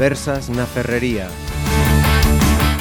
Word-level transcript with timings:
Conversas 0.00 0.48
na 0.48 0.64
Ferrería. 0.64 1.28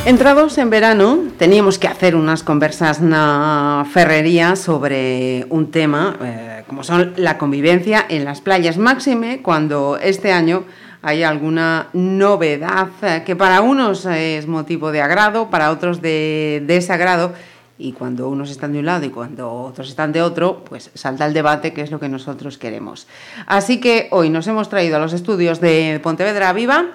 Entrados 0.07 0.55
en 0.55 0.69
verano, 0.71 1.27
teníamos 1.35 1.75
que 1.75 1.91
hacer 1.91 2.15
unas 2.15 2.47
conversas 2.47 3.03
na 3.03 3.83
ferrería 3.91 4.55
sobre 4.55 5.43
un 5.51 5.67
tema 5.67 6.15
eh, 6.23 6.63
como 6.63 6.87
son 6.87 7.11
la 7.19 7.35
convivencia 7.35 8.05
en 8.07 8.23
las 8.23 8.39
playas, 8.39 8.79
máxime 8.79 9.43
cuando 9.43 9.99
este 9.99 10.31
año 10.31 10.63
hay 11.03 11.27
alguna 11.27 11.91
novedad 11.91 12.87
eh, 13.03 13.23
que 13.27 13.35
para 13.35 13.59
unos 13.59 14.05
es 14.07 14.47
motivo 14.47 14.93
de 14.93 15.01
agrado, 15.01 15.49
para 15.51 15.75
otros 15.75 15.99
de 15.99 16.63
desagrado, 16.71 17.33
y 17.77 17.91
cuando 17.91 18.29
unos 18.29 18.49
están 18.49 18.71
de 18.71 18.79
un 18.79 18.85
lado 18.85 19.05
y 19.05 19.09
cuando 19.09 19.51
otros 19.51 19.89
están 19.89 20.13
de 20.13 20.21
otro, 20.21 20.63
pues 20.63 20.89
salta 20.93 21.25
el 21.25 21.33
debate, 21.33 21.73
que 21.73 21.81
es 21.81 21.91
lo 21.91 21.99
que 21.99 22.07
nosotros 22.07 22.57
queremos. 22.57 23.07
Así 23.45 23.81
que 23.81 24.07
hoy 24.11 24.29
nos 24.29 24.47
hemos 24.47 24.69
traído 24.69 24.95
a 24.95 24.99
los 24.99 25.11
estudios 25.11 25.59
de 25.59 25.99
Pontevedra 26.01 26.53
Viva 26.53 26.91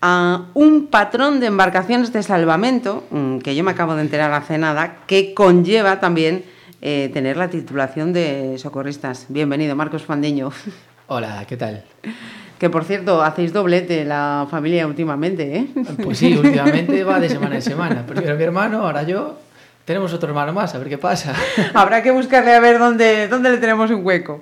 a 0.00 0.46
un 0.54 0.88
patrón 0.88 1.40
de 1.40 1.46
embarcaciones 1.46 2.12
de 2.12 2.22
salvamento, 2.22 3.04
mm, 3.10 3.38
que 3.38 3.54
yo 3.54 3.64
me 3.64 3.70
acabo 3.70 3.94
de 3.94 4.02
enterar 4.02 4.32
hace 4.32 4.58
nada, 4.58 4.98
que 5.06 5.34
conlleva 5.34 6.00
también 6.00 6.44
eh, 6.82 7.10
tener 7.12 7.36
la 7.36 7.48
titulación 7.48 8.12
de 8.12 8.56
socorristas. 8.58 9.26
Bienvenido, 9.28 9.74
Marcos 9.74 10.02
Fandiño. 10.02 10.50
Hola, 11.08 11.44
¿qué 11.48 11.56
tal? 11.56 11.84
Que 12.58 12.70
por 12.70 12.84
cierto, 12.84 13.22
hacéis 13.22 13.52
doblete 13.52 14.04
la 14.04 14.46
familia 14.50 14.86
últimamente, 14.86 15.56
¿eh? 15.56 15.66
Pues 16.02 16.18
sí, 16.18 16.36
últimamente 16.36 17.04
va 17.04 17.20
de 17.20 17.28
semana 17.28 17.56
en 17.56 17.62
semana. 17.62 18.06
Primero 18.06 18.36
mi 18.36 18.42
hermano, 18.42 18.82
ahora 18.82 19.02
yo. 19.02 19.38
Tenemos 19.84 20.12
otro 20.12 20.28
hermano 20.28 20.52
más, 20.52 20.74
a 20.74 20.78
ver 20.78 20.88
qué 20.88 20.98
pasa. 20.98 21.32
Habrá 21.74 22.02
que 22.02 22.10
buscarle 22.10 22.54
a 22.54 22.60
ver 22.60 22.78
dónde, 22.78 23.28
dónde 23.28 23.50
le 23.50 23.58
tenemos 23.58 23.90
un 23.90 24.04
hueco. 24.04 24.40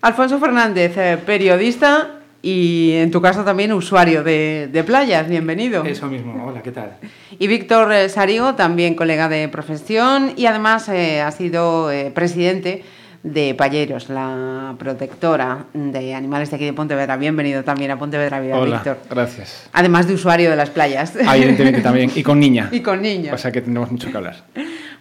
Alfonso 0.00 0.38
Fernández, 0.38 0.96
eh, 0.96 1.18
periodista 1.24 2.23
y 2.44 2.92
en 2.92 3.10
tu 3.10 3.22
caso 3.22 3.42
también 3.42 3.72
usuario 3.72 4.22
de, 4.22 4.68
de, 4.70 4.84
playas, 4.84 5.26
bienvenido. 5.26 5.82
Eso 5.82 6.08
mismo, 6.08 6.44
hola, 6.46 6.62
¿qué 6.62 6.72
tal? 6.72 6.96
Y 7.38 7.46
Víctor 7.46 7.90
eh, 7.92 8.08
Sarigo, 8.10 8.54
también 8.54 8.94
colega 8.94 9.30
de 9.30 9.48
profesión 9.48 10.34
y 10.36 10.44
además 10.44 10.88
eh, 10.90 11.22
ha 11.22 11.30
sido 11.30 11.90
eh, 11.90 12.12
presidente 12.14 12.84
de 13.22 13.54
Palleros, 13.54 14.10
la 14.10 14.74
protectora 14.78 15.64
de 15.72 16.14
animales 16.14 16.50
de 16.50 16.56
aquí 16.56 16.66
de 16.66 16.74
Pontevedra. 16.74 17.16
Bienvenido 17.16 17.64
también 17.64 17.90
a 17.90 17.98
Pontevedra 17.98 18.38
Vida, 18.40 18.58
Hola, 18.58 18.76
Víctor. 18.76 18.98
gracias. 19.08 19.70
Además 19.72 20.06
de 20.06 20.12
usuario 20.12 20.50
de 20.50 20.56
las 20.56 20.68
playas. 20.68 21.14
Ah, 21.26 21.38
evidentemente 21.38 21.80
también, 21.82 22.10
y 22.14 22.22
con 22.22 22.38
niña. 22.38 22.68
y 22.70 22.80
con 22.80 23.00
niña. 23.00 23.32
O 23.32 23.38
sea 23.38 23.50
que 23.50 23.62
tenemos 23.62 23.90
mucho 23.90 24.10
que 24.10 24.16
hablar. 24.18 24.44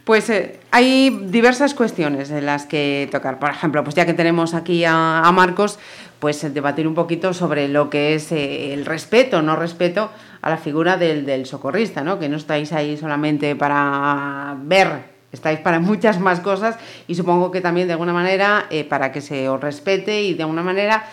Pues 0.04 0.30
eh, 0.30 0.60
hay 0.72 1.10
diversas 1.28 1.74
cuestiones 1.74 2.30
en 2.30 2.46
las 2.46 2.66
que 2.66 3.08
tocar. 3.12 3.40
Por 3.40 3.50
ejemplo, 3.50 3.84
pues 3.84 3.96
ya 3.96 4.06
que 4.06 4.14
tenemos 4.14 4.54
aquí 4.54 4.84
a, 4.86 5.30
Marcos, 5.34 5.80
pues 6.20 6.54
debatir 6.54 6.88
un 6.88 6.94
poquito 6.94 7.34
sobre 7.34 7.68
lo 7.68 7.90
que 7.90 8.16
es 8.16 8.32
eh, 8.32 8.74
el 8.74 8.86
respeto, 8.86 9.42
no 9.42 9.56
respeto 9.56 10.10
a 10.42 10.50
la 10.50 10.58
figura 10.58 10.98
del, 10.98 11.46
socorrista, 11.46 12.04
¿no? 12.04 12.20
Que 12.20 12.28
no 12.28 12.38
estáis 12.38 12.74
ahí 12.74 12.98
solamente 12.98 13.56
para 13.56 14.58
ver 14.60 15.14
estáis 15.32 15.60
para 15.60 15.80
muchas 15.82 16.20
más 16.20 16.40
cosas 16.42 16.78
y 17.08 17.16
supongo 17.16 17.50
que 17.50 17.60
también 17.60 17.88
de 17.88 17.94
alguna 17.94 18.14
manera 18.14 18.68
eh, 18.70 18.84
para 18.84 19.12
que 19.12 19.20
se 19.20 19.50
os 19.50 19.60
respete 19.60 20.22
y 20.22 20.36
de 20.36 20.44
alguna 20.44 20.62
manera 20.62 21.06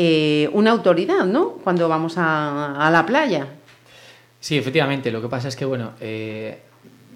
eh, 0.00 0.48
una 0.52 0.70
autoridad, 0.70 1.24
¿no? 1.24 1.54
Cuando 1.64 1.88
vamos 1.88 2.14
a, 2.18 2.88
la 2.92 3.04
playa. 3.04 3.48
Sí, 4.38 4.56
efectivamente. 4.56 5.10
Lo 5.10 5.20
que 5.20 5.26
pasa 5.26 5.48
es 5.48 5.56
que, 5.56 5.64
bueno, 5.64 5.94
eh, 6.00 6.62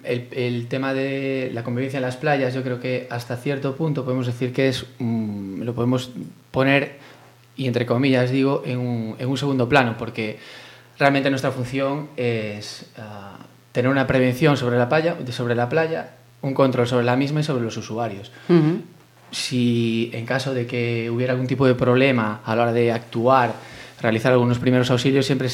el, 0.05 0.29
el, 0.33 0.67
tema 0.69 0.95
de 0.95 1.51
la 1.53 1.63
convivencia 1.63 1.99
en 1.99 2.03
las 2.03 2.17
playas, 2.17 2.55
yo 2.55 2.63
creo 2.63 2.81
que 2.81 3.07
hasta 3.11 3.37
cierto 3.37 3.77
punto 3.77 4.05
podemos 4.05 4.27
decir 4.27 4.53
que 4.53 4.69
es, 4.69 4.87
um, 4.99 5.61
lo 5.61 5.75
podemos 5.75 6.11
poner, 6.51 6.99
y 7.57 7.67
entre 7.67 7.87
comillas 7.87 8.31
digo, 8.31 8.63
en 8.65 8.79
un, 8.79 9.17
en 9.19 9.29
un 9.29 9.37
segundo 9.37 9.69
plano, 9.69 9.97
porque 9.99 10.39
realmente 10.99 11.31
nuestra 11.31 11.51
función 11.51 12.09
es 12.17 12.87
uh, 12.99 13.43
tener 13.73 13.91
una 13.91 14.07
prevención 14.07 14.57
sobre 14.57 14.79
la 14.79 14.89
playa, 14.89 15.17
sobre 15.31 15.55
la 15.55 15.69
playa 15.69 16.11
un 16.43 16.55
control 16.55 16.87
sobre 16.87 17.05
la 17.05 17.17
misma 17.17 17.41
y 17.41 17.45
sobre 17.45 17.65
los 17.65 17.77
usuarios. 17.77 18.31
Uh 18.49 18.53
-huh. 18.53 18.81
Si 19.31 20.11
en 20.13 20.27
caso 20.27 20.53
de 20.53 20.67
que 20.67 21.09
hubiera 21.11 21.33
algún 21.33 21.47
tipo 21.47 21.67
de 21.67 21.75
problema 21.75 22.41
a 22.45 22.55
la 22.55 22.63
hora 22.63 22.73
de 22.73 22.93
actuar, 22.93 23.55
realizar 24.01 24.33
algunos 24.33 24.59
primeros 24.59 24.91
auxilios, 24.91 25.25
siempre 25.25 25.49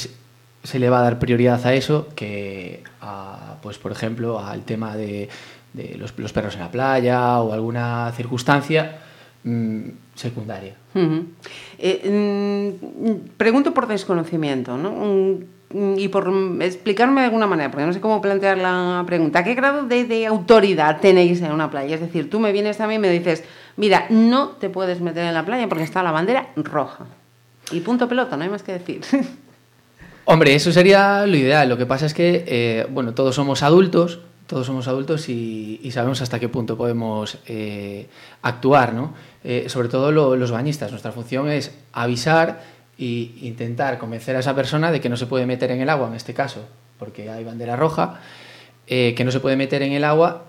se 0.62 0.78
le 0.78 0.90
va 0.90 1.00
a 1.00 1.02
dar 1.02 1.18
prioridad 1.18 1.64
a 1.66 1.74
eso 1.74 2.08
que, 2.14 2.82
a, 3.00 3.56
pues 3.62 3.78
por 3.78 3.92
ejemplo, 3.92 4.40
al 4.40 4.62
tema 4.62 4.96
de, 4.96 5.28
de 5.72 5.96
los, 5.96 6.12
perros 6.32 6.54
en 6.54 6.60
la 6.60 6.70
playa 6.70 7.40
o 7.40 7.52
alguna 7.52 8.12
circunstancia 8.16 8.98
mmm, 9.44 9.88
secundaria. 10.14 10.74
Eh, 11.78 12.70
mmm, 12.72 13.28
pregunto 13.36 13.72
por 13.72 13.86
desconocimiento, 13.86 14.76
¿no? 14.76 15.38
y 15.70 16.08
por 16.08 16.32
explicarme 16.62 17.20
de 17.20 17.26
alguna 17.26 17.46
manera, 17.46 17.70
porque 17.70 17.84
no 17.84 17.92
sé 17.92 18.00
cómo 18.00 18.22
plantear 18.22 18.56
la 18.56 19.04
pregunta, 19.06 19.44
¿qué 19.44 19.54
grado 19.54 19.86
de, 19.86 20.04
de, 20.04 20.24
autoridad 20.24 20.98
tenéis 21.00 21.42
en 21.42 21.52
una 21.52 21.70
playa? 21.70 21.94
Es 21.94 22.00
decir, 22.00 22.30
tú 22.30 22.40
me 22.40 22.52
vienes 22.52 22.80
a 22.80 22.86
mí 22.86 22.94
y 22.94 22.98
me 22.98 23.10
dices, 23.10 23.44
mira, 23.76 24.06
no 24.08 24.48
te 24.48 24.70
puedes 24.70 25.02
meter 25.02 25.24
en 25.24 25.34
la 25.34 25.44
playa 25.44 25.68
porque 25.68 25.84
está 25.84 26.02
la 26.02 26.10
bandera 26.10 26.48
roja. 26.56 27.04
Y 27.70 27.80
punto 27.80 28.08
pelota, 28.08 28.36
no 28.38 28.44
hay 28.44 28.48
más 28.50 28.62
que 28.62 28.72
decir. 28.72 29.02
Hombre, 30.30 30.54
eso 30.54 30.72
sería 30.72 31.24
lo 31.24 31.38
ideal. 31.38 31.70
Lo 31.70 31.78
que 31.78 31.86
pasa 31.86 32.04
es 32.04 32.12
que, 32.12 32.44
eh, 32.46 32.86
bueno, 32.90 33.14
todos 33.14 33.34
somos 33.34 33.62
adultos, 33.62 34.20
todos 34.46 34.66
somos 34.66 34.86
adultos 34.86 35.30
y, 35.30 35.80
y 35.82 35.90
sabemos 35.92 36.20
hasta 36.20 36.38
qué 36.38 36.50
punto 36.50 36.76
podemos 36.76 37.38
eh, 37.46 38.08
actuar, 38.42 38.92
¿no? 38.92 39.14
Eh, 39.42 39.64
sobre 39.68 39.88
todo 39.88 40.12
lo, 40.12 40.36
los 40.36 40.50
bañistas. 40.50 40.90
Nuestra 40.90 41.12
función 41.12 41.48
es 41.48 41.74
avisar 41.94 42.62
y 42.98 43.38
intentar 43.40 43.96
convencer 43.96 44.36
a 44.36 44.40
esa 44.40 44.54
persona 44.54 44.92
de 44.92 45.00
que 45.00 45.08
no 45.08 45.16
se 45.16 45.24
puede 45.24 45.46
meter 45.46 45.70
en 45.70 45.80
el 45.80 45.88
agua, 45.88 46.08
en 46.08 46.14
este 46.14 46.34
caso, 46.34 46.60
porque 46.98 47.30
hay 47.30 47.42
bandera 47.42 47.74
roja, 47.74 48.20
que 48.86 49.22
no 49.24 49.30
se 49.30 49.40
puede 49.40 49.56
meter 49.56 49.80
en 49.80 49.92
el 49.92 50.04
agua 50.04 50.44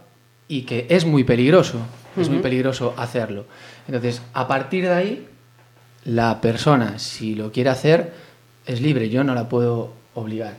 y 0.49 0.63
que 0.63 0.87
es 0.89 1.05
muy 1.05 1.23
peligroso, 1.23 1.77
uh 1.77 2.19
-huh. 2.19 2.21
es 2.23 2.29
muy 2.29 2.39
peligroso 2.39 2.95
hacerlo. 2.97 3.45
Entonces, 3.87 4.21
a 4.33 4.45
partir 4.45 4.83
de 4.83 4.93
ahí, 4.93 5.27
la 6.03 6.41
persona, 6.41 6.99
si 6.99 7.35
lo 7.35 7.53
quiere 7.53 7.69
hacer, 7.69 8.28
es 8.69 8.81
libre, 8.81 9.09
yo 9.09 9.23
no 9.23 9.33
la 9.33 9.49
puedo 9.49 9.93
obligar. 10.13 10.53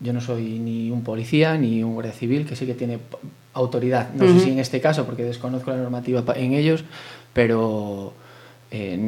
Yo 0.00 0.12
no 0.12 0.20
soy 0.20 0.58
ni 0.58 0.90
un 0.90 1.04
policía 1.04 1.56
ni 1.58 1.84
un 1.84 1.94
guardia 1.94 2.12
civil 2.12 2.46
que 2.46 2.56
sí 2.56 2.66
que 2.66 2.74
tiene 2.74 2.98
autoridad. 3.52 4.10
No 4.14 4.24
uh 4.24 4.28
-huh. 4.28 4.38
sé 4.38 4.44
si 4.44 4.50
en 4.50 4.58
este 4.58 4.80
caso, 4.80 5.04
porque 5.04 5.22
desconozco 5.22 5.70
la 5.70 5.76
normativa 5.76 6.24
en 6.34 6.54
ellos, 6.54 6.82
pero 7.34 8.14
eh, 8.70 8.98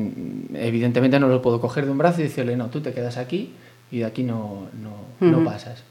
evidentemente 0.54 1.18
no 1.18 1.28
lo 1.28 1.40
puedo 1.40 1.58
coger 1.60 1.86
de 1.86 1.90
un 1.90 1.98
brazo 1.98 2.20
y 2.20 2.24
decirle, 2.24 2.54
no, 2.56 2.68
tú 2.68 2.80
te 2.80 2.92
quedas 2.92 3.16
aquí 3.16 3.54
y 3.90 3.98
de 4.00 4.04
aquí 4.04 4.22
no, 4.22 4.68
no, 4.80 4.90
uh 4.90 5.24
-huh. 5.24 5.30
no 5.30 5.44
pasas. 5.44 5.82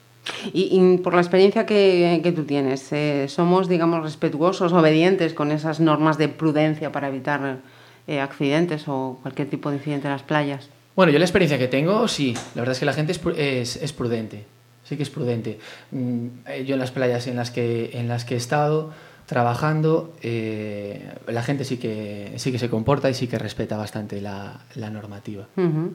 Y, 0.53 0.69
y, 0.71 0.97
por 0.99 1.15
la 1.15 1.21
experiencia 1.21 1.65
que, 1.65 2.21
que 2.23 2.31
tú 2.31 2.43
tienes, 2.43 2.93
eh, 2.93 3.25
¿somos, 3.27 3.67
digamos, 3.67 4.03
respetuosos, 4.03 4.71
obedientes 4.71 5.33
con 5.33 5.51
esas 5.51 5.79
normas 5.79 6.17
de 6.17 6.29
prudencia 6.29 6.91
para 6.91 7.07
evitar 7.09 7.59
eh, 8.07 8.21
accidentes 8.21 8.87
o 8.87 9.17
cualquier 9.21 9.49
tipo 9.49 9.69
de 9.69 9.77
incidente 9.77 10.07
en 10.07 10.13
las 10.13 10.23
playas? 10.23 10.69
Bueno, 10.95 11.11
yo 11.11 11.19
la 11.19 11.25
experiencia 11.25 11.57
que 11.57 11.67
tengo, 11.67 12.07
sí. 12.07 12.33
La 12.55 12.61
verdad 12.61 12.73
es 12.73 12.79
que 12.79 12.85
la 12.85 12.93
gente 12.93 13.11
es, 13.11 13.21
es, 13.37 13.75
es 13.77 13.93
prudente. 13.93 14.45
Sí 14.83 14.97
que 14.97 15.03
es 15.03 15.09
prudente. 15.09 15.59
Mm, 15.91 16.27
yo 16.65 16.73
en 16.75 16.79
las 16.79 16.91
playas 16.91 17.27
en 17.27 17.35
las 17.37 17.51
que, 17.51 17.91
en 17.93 18.07
las 18.07 18.25
que 18.25 18.35
he 18.35 18.37
estado, 18.37 18.91
trabajando, 19.25 20.13
eh, 20.21 21.09
la 21.27 21.41
gente 21.43 21.63
sí 21.63 21.77
que, 21.77 22.33
sí 22.35 22.51
que 22.51 22.59
se 22.59 22.69
comporta 22.69 23.09
y 23.09 23.13
sí 23.13 23.27
que 23.27 23.39
respeta 23.39 23.77
bastante 23.77 24.21
la, 24.21 24.59
la 24.75 24.89
normativa. 24.89 25.47
Uh 25.55 25.61
-huh. 25.61 25.91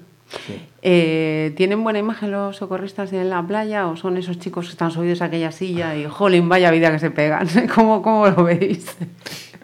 sí. 0.46 0.60
eh, 0.82 1.52
¿Tienen 1.56 1.84
buena 1.84 1.98
imagen 1.98 2.30
los 2.30 2.56
socorristas 2.56 3.12
en 3.12 3.28
la 3.28 3.46
playa 3.46 3.86
o 3.88 3.96
son 3.96 4.16
esos 4.16 4.38
chicos 4.38 4.66
que 4.66 4.72
están 4.72 4.90
subidos 4.90 5.20
a 5.22 5.26
aquella 5.26 5.52
silla 5.52 5.94
y, 5.94 6.06
jolín, 6.06 6.48
vaya 6.48 6.70
vida 6.70 6.90
que 6.90 6.98
se 6.98 7.10
pegan? 7.10 7.46
¿Cómo, 7.74 8.00
cómo 8.02 8.26
lo 8.26 8.44
veis? 8.44 8.96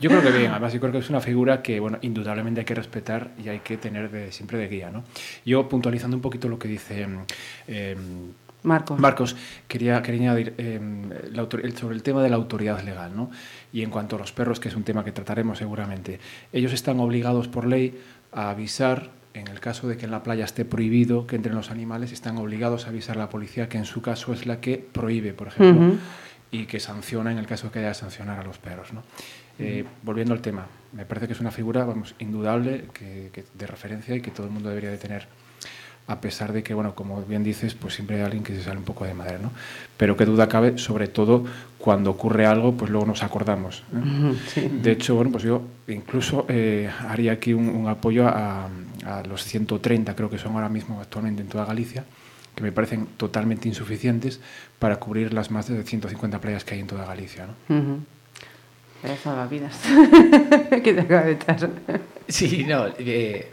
Yo 0.04 0.10
creo 0.10 0.22
que 0.22 0.38
bien, 0.38 0.50
además 0.50 0.74
yo 0.74 0.80
creo 0.80 0.92
que 0.92 0.98
es 0.98 1.08
una 1.08 1.22
figura 1.22 1.62
que, 1.62 1.80
bueno, 1.80 1.96
indudablemente 2.02 2.60
hay 2.60 2.66
que 2.66 2.74
respetar 2.74 3.30
y 3.42 3.48
hay 3.48 3.60
que 3.60 3.78
tener 3.78 4.10
de, 4.10 4.32
siempre 4.32 4.58
de 4.58 4.68
guía, 4.68 4.90
¿no? 4.90 5.02
Yo, 5.46 5.66
puntualizando 5.66 6.14
un 6.14 6.20
poquito 6.20 6.46
lo 6.46 6.58
que 6.58 6.68
dice... 6.68 7.06
Eh, 7.66 7.96
Marcos. 8.64 8.98
Marcos, 8.98 9.36
quería, 9.66 10.02
quería 10.02 10.32
añadir 10.32 10.54
eh, 10.58 10.78
la, 11.32 11.46
sobre 11.74 11.94
el 11.94 12.02
tema 12.02 12.22
de 12.22 12.28
la 12.28 12.36
autoridad 12.36 12.82
legal, 12.82 13.16
¿no? 13.16 13.30
Y 13.72 13.82
en 13.82 13.88
cuanto 13.88 14.16
a 14.16 14.18
los 14.18 14.32
perros, 14.32 14.60
que 14.60 14.68
es 14.68 14.76
un 14.76 14.84
tema 14.84 15.04
que 15.04 15.12
trataremos 15.12 15.56
seguramente, 15.56 16.18
ellos 16.52 16.74
están 16.74 17.00
obligados 17.00 17.48
por 17.48 17.66
ley 17.66 17.98
a 18.32 18.50
avisar, 18.50 19.10
en 19.32 19.48
el 19.48 19.60
caso 19.60 19.88
de 19.88 19.96
que 19.96 20.04
en 20.04 20.10
la 20.10 20.22
playa 20.22 20.44
esté 20.44 20.66
prohibido 20.66 21.26
que 21.26 21.36
entren 21.36 21.54
los 21.54 21.70
animales, 21.70 22.12
están 22.12 22.36
obligados 22.36 22.86
a 22.86 22.88
avisar 22.90 23.16
a 23.16 23.20
la 23.20 23.28
policía, 23.30 23.70
que 23.70 23.78
en 23.78 23.86
su 23.86 24.02
caso 24.02 24.34
es 24.34 24.44
la 24.44 24.60
que 24.60 24.76
prohíbe, 24.78 25.32
por 25.32 25.48
ejemplo, 25.48 25.86
uh 25.86 25.90
-huh. 25.92 25.98
y 26.50 26.66
que 26.66 26.78
sanciona 26.78 27.32
en 27.32 27.38
el 27.38 27.46
caso 27.46 27.66
de 27.66 27.72
que 27.72 27.78
haya 27.80 27.88
que 27.88 27.94
sancionar 27.94 28.38
a 28.40 28.44
los 28.44 28.58
perros, 28.58 28.92
¿no? 28.92 29.02
Eh, 29.58 29.84
volviendo 30.02 30.34
al 30.34 30.40
tema, 30.40 30.66
me 30.92 31.04
parece 31.04 31.26
que 31.26 31.32
es 31.32 31.40
una 31.40 31.50
figura, 31.50 31.84
vamos, 31.84 32.14
indudable, 32.18 32.86
que, 32.92 33.30
que 33.32 33.44
de 33.54 33.66
referencia 33.66 34.14
y 34.16 34.20
que 34.20 34.30
todo 34.30 34.46
el 34.46 34.52
mundo 34.52 34.68
debería 34.68 34.90
de 34.90 34.98
tener 34.98 35.26
a 36.06 36.20
pesar 36.20 36.52
de 36.52 36.62
que, 36.62 36.74
bueno, 36.74 36.94
como 36.94 37.22
bien 37.22 37.42
dices, 37.42 37.74
pues 37.74 37.94
siempre 37.94 38.16
hay 38.16 38.22
alguien 38.22 38.44
que 38.44 38.54
se 38.54 38.62
sale 38.62 38.76
un 38.76 38.84
poco 38.84 39.04
de 39.06 39.14
madera, 39.14 39.38
¿no? 39.38 39.52
Pero 39.96 40.16
qué 40.16 40.26
duda 40.26 40.48
cabe, 40.48 40.76
sobre 40.76 41.08
todo 41.08 41.44
cuando 41.78 42.10
ocurre 42.10 42.44
algo, 42.44 42.74
pues 42.74 42.90
luego 42.90 43.06
nos 43.06 43.22
acordamos. 43.22 43.82
¿eh? 43.94 44.34
Sí. 44.48 44.68
De 44.82 44.92
hecho, 44.92 45.14
bueno, 45.14 45.30
pues 45.30 45.44
yo 45.44 45.62
incluso 45.88 46.44
eh, 46.48 46.90
haría 47.08 47.32
aquí 47.32 47.54
un, 47.54 47.68
un 47.68 47.88
apoyo 47.88 48.28
a, 48.28 48.68
a, 49.06 49.22
los 49.26 49.44
130, 49.44 50.14
creo 50.14 50.28
que 50.28 50.38
son 50.38 50.54
ahora 50.54 50.68
mismo 50.68 51.00
actualmente 51.00 51.40
en 51.40 51.48
toda 51.48 51.64
Galicia, 51.64 52.04
que 52.54 52.62
me 52.62 52.70
parecen 52.70 53.06
totalmente 53.16 53.66
insuficientes 53.68 54.40
para 54.78 54.96
cubrir 54.96 55.32
las 55.32 55.50
más 55.50 55.68
de 55.68 55.82
150 55.82 56.38
playas 56.38 56.64
que 56.64 56.74
hay 56.74 56.80
en 56.80 56.86
toda 56.86 57.06
Galicia. 57.06 57.46
¿no? 57.46 57.74
Uh 57.74 57.80
-huh. 57.80 57.98
Salvavidas 59.22 59.80
que 60.82 60.94
te 60.94 61.00
acaba 61.00 61.22
de 61.22 61.32
echar. 61.32 61.70
Sí, 62.28 62.64
no, 62.64 62.86
eh, 62.98 63.48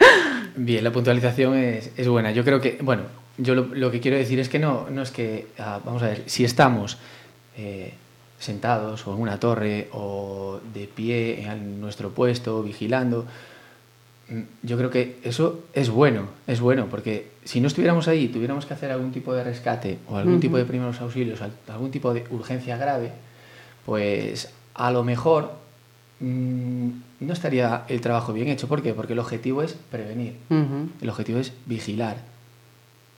bien, 0.55 0.83
la 0.83 0.91
puntualización 0.91 1.55
es, 1.57 1.91
es, 1.97 2.07
buena. 2.07 2.31
Yo 2.31 2.43
creo 2.43 2.61
que, 2.61 2.77
bueno, 2.81 3.03
yo 3.37 3.55
lo, 3.55 3.65
lo, 3.73 3.91
que 3.91 3.99
quiero 3.99 4.17
decir 4.17 4.39
es 4.39 4.49
que 4.49 4.59
no, 4.59 4.89
no 4.89 5.01
es 5.01 5.11
que, 5.11 5.47
ah, 5.59 5.79
vamos 5.83 6.03
a 6.03 6.07
ver, 6.07 6.23
si 6.25 6.45
estamos 6.45 6.97
eh, 7.57 7.93
sentados 8.39 9.05
o 9.07 9.13
en 9.13 9.21
una 9.21 9.39
torre 9.39 9.89
o 9.91 10.59
de 10.73 10.87
pie 10.87 11.43
en 11.43 11.79
nuestro 11.81 12.11
puesto, 12.11 12.63
vigilando, 12.63 13.25
mm, 14.29 14.41
yo 14.63 14.77
creo 14.77 14.89
que 14.89 15.17
eso 15.23 15.65
es 15.73 15.89
bueno, 15.89 16.29
es 16.47 16.59
bueno, 16.61 16.87
porque 16.89 17.31
si 17.43 17.59
no 17.59 17.67
estuviéramos 17.67 18.07
ahí 18.07 18.25
y 18.25 18.27
tuviéramos 18.29 18.65
que 18.65 18.73
hacer 18.73 18.91
algún 18.91 19.11
tipo 19.11 19.33
de 19.33 19.43
rescate 19.43 19.99
o 20.07 20.17
algún 20.17 20.35
uh 20.35 20.37
-huh. 20.37 20.41
tipo 20.41 20.57
de 20.57 20.65
primeros 20.65 21.01
auxilios, 21.01 21.39
algún 21.67 21.91
tipo 21.91 22.13
de 22.13 22.23
urgencia 22.31 22.77
grave, 22.77 23.11
pues 23.85 24.49
a 24.73 24.91
lo 24.91 25.03
mejor 25.03 25.51
mmm, 26.19 26.89
no 27.19 27.33
estaría 27.33 27.83
el 27.87 28.01
trabajo 28.01 28.33
bien 28.33 28.47
hecho. 28.47 28.67
¿Por 28.67 28.81
qué? 28.81 28.93
Porque 28.93 29.13
el 29.13 29.19
objetivo 29.19 29.61
es 29.63 29.73
prevenir, 29.73 30.35
uh 30.49 30.55
-huh. 30.55 30.87
el 31.01 31.09
objetivo 31.09 31.39
es 31.39 31.53
vigilar. 31.65 32.17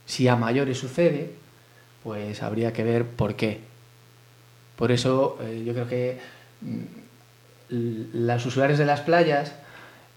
Si 0.06 0.28
a 0.28 0.36
mayores 0.36 0.78
sucede, 0.78 1.30
pues 2.02 2.42
habría 2.42 2.72
que 2.72 2.84
ver 2.84 3.06
por 3.06 3.34
qué. 3.34 3.60
Por 4.76 4.92
eso 4.92 5.38
eh, 5.42 5.62
yo 5.64 5.72
creo 5.72 5.88
que 5.88 6.18
mmm, 6.60 6.82
los 8.14 8.44
usuarios 8.44 8.78
de 8.78 8.84
las 8.84 9.00
playas, 9.00 9.54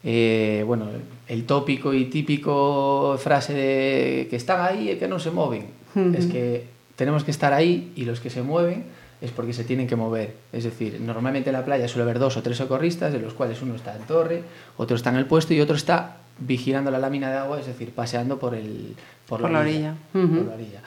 eh, 0.03 0.63
bueno, 0.67 0.89
el 1.27 1.45
tópico 1.45 1.93
y 1.93 2.05
típico 2.05 3.17
frase 3.17 3.53
de 3.53 4.27
que 4.29 4.35
están 4.35 4.61
ahí 4.61 4.91
y 4.91 4.95
que 4.97 5.07
no 5.07 5.19
se 5.19 5.31
mueven, 5.31 5.67
uh 5.95 5.99
-huh. 5.99 6.15
es 6.17 6.25
que 6.25 6.65
tenemos 6.95 7.23
que 7.23 7.31
estar 7.31 7.53
ahí 7.53 7.93
y 7.95 8.03
los 8.05 8.19
que 8.19 8.29
se 8.29 8.41
mueven 8.41 8.83
es 9.21 9.31
porque 9.31 9.53
se 9.53 9.63
tienen 9.63 9.87
que 9.87 9.95
mover. 9.95 10.35
Es 10.51 10.63
decir, 10.63 10.99
normalmente 11.01 11.49
en 11.49 11.53
la 11.53 11.65
playa 11.65 11.87
suele 11.87 12.03
haber 12.03 12.19
dos 12.19 12.37
o 12.37 12.43
tres 12.43 12.57
socorristas, 12.57 13.11
de 13.13 13.19
los 13.19 13.33
cuales 13.33 13.61
uno 13.61 13.75
está 13.75 13.95
en 13.95 14.03
torre, 14.03 14.43
otro 14.77 14.95
está 14.95 15.09
en 15.09 15.17
el 15.17 15.25
puesto 15.25 15.53
y 15.53 15.61
otro 15.61 15.75
está 15.75 16.17
vigilando 16.39 16.91
la 16.91 16.99
lámina 16.99 17.31
de 17.31 17.37
agua, 17.37 17.59
es 17.59 17.65
decir, 17.65 17.91
paseando 17.91 18.37
por, 18.37 18.53
el, 18.53 18.95
por, 19.27 19.41
por 19.41 19.51
la, 19.51 19.59
orilla. 19.59 19.95
orilla. 20.13 20.25
Uh 20.25 20.29
-huh. 20.29 20.37
por 20.37 20.47
la 20.47 20.53
orilla. 20.53 20.81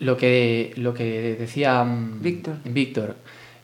Lo 0.00 0.16
que, 0.16 0.72
lo 0.76 0.94
que 0.94 1.36
decía 1.38 1.82
mm, 1.82 2.22
Víctor, 2.22 2.56
Víctor 2.64 3.16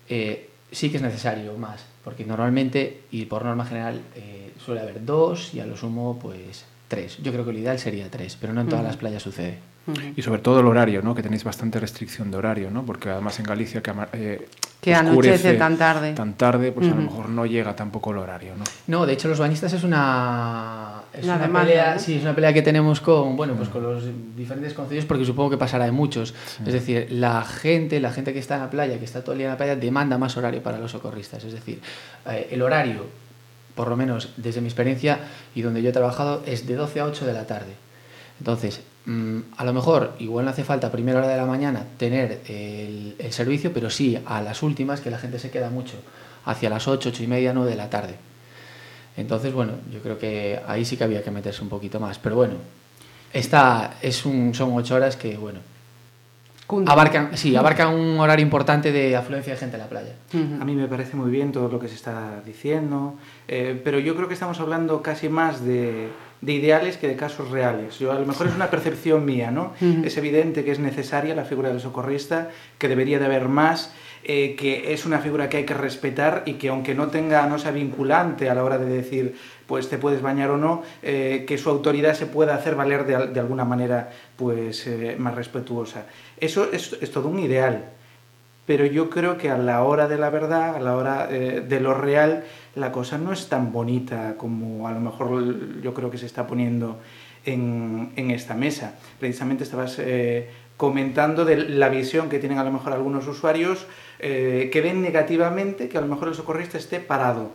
eh, 0.08 0.48
sí 0.72 0.90
que 0.90 0.96
es 0.96 1.02
necesario 1.02 1.56
más, 1.58 1.84
porque 2.02 2.24
normalmente 2.24 3.02
y 3.10 3.26
por 3.26 3.44
norma 3.44 3.64
general 3.66 4.00
eh, 4.16 4.50
suele 4.64 4.80
haber 4.80 5.04
dos 5.04 5.54
y 5.54 5.60
a 5.60 5.66
lo 5.66 5.76
sumo 5.76 6.18
pues 6.20 6.64
tres. 6.88 7.18
Yo 7.22 7.32
creo 7.32 7.44
que 7.44 7.52
lo 7.52 7.58
ideal 7.58 7.78
sería 7.78 8.10
tres, 8.10 8.36
pero 8.40 8.52
no 8.52 8.62
en 8.62 8.68
todas 8.68 8.80
uh 8.82 8.84
-huh. 8.84 8.88
las 8.88 8.96
playas 8.96 9.22
sucede. 9.22 9.58
Y 10.16 10.22
sobre 10.22 10.40
todo 10.40 10.60
el 10.60 10.66
horario, 10.66 11.02
¿no? 11.02 11.14
que 11.14 11.22
tenéis 11.22 11.44
bastante 11.44 11.78
restricción 11.78 12.30
de 12.30 12.38
horario, 12.38 12.70
¿no? 12.70 12.84
porque 12.84 13.10
además 13.10 13.38
en 13.38 13.44
Galicia 13.44 13.82
que, 13.82 13.92
eh, 14.14 14.48
que 14.80 14.94
anochece 14.94 15.54
tan 15.54 15.76
tarde, 15.76 16.12
tan 16.12 16.34
tarde 16.34 16.72
pues 16.72 16.86
uh 16.86 16.90
-huh. 16.90 16.92
a 16.92 16.96
lo 16.96 17.02
mejor 17.02 17.28
no 17.28 17.44
llega 17.46 17.76
tampoco 17.76 18.10
el 18.12 18.18
horario. 18.18 18.54
¿no? 18.56 18.64
no, 18.86 19.06
de 19.06 19.12
hecho 19.12 19.28
los 19.28 19.38
bañistas 19.38 19.72
es 19.74 19.84
una, 19.84 21.02
es 21.12 21.24
una, 21.24 21.34
una 21.34 21.46
demanda, 21.46 21.68
pelea, 21.68 21.94
¿no? 21.94 22.00
sí, 22.00 22.14
es 22.14 22.22
una 22.22 22.34
pelea 22.34 22.52
que 22.52 22.62
tenemos 22.62 23.00
con, 23.00 23.36
bueno, 23.36 23.54
pues 23.54 23.68
con 23.68 23.82
los 23.82 24.04
diferentes 24.36 24.72
concedios 24.72 25.04
porque 25.04 25.24
supongo 25.24 25.50
que 25.50 25.58
pasará 25.58 25.84
de 25.84 25.92
muchos. 25.92 26.30
Sí. 26.46 26.62
Es 26.66 26.72
decir, 26.72 27.08
la 27.10 27.44
gente, 27.44 28.00
la 28.00 28.10
gente 28.10 28.32
que 28.32 28.38
está 28.38 28.54
en 28.54 28.60
la 28.62 28.70
playa, 28.70 28.98
que 28.98 29.04
está 29.04 29.22
todo 29.22 29.32
el 29.32 29.38
día 29.38 29.48
en 29.48 29.52
la 29.52 29.58
playa, 29.58 29.76
demanda 29.76 30.16
más 30.16 30.36
horario 30.36 30.62
para 30.62 30.78
los 30.78 30.92
socorristas. 30.92 31.44
Es 31.44 31.52
decir, 31.52 31.80
eh, 32.26 32.48
el 32.50 32.62
horario, 32.62 33.06
por 33.74 33.88
lo 33.88 33.96
menos 33.96 34.30
desde 34.36 34.60
mi 34.60 34.68
experiencia 34.68 35.18
y 35.54 35.62
donde 35.62 35.82
yo 35.82 35.90
he 35.90 35.92
trabajado, 35.92 36.42
es 36.46 36.66
de 36.66 36.74
12 36.74 37.00
a 37.00 37.04
8 37.04 37.26
de 37.26 37.32
la 37.32 37.46
tarde. 37.46 37.74
Entonces, 38.38 38.80
a 39.56 39.64
lo 39.64 39.72
mejor 39.72 40.14
igual 40.18 40.46
no 40.46 40.50
hace 40.50 40.64
falta 40.64 40.86
a 40.86 40.90
primera 40.90 41.18
hora 41.18 41.28
de 41.28 41.36
la 41.36 41.44
mañana 41.44 41.84
tener 41.98 42.40
el, 42.46 43.16
el, 43.18 43.32
servicio, 43.32 43.72
pero 43.72 43.90
sí 43.90 44.18
a 44.24 44.40
las 44.40 44.62
últimas, 44.62 45.00
que 45.00 45.10
la 45.10 45.18
gente 45.18 45.38
se 45.38 45.50
queda 45.50 45.68
mucho, 45.68 45.96
hacia 46.46 46.70
las 46.70 46.88
8, 46.88 47.10
8 47.10 47.22
y 47.22 47.26
media, 47.26 47.52
9 47.52 47.70
de 47.70 47.76
la 47.76 47.90
tarde. 47.90 48.14
Entonces, 49.16 49.52
bueno, 49.52 49.74
yo 49.92 50.00
creo 50.00 50.18
que 50.18 50.60
ahí 50.66 50.84
sí 50.84 50.96
que 50.96 51.04
había 51.04 51.22
que 51.22 51.30
meterse 51.30 51.62
un 51.62 51.68
poquito 51.68 52.00
más. 52.00 52.18
Pero 52.18 52.36
bueno, 52.36 52.54
esta 53.32 53.94
es 54.02 54.24
un, 54.26 54.54
son 54.54 54.72
8 54.72 54.94
horas 54.94 55.16
que, 55.16 55.36
bueno, 55.36 55.60
abarcan, 56.86 57.36
sí, 57.36 57.54
abarcan 57.54 57.94
un 57.94 58.18
horario 58.18 58.42
importante 58.42 58.90
de 58.90 59.16
afluencia 59.16 59.52
de 59.52 59.58
gente 59.58 59.76
en 59.76 59.82
la 59.82 59.88
playa. 59.88 60.14
A 60.60 60.64
mí 60.64 60.74
me 60.74 60.88
parece 60.88 61.16
muy 61.16 61.30
bien 61.30 61.52
todo 61.52 61.68
lo 61.68 61.78
que 61.78 61.88
se 61.88 61.94
está 61.94 62.42
diciendo, 62.44 63.14
eh, 63.46 63.80
pero 63.84 63.98
yo 63.98 64.16
creo 64.16 64.28
que 64.28 64.34
estamos 64.34 64.58
hablando 64.60 65.02
casi 65.02 65.28
más 65.28 65.64
de 65.64 66.08
de 66.44 66.52
ideales 66.52 66.98
que 66.98 67.08
de 67.08 67.16
casos 67.16 67.50
reales. 67.50 67.98
Yo, 67.98 68.12
a 68.12 68.18
lo 68.18 68.26
mejor 68.26 68.48
es 68.48 68.54
una 68.54 68.70
percepción 68.70 69.24
mía, 69.24 69.50
¿no? 69.50 69.72
Uh 69.80 69.84
-huh. 69.84 70.06
Es 70.06 70.16
evidente 70.18 70.64
que 70.64 70.72
es 70.72 70.78
necesaria 70.78 71.34
la 71.34 71.44
figura 71.44 71.70
del 71.70 71.80
socorrista, 71.80 72.50
que 72.78 72.88
debería 72.88 73.18
de 73.18 73.24
haber 73.24 73.48
más, 73.48 73.94
eh, 74.24 74.54
que 74.56 74.92
es 74.92 75.06
una 75.06 75.18
figura 75.20 75.48
que 75.48 75.58
hay 75.58 75.64
que 75.64 75.74
respetar 75.74 76.42
y 76.44 76.54
que 76.54 76.68
aunque 76.68 76.94
no 76.94 77.08
tenga, 77.08 77.46
no 77.46 77.58
sea 77.58 77.72
vinculante 77.72 78.50
a 78.50 78.54
la 78.54 78.62
hora 78.62 78.78
de 78.78 78.86
decir, 78.86 79.36
pues 79.66 79.88
te 79.88 79.96
puedes 79.96 80.20
bañar 80.20 80.50
o 80.50 80.58
no, 80.58 80.82
eh, 81.02 81.44
que 81.46 81.56
su 81.56 81.70
autoridad 81.70 82.14
se 82.14 82.26
pueda 82.26 82.54
hacer 82.54 82.74
valer 82.74 83.06
de, 83.06 83.28
de 83.28 83.40
alguna 83.40 83.64
manera, 83.64 84.10
pues 84.36 84.86
eh, 84.86 85.16
más 85.18 85.34
respetuosa. 85.34 86.06
Eso 86.38 86.68
es, 86.70 86.96
es 87.00 87.10
todo 87.10 87.28
un 87.28 87.38
ideal 87.38 87.86
pero 88.66 88.86
yo 88.86 89.10
creo 89.10 89.36
que 89.36 89.50
a 89.50 89.58
la 89.58 89.82
hora 89.82 90.08
de 90.08 90.18
la 90.18 90.30
verdad, 90.30 90.76
a 90.76 90.80
la 90.80 90.96
hora 90.96 91.28
eh, 91.30 91.62
de 91.66 91.80
lo 91.80 91.94
real, 91.94 92.44
la 92.74 92.92
cosa 92.92 93.18
no 93.18 93.32
es 93.32 93.48
tan 93.48 93.72
bonita 93.72 94.36
como 94.36 94.88
a 94.88 94.92
lo 94.92 95.00
mejor 95.00 95.80
yo 95.82 95.92
creo 95.94 96.10
que 96.10 96.18
se 96.18 96.26
está 96.26 96.46
poniendo 96.46 96.98
en, 97.44 98.12
en 98.16 98.30
esta 98.30 98.54
mesa. 98.54 98.96
Precisamente 99.20 99.64
estabas 99.64 99.98
eh, 99.98 100.48
comentando 100.76 101.44
de 101.44 101.56
la 101.56 101.88
visión 101.88 102.28
que 102.28 102.38
tienen 102.38 102.58
a 102.58 102.64
lo 102.64 102.72
mejor 102.72 102.92
algunos 102.92 103.26
usuarios 103.28 103.86
eh, 104.18 104.70
que 104.72 104.80
ven 104.80 105.02
negativamente 105.02 105.88
que 105.88 105.98
a 105.98 106.00
lo 106.00 106.06
mejor 106.06 106.28
el 106.28 106.34
socorrista 106.34 106.78
esté 106.78 107.00
parado 107.00 107.50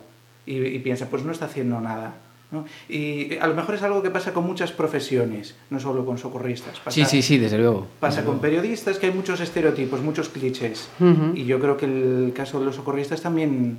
y, 0.45 0.57
y 0.57 0.79
piensa, 0.79 1.09
pues 1.09 1.23
no 1.23 1.31
está 1.31 1.45
haciendo 1.45 1.81
nada. 1.81 2.13
¿No? 2.51 2.66
Y 2.88 3.38
a 3.38 3.48
lo 3.48 3.56
mejor 3.56 3.75
es 3.75 3.84
algo 3.84 4.01
que 4.01 4.10
pasa 4.10 4.34
con 4.34 4.46
muchas 4.46 4.72
profesiones, 4.72 5.56
no 5.69 5.80
solo 5.80 6.06
con 6.06 6.18
socorristas. 6.18 6.80
Pasa, 6.80 6.92
sí, 6.92 7.06
sí, 7.06 7.22
sí, 7.22 7.38
desde 7.38 7.57
luego. 7.57 7.88
Pasa 8.00 8.18
desde 8.18 8.30
con 8.31 8.40
periodistas, 8.40 8.98
que 8.98 9.07
hay 9.07 9.13
muchos 9.13 9.40
estereotipos, 9.40 10.01
muchos 10.01 10.30
clichés. 10.30 10.90
Uh 11.00 11.04
-huh. 11.06 11.38
Y 11.38 11.46
yo 11.46 11.60
creo 11.60 11.78
que 11.78 11.86
el 11.86 12.34
caso 12.36 12.60
de 12.60 12.66
los 12.66 12.75
socorristas 12.75 13.22
también, 13.22 13.77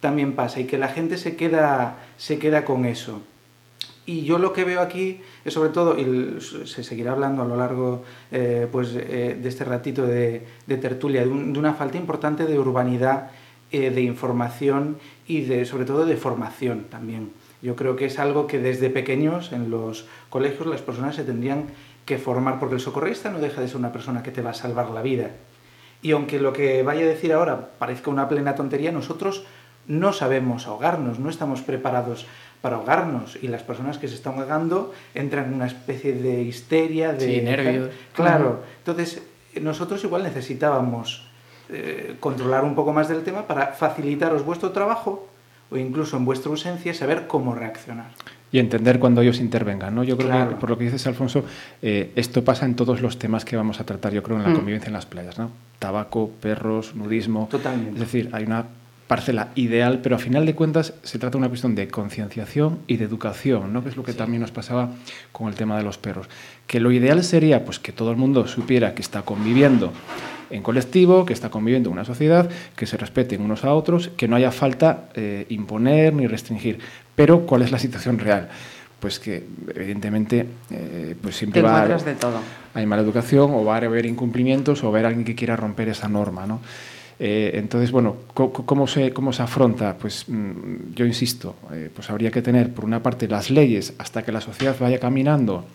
también 0.00 0.34
pasa 0.34 0.60
y 0.60 0.64
que 0.64 0.78
la 0.78 0.88
gente 0.88 1.16
se 1.16 1.36
queda, 1.36 1.96
se 2.16 2.38
queda 2.38 2.64
con 2.64 2.84
eso. 2.84 3.22
Y 4.06 4.22
yo 4.24 4.38
lo 4.38 4.52
que 4.52 4.64
veo 4.64 4.80
aquí 4.80 5.20
es 5.44 5.54
sobre 5.54 5.70
todo, 5.70 5.96
y 5.96 6.40
se 6.40 6.82
seguirá 6.82 7.12
hablando 7.12 7.42
a 7.42 7.44
lo 7.44 7.56
largo 7.56 8.02
eh, 8.32 8.66
pues, 8.70 8.88
eh, 8.96 9.38
de 9.40 9.48
este 9.48 9.64
ratito 9.64 10.04
de, 10.06 10.46
de 10.66 10.76
tertulia, 10.78 11.22
de, 11.22 11.28
un, 11.28 11.52
de, 11.52 11.58
una 11.58 11.74
falta 11.74 11.96
importante 11.96 12.44
de 12.44 12.58
urbanidad, 12.58 13.30
eh, 13.70 13.90
de 13.90 14.00
información 14.00 14.98
y 15.28 15.42
de, 15.42 15.64
sobre 15.64 15.84
todo 15.84 16.06
de 16.06 16.16
formación 16.16 16.86
también. 16.90 17.30
Yo 17.62 17.76
creo 17.76 17.96
que 17.96 18.06
es 18.06 18.18
algo 18.18 18.46
que 18.46 18.58
desde 18.58 18.90
pequeños 18.90 19.52
en 19.52 19.70
los 19.70 20.06
colegios 20.30 20.66
las 20.66 20.80
personas 20.80 21.16
se 21.16 21.24
tendrían 21.24 21.66
que 22.06 22.18
formar, 22.18 22.58
porque 22.58 22.76
el 22.76 22.80
socorrista 22.80 23.30
no 23.30 23.38
deja 23.38 23.60
de 23.60 23.68
ser 23.68 23.76
una 23.76 23.92
persona 23.92 24.22
que 24.22 24.30
te 24.30 24.42
va 24.42 24.50
a 24.50 24.54
salvar 24.54 24.90
la 24.90 25.02
vida. 25.02 25.30
Y 26.02 26.12
aunque 26.12 26.40
lo 26.40 26.52
que 26.52 26.82
vaya 26.82 27.02
a 27.02 27.08
decir 27.08 27.32
ahora 27.32 27.70
parezca 27.78 28.10
una 28.10 28.28
plena 28.28 28.54
tontería, 28.54 28.90
nosotros 28.90 29.44
no 29.86 30.12
sabemos 30.12 30.66
ahogarnos, 30.66 31.18
no 31.18 31.28
estamos 31.28 31.60
preparados 31.62 32.26
para 32.62 32.76
ahogarnos 32.76 33.38
y 33.42 33.48
las 33.48 33.62
personas 33.62 33.98
que 33.98 34.08
se 34.08 34.14
están 34.14 34.38
ahogando 34.38 34.92
entran 35.14 35.46
en 35.46 35.54
una 35.54 35.66
especie 35.66 36.12
de 36.12 36.42
histeria, 36.42 37.12
de 37.12 37.26
sí, 37.26 37.40
nervios. 37.42 37.90
Claro, 38.14 38.62
entonces 38.78 39.22
nosotros 39.60 40.02
igual 40.04 40.22
necesitábamos 40.22 41.28
eh, 41.68 42.16
controlar 42.20 42.64
un 42.64 42.74
poco 42.74 42.92
más 42.92 43.08
del 43.08 43.22
tema 43.22 43.46
para 43.46 43.68
facilitaros 43.68 44.44
vuestro 44.44 44.70
trabajo 44.70 45.28
o 45.70 45.76
incluso 45.76 46.16
en 46.16 46.24
vuestra 46.24 46.50
ausencia 46.50 46.92
saber 46.94 47.26
cómo 47.26 47.54
reaccionar. 47.54 48.10
Y 48.52 48.58
entender 48.58 48.98
cuando 48.98 49.20
ellos 49.20 49.38
intervengan, 49.38 49.94
¿no? 49.94 50.02
Yo 50.02 50.16
creo 50.16 50.30
claro. 50.30 50.50
que, 50.50 50.56
por 50.56 50.70
lo 50.70 50.78
que 50.78 50.84
dices, 50.84 51.06
Alfonso, 51.06 51.44
eh, 51.82 52.10
esto 52.16 52.42
pasa 52.42 52.66
en 52.66 52.74
todos 52.74 53.00
los 53.00 53.18
temas 53.18 53.44
que 53.44 53.56
vamos 53.56 53.78
a 53.78 53.84
tratar, 53.84 54.12
yo 54.12 54.22
creo, 54.24 54.38
en 54.38 54.42
la 54.42 54.48
mm. 54.50 54.54
convivencia 54.54 54.88
en 54.88 54.94
las 54.94 55.06
playas, 55.06 55.38
¿no? 55.38 55.50
Tabaco, 55.78 56.30
perros, 56.40 56.96
nudismo... 56.96 57.48
Totalmente. 57.48 57.94
Es 57.94 58.00
decir, 58.00 58.28
hay 58.32 58.44
una 58.44 58.66
parcela 59.10 59.48
ideal, 59.56 60.00
pero 60.02 60.14
a 60.14 60.18
final 60.18 60.46
de 60.46 60.54
cuentas 60.54 60.94
se 61.02 61.18
trata 61.18 61.32
de 61.32 61.38
una 61.38 61.48
cuestión 61.48 61.74
de 61.74 61.88
concienciación 61.88 62.78
y 62.86 62.96
de 62.96 63.04
educación, 63.04 63.72
¿no? 63.72 63.82
que 63.82 63.88
es 63.88 63.96
lo 63.96 64.04
que 64.04 64.12
sí. 64.12 64.18
también 64.18 64.40
nos 64.40 64.52
pasaba 64.52 64.90
con 65.32 65.48
el 65.48 65.56
tema 65.56 65.76
de 65.76 65.82
los 65.82 65.98
perros. 65.98 66.28
Que 66.68 66.78
lo 66.78 66.92
ideal 66.92 67.24
sería 67.24 67.64
pues, 67.64 67.80
que 67.80 67.90
todo 67.90 68.12
el 68.12 68.16
mundo 68.16 68.46
supiera 68.46 68.94
que 68.94 69.02
está 69.02 69.22
conviviendo 69.22 69.92
en 70.50 70.62
colectivo, 70.62 71.24
que 71.24 71.32
está 71.32 71.50
conviviendo 71.50 71.88
en 71.88 71.94
una 71.94 72.04
sociedad, 72.04 72.48
que 72.76 72.86
se 72.86 72.96
respeten 72.96 73.40
unos 73.40 73.64
a 73.64 73.72
otros, 73.74 74.10
que 74.16 74.28
no 74.28 74.36
haya 74.36 74.52
falta 74.52 75.08
eh, 75.14 75.46
imponer 75.48 76.12
ni 76.14 76.26
restringir. 76.26 76.78
Pero, 77.14 77.46
¿cuál 77.46 77.62
es 77.62 77.70
la 77.70 77.78
situación 77.78 78.18
real? 78.18 78.48
Pues 78.98 79.18
que, 79.18 79.44
evidentemente, 79.74 80.46
eh, 80.70 81.16
pues 81.20 81.36
siempre 81.36 81.60
Te 81.60 81.66
va 81.66 81.78
a 81.78 81.82
haber, 81.82 82.02
de 82.02 82.14
todo. 82.14 82.38
hay 82.74 82.86
mala 82.86 83.02
educación, 83.02 83.50
o 83.54 83.64
va 83.64 83.76
a 83.76 83.78
haber 83.78 84.06
incumplimientos, 84.06 84.82
o 84.82 84.86
va 84.86 84.88
a 84.88 84.92
haber 84.92 85.06
alguien 85.06 85.24
que 85.24 85.34
quiera 85.34 85.56
romper 85.56 85.88
esa 85.88 86.08
norma, 86.08 86.46
¿no? 86.46 86.60
Eh, 87.22 87.58
entonces, 87.58 87.90
bueno, 87.92 88.16
¿cómo 88.32 88.86
se, 88.86 89.12
¿cómo 89.12 89.34
se 89.34 89.42
afronta? 89.42 89.94
Pues 89.98 90.24
mm, 90.26 90.94
yo 90.94 91.04
insisto, 91.04 91.54
eh, 91.70 91.90
pues 91.94 92.08
habría 92.08 92.30
que 92.30 92.40
tener, 92.40 92.72
por 92.72 92.86
una 92.86 93.02
parte, 93.02 93.28
las 93.28 93.50
leyes 93.50 93.92
hasta 93.98 94.22
que 94.22 94.32
la 94.32 94.40
sociedad 94.40 94.74
vaya 94.80 94.98
caminando 94.98 95.66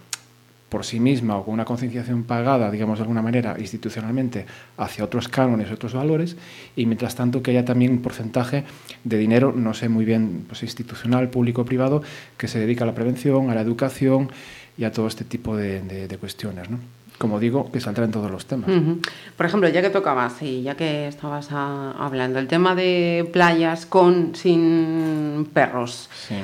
por 0.76 0.84
sí 0.84 1.00
misma 1.00 1.38
o 1.38 1.46
con 1.46 1.54
una 1.54 1.64
concienciación 1.64 2.26
pagada, 2.26 2.70
digamos 2.70 3.00
de 3.00 3.04
alguna 3.04 3.22
manera, 3.22 3.56
institucionalmente, 3.58 4.46
hacia 4.76 5.06
otros 5.06 5.30
cánones, 5.30 5.72
otros 5.72 5.94
valores, 5.94 6.36
y 6.76 6.86
mientras 6.86 7.16
tanto 7.16 7.42
que 7.42 7.52
haya 7.52 7.64
también 7.64 7.94
un 7.94 8.02
porcentaje 8.02 8.66
de 9.06 9.18
dinero, 9.18 9.54
no 9.56 9.74
sé 9.74 9.88
muy 9.88 10.04
bien, 10.04 10.44
pues 10.50 10.64
institucional, 10.64 11.30
público, 11.30 11.64
privado, 11.64 12.04
que 12.36 12.50
se 12.50 12.60
dedica 12.60 12.84
a 12.84 12.88
la 12.88 12.94
prevención, 12.94 13.50
a 13.50 13.56
la 13.56 13.62
educación 13.62 14.30
y 14.78 14.84
a 14.84 14.92
todo 14.92 15.08
este 15.08 15.24
tipo 15.24 15.56
de, 15.56 15.80
de, 15.82 16.10
de 16.10 16.18
cuestiones, 16.18 16.70
¿no? 16.70 16.80
como 17.18 17.40
digo, 17.40 17.72
que 17.72 17.80
saldrá 17.80 18.04
en 18.04 18.12
todos 18.12 18.30
los 18.30 18.46
temas. 18.46 18.68
Uh 18.68 18.74
-huh. 18.74 19.10
Por 19.38 19.46
ejemplo, 19.46 19.70
ya 19.70 19.82
que 19.82 19.90
tocabas 19.90 20.42
y 20.42 20.62
ya 20.64 20.76
que 20.76 21.08
estabas 21.08 21.48
a, 21.54 21.94
hablando, 21.98 22.40
el 22.40 22.48
tema 22.48 22.76
de 22.76 23.30
playas 23.32 23.86
con, 23.86 24.36
sin 24.36 25.48
perros. 25.54 26.10
Sí. 26.28 26.36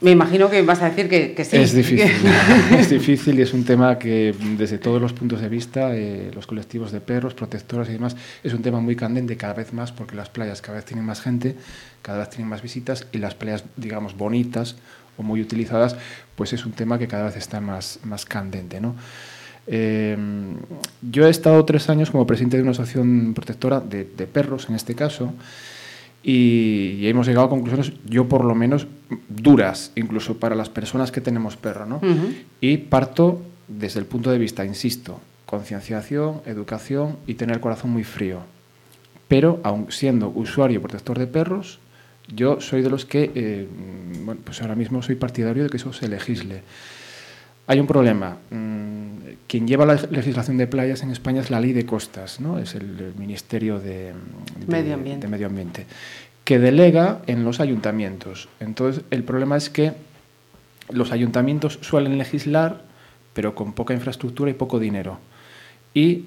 Me 0.00 0.12
imagino 0.12 0.48
que 0.48 0.62
vas 0.62 0.80
a 0.82 0.90
decir 0.90 1.08
que, 1.08 1.34
que 1.34 1.44
sí. 1.44 1.56
Es 1.56 1.72
difícil, 1.72 2.10
es 2.78 2.88
difícil 2.88 3.38
y 3.38 3.42
es 3.42 3.52
un 3.52 3.64
tema 3.64 3.98
que 3.98 4.32
desde 4.56 4.78
todos 4.78 5.02
los 5.02 5.12
puntos 5.12 5.40
de 5.40 5.48
vista, 5.48 5.96
eh, 5.96 6.30
los 6.34 6.46
colectivos 6.46 6.92
de 6.92 7.00
perros, 7.00 7.34
protectoras 7.34 7.88
y 7.88 7.92
demás, 7.92 8.16
es 8.44 8.52
un 8.52 8.62
tema 8.62 8.80
muy 8.80 8.94
candente 8.94 9.36
cada 9.36 9.54
vez 9.54 9.72
más 9.72 9.90
porque 9.90 10.14
las 10.14 10.28
playas 10.28 10.62
cada 10.62 10.76
vez 10.76 10.84
tienen 10.84 11.04
más 11.04 11.20
gente, 11.20 11.56
cada 12.02 12.18
vez 12.18 12.30
tienen 12.30 12.48
más 12.48 12.62
visitas 12.62 13.06
y 13.10 13.18
las 13.18 13.34
playas, 13.34 13.64
digamos, 13.76 14.16
bonitas 14.16 14.76
o 15.16 15.24
muy 15.24 15.40
utilizadas, 15.40 15.96
pues 16.36 16.52
es 16.52 16.64
un 16.64 16.72
tema 16.72 16.98
que 16.98 17.08
cada 17.08 17.24
vez 17.24 17.36
está 17.36 17.60
más, 17.60 17.98
más 18.04 18.24
candente, 18.24 18.80
¿no? 18.80 18.94
Eh, 19.66 20.16
yo 21.02 21.26
he 21.26 21.30
estado 21.30 21.62
tres 21.64 21.90
años 21.90 22.10
como 22.10 22.26
presidente 22.26 22.56
de 22.56 22.62
una 22.62 22.70
asociación 22.70 23.34
protectora 23.34 23.80
de, 23.80 24.04
de 24.04 24.26
perros, 24.26 24.68
en 24.68 24.76
este 24.76 24.94
caso, 24.94 25.34
y, 26.28 26.98
y, 27.00 27.08
hemos 27.08 27.26
llegado 27.26 27.46
a 27.46 27.48
conclusiones, 27.48 27.92
yo 28.04 28.28
por 28.28 28.44
lo 28.44 28.54
menos, 28.54 28.86
duras, 29.30 29.92
incluso 29.96 30.36
para 30.36 30.54
las 30.54 30.68
personas 30.68 31.10
que 31.10 31.22
tenemos 31.22 31.56
perro. 31.56 31.86
¿no? 31.86 31.96
Uh 31.96 32.00
-huh. 32.00 32.34
Y 32.60 32.76
parto 32.76 33.40
desde 33.66 34.00
el 34.00 34.04
punto 34.04 34.30
de 34.30 34.36
vista, 34.36 34.62
insisto, 34.66 35.20
concienciación, 35.46 36.42
educación 36.44 37.16
y 37.26 37.34
tener 37.34 37.56
el 37.56 37.62
corazón 37.62 37.92
muy 37.92 38.04
frío. 38.04 38.40
Pero, 39.26 39.60
aun 39.62 39.90
siendo 39.90 40.28
usuario 40.28 40.82
protector 40.82 41.18
de 41.18 41.26
perros, 41.26 41.78
yo 42.34 42.60
soy 42.60 42.82
de 42.82 42.90
los 42.90 43.06
que, 43.06 43.30
eh, 43.34 43.66
bueno, 44.24 44.42
pues 44.44 44.60
ahora 44.60 44.74
mismo 44.74 45.00
soy 45.00 45.14
partidario 45.14 45.62
de 45.62 45.70
que 45.70 45.78
eso 45.78 45.94
se 45.94 46.08
legisle. 46.08 46.62
Hay 47.68 47.80
un 47.80 47.86
problema. 47.86 48.38
Quien 49.46 49.68
lleva 49.68 49.86
la 49.86 49.94
legislación 50.10 50.56
de 50.56 50.66
playas 50.66 51.02
en 51.02 51.10
España 51.10 51.42
es 51.42 51.50
la 51.50 51.60
ley 51.60 51.72
de 51.72 51.86
costas, 51.86 52.40
¿no? 52.40 52.58
es 52.58 52.74
el 52.74 53.14
Ministerio 53.16 53.78
de, 53.78 54.12
de, 54.12 54.66
Medio, 54.66 54.94
Ambiente. 54.94 55.26
de 55.26 55.30
Medio 55.30 55.46
Ambiente, 55.46 55.86
que 56.44 56.58
delega 56.58 57.20
en 57.26 57.44
los 57.44 57.60
ayuntamientos. 57.60 58.48
Entonces, 58.58 59.04
el 59.10 59.22
problema 59.22 59.56
es 59.56 59.70
que 59.70 59.92
los 60.90 61.12
ayuntamientos 61.12 61.78
suelen 61.82 62.18
legislar, 62.18 62.82
pero 63.34 63.54
con 63.54 63.74
poca 63.74 63.94
infraestructura 63.94 64.50
y 64.50 64.54
poco 64.54 64.78
dinero. 64.78 65.18
Y 65.92 66.24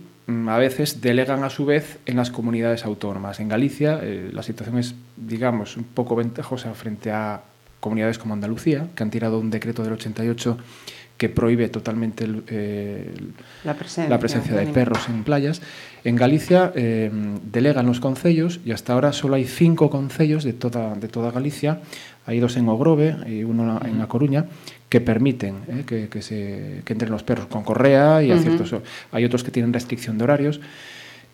a 0.48 0.58
veces 0.58 1.02
delegan 1.02 1.44
a 1.44 1.50
su 1.50 1.66
vez 1.66 1.98
en 2.06 2.18
las 2.18 2.30
comunidades 2.30 2.86
autónomas. 2.86 3.40
En 3.40 3.50
Galicia 3.50 4.00
eh, 4.02 4.30
la 4.32 4.44
situación 4.44 4.78
es, 4.78 4.96
digamos, 5.18 5.76
un 5.76 5.84
poco 5.86 6.16
ventajosa 6.16 6.74
frente 6.76 7.12
a 7.12 7.42
comunidades 7.80 8.20
como 8.20 8.36
Andalucía, 8.36 8.88
que 8.96 9.04
han 9.04 9.10
tirado 9.10 9.40
un 9.40 9.50
decreto 9.50 9.84
del 9.84 9.94
88 9.94 10.58
que 11.22 11.30
prohíbe 11.30 11.70
totalmente 11.70 12.24
el, 12.24 12.42
eh, 12.48 13.14
la 13.64 13.76
presencia, 13.76 14.10
la 14.10 14.18
presencia 14.18 14.56
de 14.56 14.66
perros 14.66 15.08
en 15.08 15.24
playas. 15.24 15.62
En 16.04 16.16
Galicia 16.16 16.72
eh, 16.74 17.12
delegan 17.44 17.86
los 17.86 18.00
concellos 18.00 18.60
y 18.66 18.72
hasta 18.72 18.94
ahora 18.94 19.14
solo 19.14 19.36
hay 19.36 19.46
cinco 19.46 19.92
concellos 19.92 20.44
de 20.44 20.54
toda, 20.54 20.96
de 20.96 21.08
toda 21.08 21.30
Galicia. 21.30 21.82
Hay 22.26 22.40
dos 22.40 22.58
en 22.58 22.68
Ogrove 22.68 23.18
y 23.28 23.44
uno 23.44 23.80
en 23.86 24.00
La 24.00 24.08
Coruña 24.08 24.48
que 24.90 25.00
permiten 25.00 25.58
eh, 25.68 25.84
que, 25.86 26.10
que, 26.10 26.24
se, 26.24 26.82
que 26.86 26.94
entren 26.94 27.12
los 27.12 27.22
perros 27.22 27.46
con 27.46 27.62
correa 27.62 28.24
y 28.24 28.32
uh 28.32 28.36
-huh. 28.36 28.42
ciertos, 28.42 28.76
hay 29.12 29.24
otros 29.24 29.44
que 29.44 29.52
tienen 29.52 29.72
restricción 29.74 30.18
de 30.18 30.24
horarios 30.24 30.60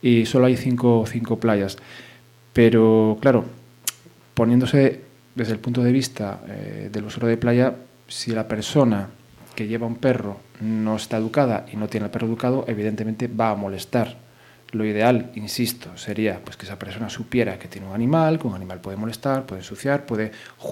y 0.02 0.26
solo 0.26 0.48
hay 0.48 0.58
cinco, 0.58 1.06
cinco 1.08 1.40
playas. 1.40 1.78
Pero 2.52 3.18
claro, 3.22 3.46
poniéndose 4.34 5.00
desde 5.34 5.54
el 5.54 5.60
punto 5.60 5.82
de 5.82 5.94
vista 5.94 6.42
eh, 6.46 6.90
del 6.92 7.06
usuario 7.06 7.30
de 7.30 7.38
playa, 7.38 7.74
si 8.10 8.34
la 8.34 8.50
persona 8.50 9.12
que 9.58 9.68
lleva 9.68 9.88
un 9.88 9.96
perro 9.96 10.38
no 10.62 10.96
está 10.96 11.18
educada 11.18 11.66
y 11.74 11.78
no 11.78 11.88
tiene 11.88 12.06
el 12.06 12.12
perro 12.12 12.28
educado, 12.28 12.66
evidentemente 12.68 13.28
va 13.28 13.50
a 13.50 13.56
molestar. 13.56 14.16
Lo 14.72 14.86
ideal, 14.86 15.32
insisto, 15.34 15.98
sería 15.98 16.42
pues, 16.46 16.58
que 16.58 16.68
esa 16.68 16.78
persona 16.78 17.10
supiera 17.10 17.58
que 17.58 17.68
tiene 17.68 17.88
un 17.88 17.96
animal, 17.96 18.38
que 18.38 18.46
un 18.46 18.54
animal 18.54 18.82
puede 18.82 18.98
molestar, 18.98 19.48
puede 19.48 19.62
ensuciar, 19.62 20.06
puede, 20.06 20.32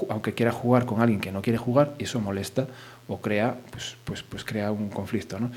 aunque 0.09 0.35
quiera 0.35 0.51
jugar 0.51 0.85
con 0.85 1.01
alguien 1.01 1.19
que 1.19 1.31
no 1.31 1.41
quiere 1.41 1.57
jugar, 1.57 1.95
y 1.97 2.03
eso 2.03 2.21
molesta 2.21 2.67
o 3.07 3.19
crea, 3.21 3.57
pues, 3.71 3.97
pues, 4.03 4.21
pues 4.21 4.45
crea 4.45 4.71
un 4.71 4.89
conflicto. 4.89 5.39
¿no? 5.39 5.49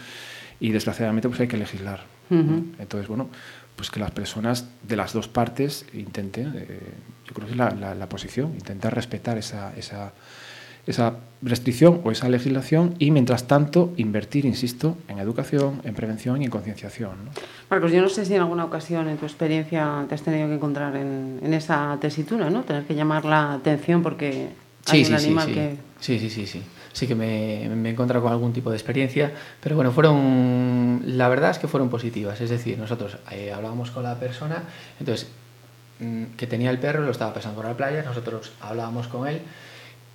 Y 0.59 0.71
desgraciadamente 0.71 1.29
pues 1.29 1.39
hay 1.41 1.49
que 1.49 1.59
legislar. 1.59 2.05
Uh 2.31 2.35
-huh. 2.35 2.65
Entonces, 2.79 3.09
bueno, 3.09 3.29
pues 3.77 3.91
que 3.91 4.01
las 4.01 4.13
personas 4.13 4.71
de 4.83 4.97
las 4.97 5.13
dos 5.13 5.29
partes 5.29 5.85
intenten, 5.93 6.55
eh, 6.57 6.81
yo 7.27 7.35
creo 7.35 7.47
que 7.47 7.53
es 7.53 7.59
la, 7.59 7.73
la, 7.73 7.95
la 7.95 8.09
posición, 8.09 8.55
intentar 8.55 8.95
respetar 8.95 9.37
esa, 9.37 9.75
esa 9.77 10.13
esa 10.89 11.15
restricción 11.43 12.01
o 12.03 12.11
esa 12.11 12.29
legislación 12.29 12.95
y, 12.99 13.11
mientras 13.11 13.47
tanto, 13.47 13.93
invertir, 13.97 14.45
insisto, 14.45 14.97
en 15.07 15.19
educación, 15.19 15.81
en 15.85 15.95
prevención 15.95 16.43
y 16.43 16.47
en 16.47 16.51
concienciación. 16.51 17.27
¿no? 17.27 17.31
Marcos, 17.71 17.93
yo 17.93 18.03
no 18.03 18.09
sé 18.09 18.25
si 18.25 18.35
en 18.35 18.41
alguna 18.41 18.65
ocasión 18.65 19.09
en 19.09 19.19
tu 19.19 19.27
experiencia 19.27 20.07
te 20.09 20.15
has 20.15 20.23
tenido 20.23 20.49
que 20.49 20.55
encontrar 20.55 20.97
en, 20.97 21.41
en 21.43 21.55
esa 21.55 21.97
tesitura, 22.01 22.51
¿no? 22.51 22.63
Tener 22.63 22.85
que 22.85 22.95
llamar 22.95 23.25
la 23.25 23.53
atención 23.53 24.03
porque 24.03 24.49
hay 24.87 25.05
sí, 25.05 25.13
un 25.13 25.19
sí, 25.19 25.27
animal 25.27 25.47
sí, 25.47 25.55
que... 25.55 25.77
Sí, 26.01 26.19
sí, 26.19 26.31
sí, 26.31 26.47
sí. 26.47 26.63
Sí 26.93 27.07
que 27.07 27.15
me, 27.15 27.71
me 27.77 27.91
he 27.91 27.93
encontrado 27.93 28.25
con 28.25 28.33
algún 28.33 28.53
tipo 28.53 28.71
de 28.71 28.77
experiencia, 28.77 29.31
pero 29.63 29.77
bueno, 29.77 29.93
fueron, 29.93 31.03
la 31.05 31.29
verdad 31.29 31.51
es 31.51 31.59
que 31.59 31.69
fueron 31.69 31.91
positivas. 31.91 32.41
Es 32.41 32.51
decir, 32.51 32.77
nosotros 32.79 33.19
eh, 33.31 33.53
hablábamos 33.53 33.93
con 33.93 34.03
la 34.03 34.19
persona, 34.19 34.65
entonces, 34.99 35.29
mm, 36.01 36.25
que 36.37 36.49
tenía 36.49 36.71
el 36.71 36.79
perro, 36.79 37.05
lo 37.05 37.13
estaba 37.13 37.33
pasando 37.35 37.57
por 37.57 37.67
la 37.67 37.77
playa, 37.77 38.03
nosotros 38.03 38.51
hablábamos 38.61 39.07
con 39.07 39.29
él, 39.29 39.43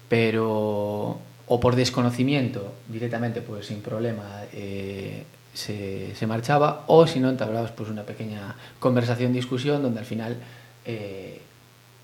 pero 0.09 1.19
o 1.47 1.59
por 1.59 1.75
desconocimiento 1.75 2.73
directamente 2.87 3.41
pues 3.41 3.67
sin 3.67 3.81
problema 3.81 4.43
eh, 4.53 5.23
se, 5.53 6.15
se, 6.15 6.27
marchaba 6.27 6.83
o 6.87 7.05
si 7.05 7.19
no 7.19 7.29
entablabas 7.29 7.71
pues 7.71 7.89
una 7.89 8.03
pequeña 8.03 8.55
conversación 8.79 9.33
discusión 9.33 9.83
donde 9.83 9.99
al 9.99 10.05
final 10.05 10.37
eh, 10.85 11.39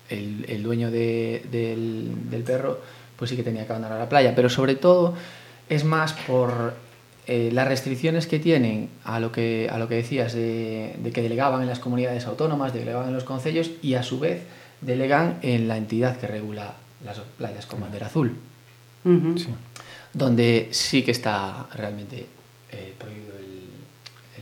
el, 0.08 0.44
el, 0.48 0.62
dueño 0.62 0.90
de, 0.90 1.44
del, 1.50 2.42
perro 2.44 2.80
pues 3.16 3.30
sí 3.30 3.36
que 3.36 3.42
tenía 3.42 3.66
que 3.66 3.72
abandonar 3.72 3.98
la 3.98 4.08
playa. 4.08 4.34
Pero 4.34 4.48
sobre 4.48 4.74
todo 4.74 5.14
es 5.68 5.84
más 5.84 6.12
por 6.12 6.74
eh, 7.26 7.50
las 7.52 7.68
restricciones 7.68 8.26
que 8.26 8.38
tienen 8.38 8.88
a 9.04 9.20
lo 9.20 9.30
que, 9.30 9.68
a 9.70 9.78
lo 9.78 9.88
que 9.88 9.96
decías 9.96 10.32
de, 10.32 10.96
de 10.98 11.12
que 11.12 11.22
delegaban 11.22 11.62
en 11.62 11.68
las 11.68 11.78
comunidades 11.78 12.26
autónomas 12.26 12.72
delegaban 12.72 13.08
en 13.08 13.14
los 13.14 13.24
concellos 13.24 13.70
y 13.82 13.94
a 13.94 14.02
su 14.02 14.18
vez 14.18 14.42
delegan 14.80 15.38
en 15.42 15.68
la 15.68 15.76
entidad 15.76 16.16
que 16.16 16.26
regula 16.26 16.74
las 17.04 17.18
playas 17.38 17.66
con 17.66 17.80
bandera 17.80 18.06
azul, 18.06 18.36
uh 19.04 19.08
-huh. 19.08 19.38
sí. 19.38 19.48
donde 20.12 20.68
sí 20.72 21.02
que 21.02 21.10
está 21.10 21.66
realmente 21.74 22.26
eh, 22.70 22.94
prohibido 22.98 23.32
el, 23.38 23.44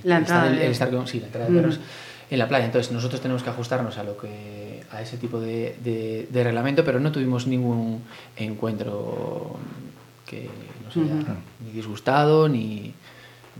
el, 0.02 0.08
la 0.08 0.18
entrada, 0.18 0.48
el, 0.48 0.58
el 0.58 0.72
estar 0.72 0.90
con, 0.90 1.06
sí, 1.06 1.20
la 1.20 1.26
entrada 1.26 1.46
de 1.46 1.54
perros 1.54 1.76
uh 1.76 1.80
-huh. 1.80 2.32
en 2.32 2.38
la 2.38 2.48
playa. 2.48 2.64
Entonces 2.66 2.92
nosotros 2.92 3.20
tenemos 3.20 3.42
que 3.42 3.50
ajustarnos 3.50 3.98
a 3.98 4.04
lo 4.04 4.16
que 4.16 4.82
a 4.90 5.02
ese 5.02 5.18
tipo 5.18 5.38
de, 5.38 5.76
de, 5.84 6.28
de 6.30 6.44
reglamento, 6.44 6.84
pero 6.84 6.98
no 6.98 7.12
tuvimos 7.12 7.46
ningún 7.46 8.02
encuentro 8.36 9.56
que 10.26 10.48
nos 10.84 10.96
haya 10.96 11.14
uh 11.14 11.18
-huh. 11.20 11.36
ni 11.64 11.70
disgustado 11.72 12.48
ni, 12.48 12.94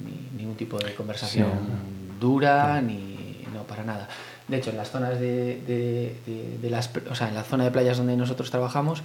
ni, 0.04 0.38
ningún 0.38 0.56
tipo 0.56 0.78
de 0.78 0.94
conversación 0.94 1.50
sí. 1.50 2.18
dura 2.20 2.80
ni 2.80 3.17
no 3.52 3.62
para 3.64 3.84
nada. 3.84 4.08
De 4.46 4.56
hecho, 4.56 4.70
en 4.70 4.76
las 4.76 4.90
zonas 4.90 5.18
de, 5.20 5.60
de, 5.66 6.14
de, 6.26 6.58
de, 6.60 6.70
las, 6.70 6.90
o 7.10 7.14
sea, 7.14 7.28
en 7.28 7.34
la 7.34 7.44
zona 7.44 7.64
de 7.64 7.70
playas 7.70 7.98
donde 7.98 8.16
nosotros 8.16 8.50
trabajamos, 8.50 9.02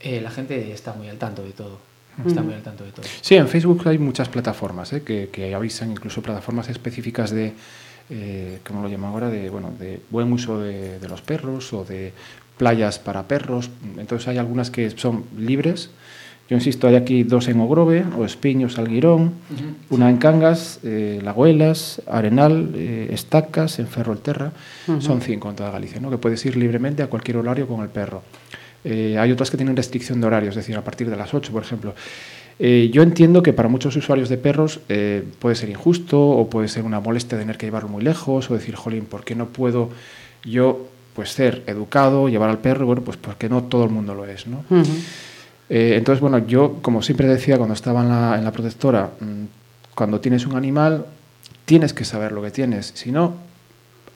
eh, 0.00 0.20
la 0.20 0.30
gente 0.30 0.72
está 0.72 0.92
muy 0.92 1.08
al 1.08 1.18
tanto 1.18 1.42
de 1.42 1.52
todo. 1.52 1.78
Está 2.26 2.42
muy 2.42 2.54
al 2.54 2.62
tanto 2.62 2.84
de 2.84 2.90
todo. 2.90 3.06
Sí, 3.20 3.36
en 3.36 3.46
Facebook 3.46 3.86
hay 3.86 3.98
muchas 3.98 4.28
plataformas 4.28 4.92
¿eh? 4.92 5.02
que, 5.02 5.28
que, 5.30 5.54
avisan, 5.54 5.92
incluso 5.92 6.20
plataformas 6.20 6.68
específicas 6.68 7.30
de, 7.30 7.52
eh, 8.10 8.58
¿cómo 8.66 8.82
lo 8.82 8.88
llaman 8.88 9.12
ahora? 9.12 9.28
De, 9.28 9.48
bueno, 9.50 9.72
de 9.78 10.00
buen 10.10 10.32
uso 10.32 10.58
de, 10.58 10.98
de 10.98 11.08
los 11.08 11.22
perros 11.22 11.72
o 11.72 11.84
de 11.84 12.12
playas 12.56 12.98
para 12.98 13.28
perros. 13.28 13.70
Entonces 13.96 14.26
hay 14.26 14.38
algunas 14.38 14.70
que 14.70 14.90
son 14.90 15.24
libres 15.36 15.90
yo 16.48 16.56
insisto, 16.56 16.88
hay 16.88 16.96
aquí 16.96 17.24
dos 17.24 17.48
en 17.48 17.60
Ogrove, 17.60 18.04
o 18.16 18.24
Espiños, 18.24 18.78
Alguirón, 18.78 19.22
uh 19.22 19.26
-huh. 19.28 19.74
una 19.90 20.08
en 20.08 20.16
Cangas, 20.16 20.80
eh, 20.82 21.20
Lagoelas, 21.22 22.00
Arenal, 22.06 22.70
eh, 22.74 23.10
Estacas, 23.12 23.78
en 23.78 23.86
Ferrolterra. 23.86 24.52
Uh 24.86 24.92
-huh. 24.92 25.00
Son 25.00 25.20
cinco 25.20 25.50
en 25.50 25.56
toda 25.56 25.70
Galicia, 25.70 26.00
¿no? 26.00 26.10
que 26.10 26.18
puedes 26.18 26.44
ir 26.46 26.56
libremente 26.56 27.02
a 27.02 27.08
cualquier 27.08 27.36
horario 27.36 27.66
con 27.66 27.82
el 27.82 27.88
perro. 27.88 28.22
Eh, 28.84 29.18
hay 29.18 29.30
otras 29.32 29.50
que 29.50 29.56
tienen 29.56 29.76
restricción 29.76 30.20
de 30.20 30.26
horario, 30.26 30.50
es 30.50 30.56
decir, 30.56 30.76
a 30.76 30.82
partir 30.82 31.10
de 31.10 31.16
las 31.16 31.34
8, 31.34 31.52
por 31.52 31.62
ejemplo. 31.62 31.94
Eh, 32.58 32.90
yo 32.92 33.02
entiendo 33.02 33.42
que 33.42 33.52
para 33.52 33.68
muchos 33.68 33.94
usuarios 33.96 34.28
de 34.28 34.36
perros 34.36 34.80
eh, 34.88 35.22
puede 35.38 35.54
ser 35.54 35.68
injusto 35.68 36.20
o 36.20 36.48
puede 36.50 36.68
ser 36.68 36.84
una 36.84 36.98
molestia 36.98 37.38
tener 37.38 37.56
que 37.56 37.66
llevarlo 37.66 37.88
muy 37.88 38.02
lejos 38.02 38.50
o 38.50 38.54
decir, 38.54 38.74
jolín, 38.74 39.04
¿por 39.04 39.24
qué 39.24 39.34
no 39.34 39.46
puedo 39.46 39.90
yo 40.44 40.88
pues 41.14 41.30
ser 41.30 41.62
educado, 41.66 42.28
llevar 42.28 42.50
al 42.50 42.58
perro? 42.58 42.86
Bueno, 42.86 43.02
pues 43.02 43.16
porque 43.16 43.48
no 43.48 43.64
todo 43.64 43.84
el 43.84 43.90
mundo 43.90 44.14
lo 44.14 44.24
es, 44.24 44.46
¿no? 44.46 44.64
Uh 44.70 44.78
-huh. 44.78 44.86
Eh, 45.70 45.94
entonces, 45.96 46.20
bueno, 46.20 46.38
yo, 46.46 46.78
como 46.80 47.02
siempre 47.02 47.26
decía 47.26 47.56
cuando 47.56 47.74
estaba 47.74 48.02
en 48.02 48.08
la, 48.08 48.38
en 48.38 48.44
la 48.44 48.52
protectora, 48.52 49.10
mmm, 49.20 49.44
cuando 49.94 50.20
tienes 50.20 50.46
un 50.46 50.56
animal, 50.56 51.06
tienes 51.64 51.92
que 51.92 52.04
saber 52.04 52.32
lo 52.32 52.42
que 52.42 52.50
tienes. 52.50 52.92
Si 52.94 53.10
no, 53.12 53.34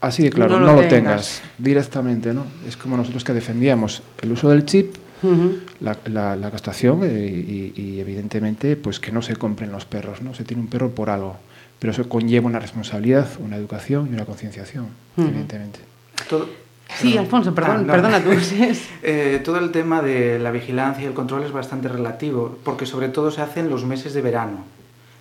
así 0.01 0.23
de 0.23 0.29
claro, 0.31 0.59
no, 0.59 0.65
no 0.65 0.73
lo, 0.73 0.87
tengas. 0.87 0.91
tengas. 0.91 1.41
directamente, 1.57 2.33
¿no? 2.33 2.45
Es 2.67 2.77
como 2.77 2.97
nosotros 2.97 3.23
que 3.23 3.33
defendíamos 3.33 4.01
el 4.21 4.31
uso 4.31 4.49
del 4.49 4.65
chip, 4.65 4.95
uh 5.21 5.27
-huh. 5.27 5.59
la, 5.81 5.97
la, 6.05 6.35
la, 6.35 6.51
castración 6.51 7.01
eh, 7.03 7.27
y, 7.27 7.73
y, 7.79 7.99
evidentemente, 7.99 8.75
pues 8.75 8.99
que 8.99 9.11
no 9.11 9.21
se 9.21 9.35
compren 9.35 9.71
los 9.71 9.85
perros, 9.85 10.21
¿no? 10.21 10.33
Se 10.33 10.43
tiene 10.43 10.63
un 10.63 10.69
perro 10.69 10.89
por 10.91 11.09
algo. 11.09 11.37
Pero 11.79 11.91
eso 11.91 12.07
conlleva 12.07 12.47
una 12.47 12.59
responsabilidad, 12.59 13.27
una 13.39 13.57
educación 13.57 14.07
y 14.09 14.13
una 14.13 14.25
concienciación, 14.25 14.85
uh 14.85 15.21
-huh. 15.21 15.27
evidentemente. 15.27 15.79
Todo, 16.29 16.47
Sí, 16.97 17.17
Alfonso, 17.17 17.53
perdón, 17.53 17.77
ah, 17.77 17.83
no. 17.83 17.93
perdona 17.93 18.23
tú. 18.23 18.31
eh, 19.03 19.41
todo 19.43 19.57
el 19.57 19.71
tema 19.71 20.01
de 20.01 20.39
la 20.39 20.51
vigilancia 20.51 21.03
y 21.03 21.07
el 21.07 21.13
control 21.13 21.43
es 21.43 21.51
bastante 21.51 21.87
relativo, 21.87 22.57
porque 22.63 22.85
sobre 22.85 23.09
todo 23.09 23.31
se 23.31 23.41
hace 23.41 23.59
en 23.59 23.69
los 23.69 23.85
meses 23.85 24.13
de 24.13 24.21
verano. 24.21 24.63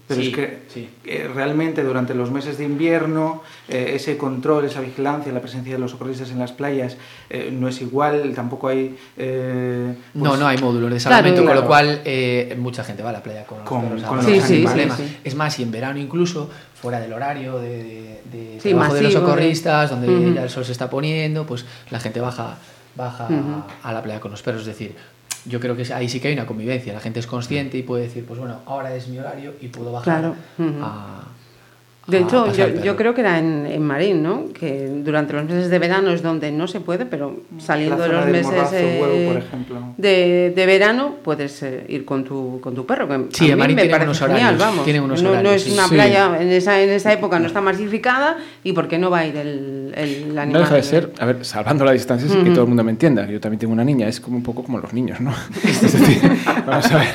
Pero 0.08 0.20
sí, 0.20 0.28
es 0.28 0.34
que 0.34 0.58
sí. 0.68 0.88
eh, 1.04 1.30
realmente 1.32 1.82
durante 1.84 2.14
los 2.14 2.30
meses 2.30 2.58
de 2.58 2.64
invierno 2.64 3.42
eh, 3.68 3.92
ese 3.94 4.16
control, 4.16 4.64
esa 4.64 4.80
vigilancia, 4.80 5.32
la 5.32 5.40
presencia 5.40 5.72
de 5.72 5.78
los 5.78 5.92
socorristas 5.92 6.30
en 6.30 6.38
las 6.40 6.52
playas 6.52 6.96
eh, 7.30 7.50
no 7.52 7.68
es 7.68 7.80
igual, 7.80 8.32
tampoco 8.34 8.68
hay... 8.68 8.96
Eh, 9.16 9.94
pues... 10.12 10.24
No, 10.24 10.36
no 10.36 10.46
hay 10.46 10.58
módulos 10.58 10.90
de 10.90 11.00
salvamento, 11.00 11.42
claro, 11.42 11.60
con 11.60 11.62
lo 11.62 11.68
cual 11.68 12.02
eh, 12.04 12.54
mucha 12.58 12.82
gente 12.84 13.02
va 13.02 13.10
a 13.10 13.12
la 13.12 13.22
playa 13.22 13.44
con 13.46 13.58
los 13.60 13.68
con, 13.68 13.82
perros. 13.82 14.02
Con 14.02 14.22
sí, 14.24 14.40
sí, 14.40 14.66
sí, 14.66 15.18
Es 15.24 15.34
más, 15.34 15.58
y 15.60 15.62
en 15.62 15.70
verano 15.70 15.98
incluso, 15.98 16.50
fuera 16.74 16.98
del 16.98 17.12
horario 17.12 17.58
de, 17.60 17.68
de, 17.84 18.20
de 18.32 18.60
sí, 18.60 18.70
trabajo 18.70 18.94
de 18.94 19.02
los 19.02 19.12
socorristas, 19.12 19.90
donde 19.90 20.08
uh 20.08 20.10
-huh. 20.10 20.34
ya 20.34 20.42
el 20.42 20.50
sol 20.50 20.64
se 20.64 20.72
está 20.72 20.90
poniendo, 20.90 21.46
pues 21.46 21.64
la 21.90 22.00
gente 22.00 22.20
baja, 22.20 22.58
baja 22.96 23.28
uh 23.30 23.32
-huh. 23.32 23.62
a 23.84 23.92
la 23.92 24.02
playa 24.02 24.18
con 24.18 24.32
los 24.32 24.42
perros. 24.42 24.62
Es 24.62 24.66
decir, 24.66 24.96
yo 25.44 25.60
creo 25.60 25.76
que 25.76 25.92
ahí 25.92 26.08
sí 26.08 26.20
que 26.20 26.28
hay 26.28 26.34
una 26.34 26.46
convivencia. 26.46 26.92
La 26.92 27.00
gente 27.00 27.20
es 27.20 27.26
consciente 27.26 27.76
y 27.78 27.82
puede 27.82 28.04
decir, 28.04 28.24
pues 28.24 28.38
bueno, 28.38 28.60
ahora 28.66 28.94
es 28.94 29.08
mi 29.08 29.18
horario 29.18 29.54
y 29.60 29.68
puedo 29.68 29.92
bajar 29.92 30.20
claro. 30.20 30.36
uh 30.58 30.62
-huh. 30.62 30.80
a, 30.82 31.24
de 32.06 32.18
hecho, 32.18 32.52
yo, 32.52 32.82
yo, 32.82 32.96
creo 32.96 33.14
que 33.14 33.20
era 33.20 33.38
en, 33.38 33.64
en, 33.64 33.80
Marín, 33.80 34.24
¿no? 34.24 34.46
Que 34.52 34.90
durante 35.04 35.34
los 35.34 35.44
meses 35.44 35.70
de 35.70 35.78
verano 35.78 36.10
es 36.10 36.20
donde 36.20 36.50
no 36.50 36.66
se 36.66 36.80
puede, 36.80 37.06
pero 37.06 37.42
saliendo 37.58 38.02
de 38.02 38.08
los 38.08 38.26
meses 38.26 38.72
eh, 38.72 38.98
huevo, 39.00 39.40
de, 39.96 40.52
de, 40.54 40.66
verano 40.66 41.14
puedes 41.22 41.62
eh, 41.62 41.84
ir 41.88 42.04
con 42.04 42.24
tu, 42.24 42.60
con 42.60 42.74
tu 42.74 42.84
perro. 42.84 43.06
Que 43.06 43.26
sí, 43.30 43.52
a 43.52 43.54
mí 43.54 43.60
Marín 43.60 43.76
me 43.76 43.82
tiene 43.82 43.92
parece 43.92 44.08
unos 44.08 44.18
genial, 44.18 44.38
horarios, 44.40 44.58
vamos. 44.58 44.84
Tiene 44.84 45.00
unos 45.00 45.22
no, 45.22 45.30
horarios, 45.30 45.52
no 45.52 45.56
es 45.56 45.62
sí. 45.62 45.72
una 45.72 45.86
playa, 45.86 46.42
en 46.42 46.48
esa, 46.50 46.82
en 46.82 46.90
esa 46.90 47.12
época 47.12 47.38
no 47.38 47.46
está 47.46 47.60
masificada 47.60 48.36
y 48.64 48.72
¿por 48.72 48.88
qué 48.88 48.98
no 48.98 49.08
va 49.08 49.20
a 49.20 49.26
ir 49.26 49.36
el, 49.36 49.94
el 49.96 50.38
animal? 50.38 50.52
No 50.52 50.58
deja 50.58 50.74
de 50.74 50.82
ser, 50.82 51.12
a 51.20 51.26
ver, 51.26 51.44
salvando 51.44 51.84
la 51.84 51.92
distancia, 51.92 52.28
uh 52.28 52.34
-huh. 52.34 52.42
que 52.42 52.50
todo 52.50 52.62
el 52.62 52.68
mundo 52.68 52.82
me 52.82 52.90
entienda. 52.90 53.28
Yo 53.28 53.38
también 53.38 53.60
tengo 53.60 53.72
una 53.72 53.84
niña, 53.84 54.08
es 54.08 54.20
como 54.20 54.36
un 54.36 54.42
poco 54.42 54.64
como 54.64 54.78
los 54.78 54.92
niños, 54.92 55.20
¿no? 55.20 55.32
es 55.64 55.80
decir, 55.80 56.20
vamos 56.66 56.90
a 56.90 56.98
ver, 56.98 57.08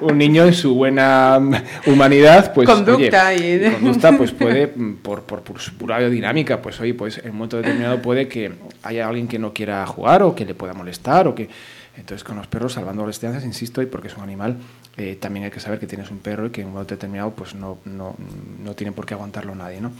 un 0.00 0.18
niño 0.18 0.46
en 0.46 0.54
su 0.54 0.74
buena 0.74 1.38
humanidad, 1.86 2.52
pues. 2.52 2.68
Conducta 2.68 3.28
oye, 3.28 3.68
y. 3.68 3.70
Conducta, 3.70 4.10
pues 4.16 4.31
puede, 4.32 4.68
por, 4.68 5.22
por, 5.22 5.42
por 5.42 5.60
su 5.60 5.74
pura 5.74 5.98
dinámica, 6.08 6.60
pues 6.60 6.80
oye, 6.80 6.94
pues 6.94 7.18
en 7.18 7.30
un 7.30 7.36
momento 7.36 7.56
determinado 7.56 8.00
puede 8.02 8.28
que 8.28 8.52
haya 8.82 9.08
alguien 9.08 9.28
que 9.28 9.38
no 9.38 9.52
quiera 9.52 9.86
jugar 9.86 10.22
o 10.22 10.34
que 10.34 10.44
le 10.44 10.54
pueda 10.54 10.74
molestar 10.74 11.26
o 11.28 11.34
que. 11.34 11.48
Entonces, 11.94 12.24
con 12.24 12.38
los 12.38 12.46
perros, 12.46 12.72
salvando 12.72 13.04
las 13.04 13.16
distancias, 13.16 13.44
insisto, 13.44 13.82
y 13.82 13.86
porque 13.86 14.08
es 14.08 14.16
un 14.16 14.22
animal, 14.22 14.56
eh, 14.96 15.18
también 15.20 15.44
hay 15.44 15.50
que 15.50 15.60
saber 15.60 15.78
que 15.78 15.86
tienes 15.86 16.10
un 16.10 16.20
perro 16.20 16.46
y 16.46 16.50
que 16.50 16.62
en 16.62 16.68
un 16.68 16.72
momento 16.72 16.94
determinado 16.94 17.32
pues 17.32 17.54
no, 17.54 17.78
no, 17.84 18.16
no 18.64 18.74
tiene 18.74 18.92
por 18.92 19.04
qué 19.04 19.12
aguantarlo 19.12 19.54
nadie, 19.54 19.80
¿no? 19.80 19.92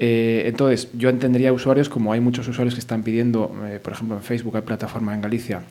Eh, 0.00 0.44
entonces, 0.46 0.88
yo 0.94 1.08
entendería 1.08 1.52
usuarios 1.52 1.88
como 1.88 2.12
hay 2.12 2.20
muchos 2.20 2.48
usuarios 2.48 2.74
que 2.74 2.80
están 2.80 3.02
pidiendo, 3.02 3.54
eh, 3.66 3.78
por 3.78 3.92
ejemplo, 3.92 4.16
en 4.16 4.22
Facebook 4.22 4.56
hay 4.56 4.62
plataformas 4.62 5.14
en 5.14 5.20
Galicia 5.20 5.62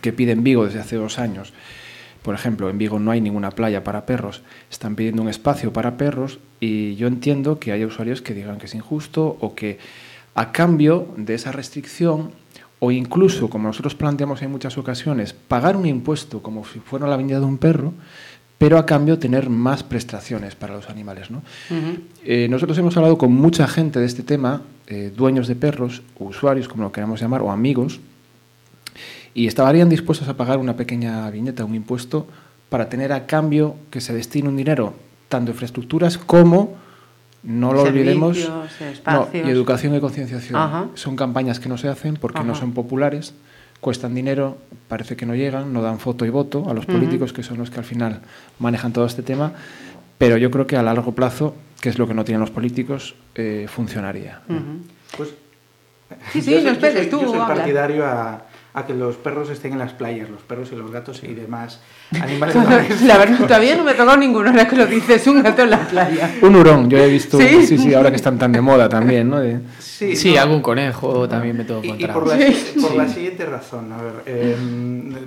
que 0.00 0.12
piden 0.12 0.44
Vigo 0.44 0.66
desde 0.66 0.80
hace 0.80 0.96
dos 0.96 1.18
años. 1.18 1.52
Por 2.24 2.34
ejemplo, 2.34 2.70
en 2.70 2.78
Vigo 2.78 2.98
no 2.98 3.10
hay 3.10 3.20
ninguna 3.20 3.50
playa 3.50 3.84
para 3.84 4.06
perros, 4.06 4.40
están 4.70 4.96
pidiendo 4.96 5.20
un 5.20 5.28
espacio 5.28 5.74
para 5.74 5.98
perros 5.98 6.38
y 6.58 6.94
yo 6.94 7.06
entiendo 7.06 7.60
que 7.60 7.70
haya 7.70 7.86
usuarios 7.86 8.22
que 8.22 8.32
digan 8.32 8.56
que 8.56 8.64
es 8.64 8.74
injusto 8.74 9.36
o 9.40 9.54
que 9.54 9.78
a 10.34 10.50
cambio 10.50 11.06
de 11.18 11.34
esa 11.34 11.52
restricción 11.52 12.30
o 12.78 12.90
incluso, 12.90 13.50
como 13.50 13.68
nosotros 13.68 13.94
planteamos 13.94 14.40
en 14.40 14.50
muchas 14.50 14.78
ocasiones, 14.78 15.34
pagar 15.34 15.76
un 15.76 15.84
impuesto 15.84 16.42
como 16.42 16.64
si 16.64 16.80
fuera 16.80 17.06
la 17.06 17.18
viña 17.18 17.38
de 17.38 17.44
un 17.44 17.58
perro, 17.58 17.92
pero 18.56 18.78
a 18.78 18.86
cambio 18.86 19.18
tener 19.18 19.50
más 19.50 19.82
prestaciones 19.82 20.54
para 20.54 20.74
los 20.74 20.88
animales. 20.88 21.30
¿no? 21.30 21.42
Uh 21.68 21.74
-huh. 21.74 22.00
eh, 22.24 22.48
nosotros 22.48 22.78
hemos 22.78 22.96
hablado 22.96 23.18
con 23.18 23.34
mucha 23.34 23.68
gente 23.68 24.00
de 24.00 24.06
este 24.06 24.22
tema, 24.22 24.62
eh, 24.86 25.12
dueños 25.14 25.46
de 25.46 25.56
perros, 25.56 26.02
usuarios, 26.18 26.68
como 26.68 26.84
lo 26.84 26.92
queramos 26.92 27.20
llamar, 27.20 27.42
o 27.42 27.50
amigos, 27.50 28.00
y 29.34 29.46
estarían 29.46 29.88
dispuestos 29.88 30.28
a 30.28 30.36
pagar 30.36 30.58
una 30.58 30.76
pequeña 30.76 31.28
viñeta, 31.30 31.64
un 31.64 31.74
impuesto, 31.74 32.26
para 32.68 32.88
tener 32.88 33.12
a 33.12 33.26
cambio 33.26 33.76
que 33.90 34.00
se 34.00 34.14
destine 34.14 34.48
un 34.48 34.56
dinero 34.56 34.94
tanto 35.28 35.50
en 35.50 35.54
infraestructuras 35.54 36.18
como 36.18 36.76
no 37.42 37.72
lo 37.72 37.82
olvidemos, 37.82 38.48
no, 39.06 39.28
y 39.32 39.38
educación 39.38 39.94
y 39.94 40.00
concienciación. 40.00 40.92
Son 40.94 41.16
campañas 41.16 41.60
que 41.60 41.68
no 41.68 41.76
se 41.76 41.88
hacen 41.88 42.16
porque 42.16 42.38
Ajá. 42.38 42.46
no 42.46 42.54
son 42.54 42.72
populares, 42.72 43.34
cuestan 43.80 44.14
dinero, 44.14 44.56
parece 44.88 45.14
que 45.14 45.26
no 45.26 45.34
llegan, 45.34 45.72
no 45.72 45.82
dan 45.82 45.98
foto 45.98 46.24
y 46.24 46.30
voto 46.30 46.70
a 46.70 46.74
los 46.74 46.86
políticos, 46.86 47.30
uh 47.30 47.32
-huh. 47.32 47.36
que 47.36 47.42
son 47.42 47.58
los 47.58 47.70
que 47.70 47.78
al 47.78 47.84
final 47.84 48.20
manejan 48.58 48.92
todo 48.92 49.04
este 49.04 49.22
tema, 49.22 49.52
pero 50.16 50.38
yo 50.38 50.50
creo 50.50 50.66
que 50.66 50.76
a 50.76 50.82
largo 50.82 51.12
plazo, 51.12 51.54
que 51.80 51.90
es 51.90 51.98
lo 51.98 52.08
que 52.08 52.14
no 52.14 52.24
tienen 52.24 52.40
los 52.40 52.50
políticos, 52.50 53.14
eh, 53.34 53.66
funcionaría. 53.68 54.40
Uh 54.48 54.52
-huh. 54.52 54.78
Pues, 55.18 55.34
sí, 56.32 56.40
sí, 56.40 56.60
no 56.64 56.70
esperes, 56.70 57.10
tú 57.10 57.20
yo 57.20 57.28
soy 57.28 57.40
partidario 57.40 58.06
a 58.06 58.42
a 58.74 58.84
que 58.84 58.92
los 58.92 59.14
perros 59.14 59.50
estén 59.50 59.72
en 59.72 59.78
las 59.78 59.92
playas, 59.92 60.28
los 60.28 60.42
perros 60.42 60.70
y 60.72 60.76
los 60.76 60.90
gatos 60.90 61.22
y 61.22 61.32
demás 61.32 61.80
animales. 62.20 62.56
la 63.02 63.18
verdad, 63.18 63.38
todavía 63.38 63.76
no 63.76 63.84
me 63.84 63.92
ha 63.92 63.96
tocado 63.96 64.16
ninguno, 64.16 64.50
ahora 64.50 64.66
que 64.66 64.74
lo 64.74 64.86
dices, 64.86 65.24
un 65.28 65.44
gato 65.44 65.62
en 65.62 65.70
la 65.70 65.78
playa. 65.86 66.34
Un 66.42 66.56
hurón, 66.56 66.90
yo 66.90 66.98
he 66.98 67.08
visto, 67.08 67.38
¿Sí? 67.38 67.64
sí, 67.66 67.78
sí, 67.78 67.94
ahora 67.94 68.10
que 68.10 68.16
están 68.16 68.36
tan 68.36 68.50
de 68.50 68.60
moda 68.60 68.88
también, 68.88 69.30
¿no? 69.30 69.38
De... 69.38 69.60
Sí, 69.78 70.16
sí 70.16 70.34
no. 70.34 70.40
algún 70.40 70.60
conejo 70.60 71.28
también 71.28 71.56
me 71.56 71.64
tengo 71.64 71.84
y. 71.84 72.04
Y 72.04 72.06
por, 72.08 72.26
la, 72.26 72.36
sí. 72.36 72.74
por 72.80 72.96
la 72.96 73.08
siguiente 73.08 73.46
razón, 73.46 73.92
a 73.92 74.02
ver, 74.02 74.12
eh, 74.26 74.56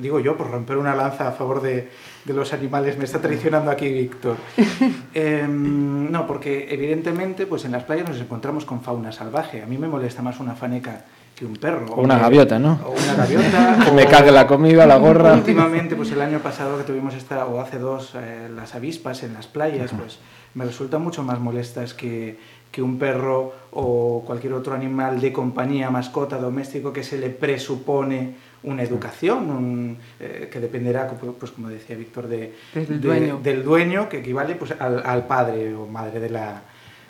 digo 0.02 0.20
yo, 0.20 0.36
por 0.36 0.52
romper 0.52 0.76
una 0.78 0.94
lanza 0.94 1.30
a 1.30 1.32
favor 1.32 1.62
de, 1.62 1.90
de 2.28 2.34
los 2.34 2.52
animales, 2.52 2.98
me 2.98 3.06
está 3.06 3.22
traicionando 3.22 3.72
aquí 3.72 3.90
Víctor. 3.90 4.38
Eh, 5.20 5.48
no, 5.48 6.28
porque 6.28 6.68
evidentemente, 6.70 7.48
pues 7.48 7.66
en 7.66 7.72
las 7.72 7.84
playas 7.86 8.08
nos 8.08 8.20
encontramos 8.20 8.66
con 8.66 8.82
fauna 8.82 9.12
salvaje. 9.12 9.64
A 9.64 9.66
mí 9.66 9.76
me 9.80 9.88
molesta 9.88 10.22
más 10.22 10.40
una 10.40 10.54
faneca 10.54 11.06
que 11.36 11.44
un 11.44 11.56
perro. 11.56 11.88
O 11.96 12.02
una 12.02 12.20
gaviota, 12.20 12.60
¿no? 12.60 12.80
O 12.86 12.92
una 12.92 13.16
gaviota. 13.16 13.80
o, 13.90 13.94
me 13.96 14.06
cague 14.06 14.32
la 14.32 14.46
comida, 14.46 14.86
la 14.86 14.98
gorra. 14.98 15.34
Últimamente, 15.34 15.96
pues 15.96 16.12
el 16.12 16.22
año 16.22 16.38
pasado 16.38 16.78
que 16.78 16.84
tuvimos 16.84 17.16
esta, 17.16 17.48
o 17.48 17.60
hace 17.60 17.80
dos, 17.80 18.14
eh, 18.14 18.48
las 18.56 18.76
avispas 18.76 19.24
en 19.24 19.34
las 19.34 19.48
playas, 19.48 19.92
pues 19.92 20.20
me 20.54 20.66
resultan 20.66 21.02
mucho 21.02 21.24
más 21.24 21.40
molestas 21.40 21.96
que, 21.96 22.38
que 22.72 22.84
un 22.84 23.00
perro 23.00 23.54
o 23.72 24.24
cualquier 24.24 24.54
otro 24.54 24.76
animal 24.76 25.20
de 25.20 25.34
compañía, 25.34 25.90
mascota, 25.90 26.38
doméstico, 26.38 26.94
que 26.94 27.04
se 27.04 27.18
le 27.18 27.32
presupone 27.32 28.36
una 28.68 28.84
educación, 28.84 29.50
un, 29.50 29.98
eh, 30.20 30.50
que 30.52 30.60
dependerá, 30.60 31.08
pues 31.08 31.52
como 31.52 31.70
decía 31.70 31.96
Víctor, 31.96 32.28
de, 32.28 32.54
del, 32.74 33.02
dueño. 33.02 33.40
De, 33.42 33.54
del 33.54 33.64
dueño, 33.64 34.10
que 34.10 34.20
equivale 34.20 34.56
pues, 34.56 34.72
al, 34.80 35.02
al 35.06 35.26
padre 35.26 35.74
o 35.74 35.88
madre 35.88 36.20
de 36.20 36.30
la, 36.30 36.62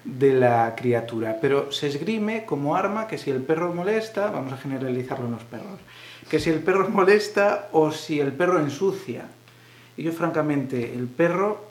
de 0.04 0.34
la 0.34 0.74
criatura, 0.76 1.38
pero 1.42 1.72
se 1.72 1.88
esgrime 1.88 2.46
como 2.46 2.76
arma 2.76 3.08
que 3.08 3.18
si 3.18 3.30
el 3.30 3.42
perro 3.42 3.74
molesta, 3.74 4.32
vamos 4.32 4.54
a 4.54 4.58
generalizarlo 4.58 5.26
en 5.26 5.32
los 5.34 5.44
perros, 5.44 5.80
que 6.30 6.40
si 6.40 6.50
el 6.50 6.60
perro 6.60 6.90
molesta 7.00 7.70
o 7.72 7.92
si 7.92 8.20
el 8.20 8.32
perro 8.32 8.60
ensucia. 8.60 9.26
Y 9.98 10.04
yo 10.04 10.12
francamente, 10.12 10.94
el 10.94 11.08
perro 11.08 11.67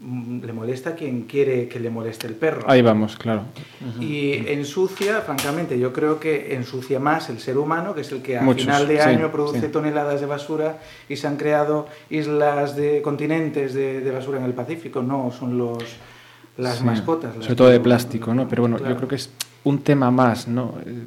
le 0.00 0.52
molesta 0.52 0.90
a 0.90 0.94
quien 0.94 1.22
quiere 1.22 1.66
que 1.68 1.80
le 1.80 1.90
moleste 1.90 2.28
el 2.28 2.34
perro. 2.34 2.62
Ahí 2.70 2.82
vamos, 2.82 3.16
claro. 3.16 3.42
Uh 3.80 4.00
-huh. 4.00 4.02
Y 4.04 4.52
ensucia, 4.52 5.22
francamente, 5.22 5.76
yo 5.78 5.92
creo 5.92 6.20
que 6.20 6.54
ensucia 6.54 7.00
más 7.00 7.30
el 7.30 7.40
ser 7.40 7.58
humano, 7.58 7.94
que 7.94 8.02
es 8.02 8.12
el 8.12 8.22
que 8.22 8.38
a 8.38 8.42
Muchos, 8.42 8.62
final 8.62 8.86
de 8.86 9.00
año 9.00 9.26
sí, 9.26 9.32
produce 9.32 9.60
sí. 9.60 9.68
toneladas 9.68 10.20
de 10.20 10.26
basura 10.26 10.78
y 11.08 11.16
se 11.16 11.26
han 11.26 11.36
creado 11.36 11.88
islas 12.10 12.76
de 12.76 13.02
continentes 13.02 13.74
de, 13.74 14.00
de 14.00 14.10
basura 14.12 14.38
en 14.38 14.44
el 14.44 14.52
Pacífico. 14.52 15.02
No, 15.02 15.32
son 15.36 15.58
los 15.58 15.82
las 16.56 16.78
sí, 16.78 16.84
mascotas. 16.84 17.34
Las 17.34 17.44
sobre 17.44 17.56
todo 17.56 17.68
de 17.68 17.80
plástico, 17.80 18.34
¿no? 18.34 18.48
Pero 18.48 18.62
bueno, 18.62 18.76
claro. 18.76 18.92
yo 18.92 18.96
creo 18.98 19.08
que 19.08 19.16
es 19.16 19.30
un 19.64 19.80
tema 19.80 20.10
más, 20.12 20.46
¿no? 20.46 20.74
Eh, 20.86 21.06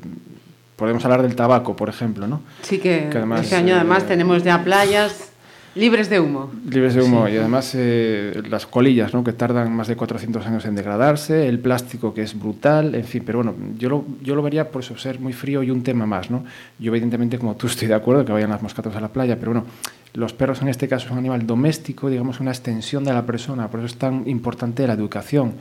podemos 0.75 1.03
hablar 1.05 1.21
del 1.21 1.35
tabaco, 1.35 1.75
por 1.75 1.87
ejemplo, 1.87 2.27
¿no? 2.27 2.41
Sí, 2.61 2.79
que, 2.79 3.07
que 3.09 3.17
además, 3.17 3.43
este 3.43 3.55
año 3.55 3.75
además 3.75 4.03
eh, 4.03 4.07
tenemos 4.07 4.43
ya 4.43 4.63
playas 4.63 5.30
libres 5.75 6.09
de 6.09 6.19
humo. 6.19 6.51
Libres 6.69 6.95
de 6.95 7.01
humo 7.01 7.27
sí. 7.27 7.33
y 7.33 7.37
además 7.37 7.71
eh, 7.75 8.41
las 8.49 8.65
colillas, 8.65 9.13
¿no? 9.13 9.23
Que 9.23 9.33
tardan 9.33 9.73
más 9.75 9.87
de 9.87 9.95
400 9.95 10.45
años 10.45 10.65
en 10.65 10.75
degradarse, 10.75 11.47
el 11.47 11.59
plástico 11.59 12.13
que 12.13 12.21
es 12.21 12.37
brutal, 12.37 12.95
en 12.95 13.05
fin, 13.05 13.23
pero 13.25 13.39
bueno, 13.39 13.55
yo 13.77 13.89
lo, 13.89 14.05
yo 14.21 14.35
lo 14.35 14.41
vería 14.41 14.69
por 14.69 14.81
eso, 14.83 14.97
ser 14.97 15.19
muy 15.19 15.33
frío 15.33 15.63
y 15.63 15.71
un 15.71 15.83
tema 15.83 16.05
más, 16.05 16.29
¿no? 16.29 16.43
Yo 16.79 16.91
evidentemente 16.91 17.37
como 17.37 17.55
tú 17.55 17.67
estoy 17.67 17.87
de 17.87 17.95
acuerdo 17.95 18.25
que 18.25 18.31
vayan 18.31 18.49
las 18.49 18.61
mascotas 18.61 18.95
a 18.95 19.01
la 19.01 19.09
playa, 19.09 19.37
pero 19.39 19.53
bueno, 19.53 19.67
los 20.13 20.33
perros 20.33 20.61
en 20.61 20.67
este 20.67 20.87
caso 20.87 21.07
son 21.07 21.13
un 21.13 21.19
animal 21.19 21.47
doméstico, 21.47 22.09
digamos 22.09 22.39
una 22.39 22.51
extensión 22.51 23.03
de 23.03 23.13
la 23.13 23.25
persona, 23.25 23.69
por 23.69 23.79
eso 23.79 23.87
es 23.87 23.95
tan 23.95 24.27
importante 24.27 24.85
la 24.85 24.93
educación. 24.93 25.53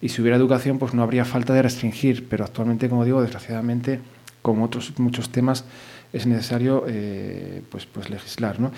Y 0.00 0.10
si 0.10 0.20
hubiera 0.20 0.36
educación, 0.36 0.78
pues 0.78 0.92
no 0.94 1.02
habría 1.02 1.24
falta 1.24 1.54
de 1.54 1.62
restringir, 1.62 2.28
pero 2.28 2.44
actualmente, 2.44 2.88
como 2.88 3.04
digo, 3.04 3.22
desgraciadamente 3.22 4.00
con 4.42 4.60
otros 4.60 4.92
muchos 4.98 5.30
temas 5.30 5.64
es 6.14 6.26
necesario 6.26 6.84
eh, 6.86 7.60
pues, 7.68 7.86
pues 7.86 8.08
legislar. 8.08 8.60
¿no? 8.60 8.70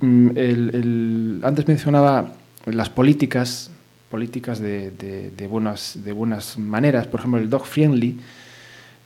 Mm, 0.00 0.30
el, 0.36 0.70
el, 0.72 1.40
antes 1.42 1.66
mencionaba 1.66 2.32
las 2.66 2.88
políticas, 2.88 3.70
políticas 4.08 4.60
de, 4.60 4.92
de, 4.92 5.30
de, 5.30 5.46
buenas, 5.48 5.98
de 6.04 6.12
buenas 6.12 6.58
maneras, 6.58 7.08
por 7.08 7.20
ejemplo, 7.20 7.40
el 7.40 7.50
dog 7.50 7.66
friendly, 7.66 8.18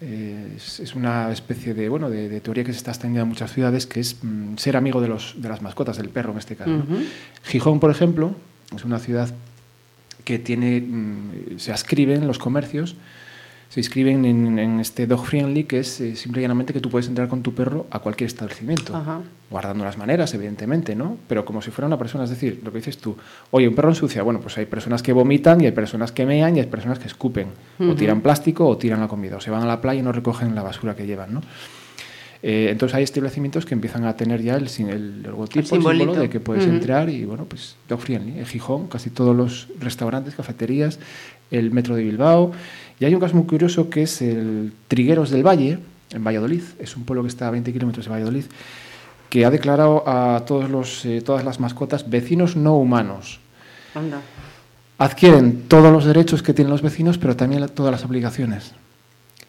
eh, 0.01 0.53
es, 0.57 0.81
es, 0.81 0.95
una 0.95 1.33
especie 1.33 1.73
de, 1.73 1.89
bueno, 1.89 2.11
de, 2.11 2.29
de, 2.29 2.41
teoría 2.41 2.65
que 2.65 2.73
se 2.73 2.79
está 2.79 2.91
extendiendo 2.91 3.23
en 3.23 3.29
muchas 3.29 3.51
ciudades, 3.53 3.87
que 3.87 4.01
es 4.01 4.19
mm, 4.23 4.57
ser 4.59 4.77
amigo 4.77 5.01
de, 5.01 5.09
los, 5.09 5.35
de 5.39 5.49
las 5.49 5.63
mascotas, 5.63 5.97
del 5.97 6.11
perro 6.11 6.33
en 6.33 6.39
este 6.39 6.57
caso. 6.57 6.71
Uh 6.71 6.83
-huh. 6.83 6.89
¿no? 6.89 6.99
Gijón, 7.45 7.81
por 7.81 7.91
ejemplo, 7.91 8.35
es 8.77 8.85
una 8.85 8.99
ciudad 8.99 9.33
que 10.25 10.39
tiene, 10.39 10.83
mm, 10.83 11.59
se 11.59 11.73
ascriben 11.73 12.27
los 12.27 12.39
comercios, 12.39 12.97
se 13.69 13.81
inscriben 13.81 14.25
en, 14.25 14.59
en, 14.59 14.81
este 14.81 15.07
dog 15.07 15.27
friendly, 15.27 15.65
que 15.65 15.81
es 15.81 16.01
eh, 16.01 16.15
simple 16.17 16.41
y 16.41 16.43
llanamente 16.43 16.73
que 16.73 16.81
tú 16.81 16.91
puedes 16.91 17.09
entrar 17.09 17.29
con 17.29 17.43
tu 17.43 17.55
perro 17.55 17.87
a 17.91 17.99
cualquier 17.99 18.29
establecimiento, 18.29 18.97
Ajá. 18.97 19.21
guardando 19.51 19.85
las 19.85 19.99
maneras, 19.99 20.33
evidentemente, 20.35 20.95
¿no? 20.95 21.17
Pero 21.27 21.45
como 21.45 21.61
si 21.61 21.71
fuera 21.71 21.87
una 21.87 21.99
persona, 21.99 22.25
es 22.25 22.31
decir, 22.31 22.61
lo 22.65 22.71
que 22.71 22.79
dices 22.79 22.99
tú, 22.99 23.17
oye, 23.51 23.67
un 23.67 23.75
perro 23.75 23.89
ensucia, 23.89 24.23
bueno, 24.23 24.41
pues 24.41 24.57
hay 24.59 24.67
personas 24.67 25.03
que 25.03 25.13
vomitan 25.13 25.61
y 25.61 25.67
hay 25.67 25.73
personas 25.73 26.13
que 26.13 26.25
mean 26.25 26.57
y 26.57 26.61
hay 26.61 26.67
personas 26.67 26.99
que 26.99 27.07
escupen, 27.07 27.49
uh 27.79 27.85
-huh. 27.85 27.93
o 27.93 27.95
tiran 27.95 28.21
plástico 28.21 28.67
o 28.67 28.77
tiran 28.77 29.01
la 29.01 29.09
comida, 29.09 29.37
o 29.37 29.41
se 29.41 29.51
van 29.51 29.63
a 29.63 29.67
la 29.67 29.81
playa 29.81 30.01
y 30.01 30.03
no 30.03 30.13
recogen 30.13 30.55
la 30.55 30.63
basura 30.63 30.95
que 30.95 31.07
llevan, 31.07 31.35
¿no? 31.35 31.41
Eh, 32.47 32.69
entonces 32.71 32.95
hay 32.95 33.03
establecimientos 33.03 33.65
que 33.65 33.73
empiezan 33.73 34.05
a 34.05 34.19
tener 34.19 34.43
ya 34.43 34.57
el, 34.57 34.69
el, 34.69 34.89
el 34.91 35.23
logotipo, 35.23 35.61
el, 35.61 35.83
el, 35.87 35.99
símbolo 35.99 36.15
de 36.15 36.29
que 36.29 36.41
puedes 36.41 36.67
uh 36.67 36.69
-huh. 36.69 36.75
entrar 36.75 37.09
y 37.09 37.25
bueno, 37.25 37.47
pues 37.47 37.77
dog 37.89 38.01
friendly. 38.01 38.39
En 38.39 38.45
Gijón, 38.45 38.87
casi 38.89 39.09
todos 39.09 39.35
los 39.35 39.69
restaurantes, 39.81 40.35
cafeterías, 40.35 40.99
el 41.51 41.71
metro 41.71 41.97
de 41.97 42.03
Bilbao. 42.03 42.53
Y 43.05 43.07
hay 43.07 43.15
un 43.15 43.21
caso 43.21 43.37
muy 43.37 43.45
curioso 43.45 43.91
que 43.91 44.05
es 44.05 44.23
el 44.23 44.73
Trigueros 44.89 45.29
del 45.29 45.47
Valle, 45.47 45.79
en 46.11 46.25
Valladolid. 46.25 46.63
Es 46.79 46.97
un 46.97 47.05
pueblo 47.05 47.23
que 47.23 47.29
está 47.29 47.49
a 47.49 47.51
20 47.51 47.71
kilómetros 47.71 48.07
de 48.07 48.11
Valladolid, 48.11 48.45
que 49.29 49.45
ha 49.45 49.51
declarado 49.51 50.09
a 50.09 50.43
todos 50.47 50.71
los, 50.71 51.05
eh, 51.05 51.21
todas 51.21 51.45
las 51.45 51.61
mascotas 51.61 52.09
vecinos 52.09 52.57
no 52.57 52.79
humanos. 52.79 53.41
Anda. 53.95 54.23
Adquieren 54.97 55.65
todos 55.69 55.93
los 55.93 56.07
derechos 56.07 56.43
que 56.43 56.55
tienen 56.55 56.71
los 56.71 56.81
vecinos, 56.81 57.19
pero 57.19 57.37
también 57.37 57.69
todas 57.75 57.93
las 57.93 58.07
obligaciones. 58.07 58.73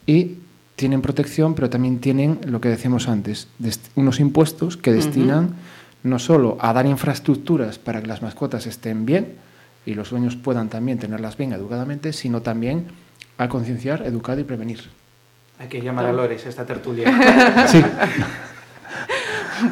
Y 0.06 0.34
tienen 0.74 1.00
protección, 1.00 1.54
pero 1.54 1.70
también 1.70 1.98
tienen 1.98 2.40
lo 2.44 2.60
que 2.60 2.68
decíamos 2.68 3.08
antes, 3.08 3.48
unos 3.94 4.20
impuestos 4.20 4.76
que 4.76 4.92
destinan 4.92 5.44
uh 5.44 5.48
-huh. 5.48 5.54
no 6.02 6.18
solo 6.18 6.58
a 6.60 6.74
dar 6.74 6.84
infraestructuras 6.84 7.78
para 7.78 8.02
que 8.02 8.06
las 8.06 8.20
mascotas 8.20 8.66
estén 8.66 9.06
bien 9.06 9.32
y 9.86 9.94
los 9.94 10.10
dueños 10.10 10.36
puedan 10.36 10.68
también 10.68 10.98
tenerlas 10.98 11.38
bien 11.38 11.54
educadamente, 11.54 12.12
sino 12.12 12.42
también 12.42 13.05
a 13.38 13.48
concienciar, 13.48 14.02
educar 14.06 14.38
y 14.38 14.44
prevenir. 14.44 14.80
Hay 15.58 15.68
que 15.68 15.80
llamar 15.80 16.06
a 16.06 16.12
Lores 16.12 16.44
a 16.46 16.48
esta 16.48 16.64
tertulia. 16.66 17.66
sí. 17.68 17.82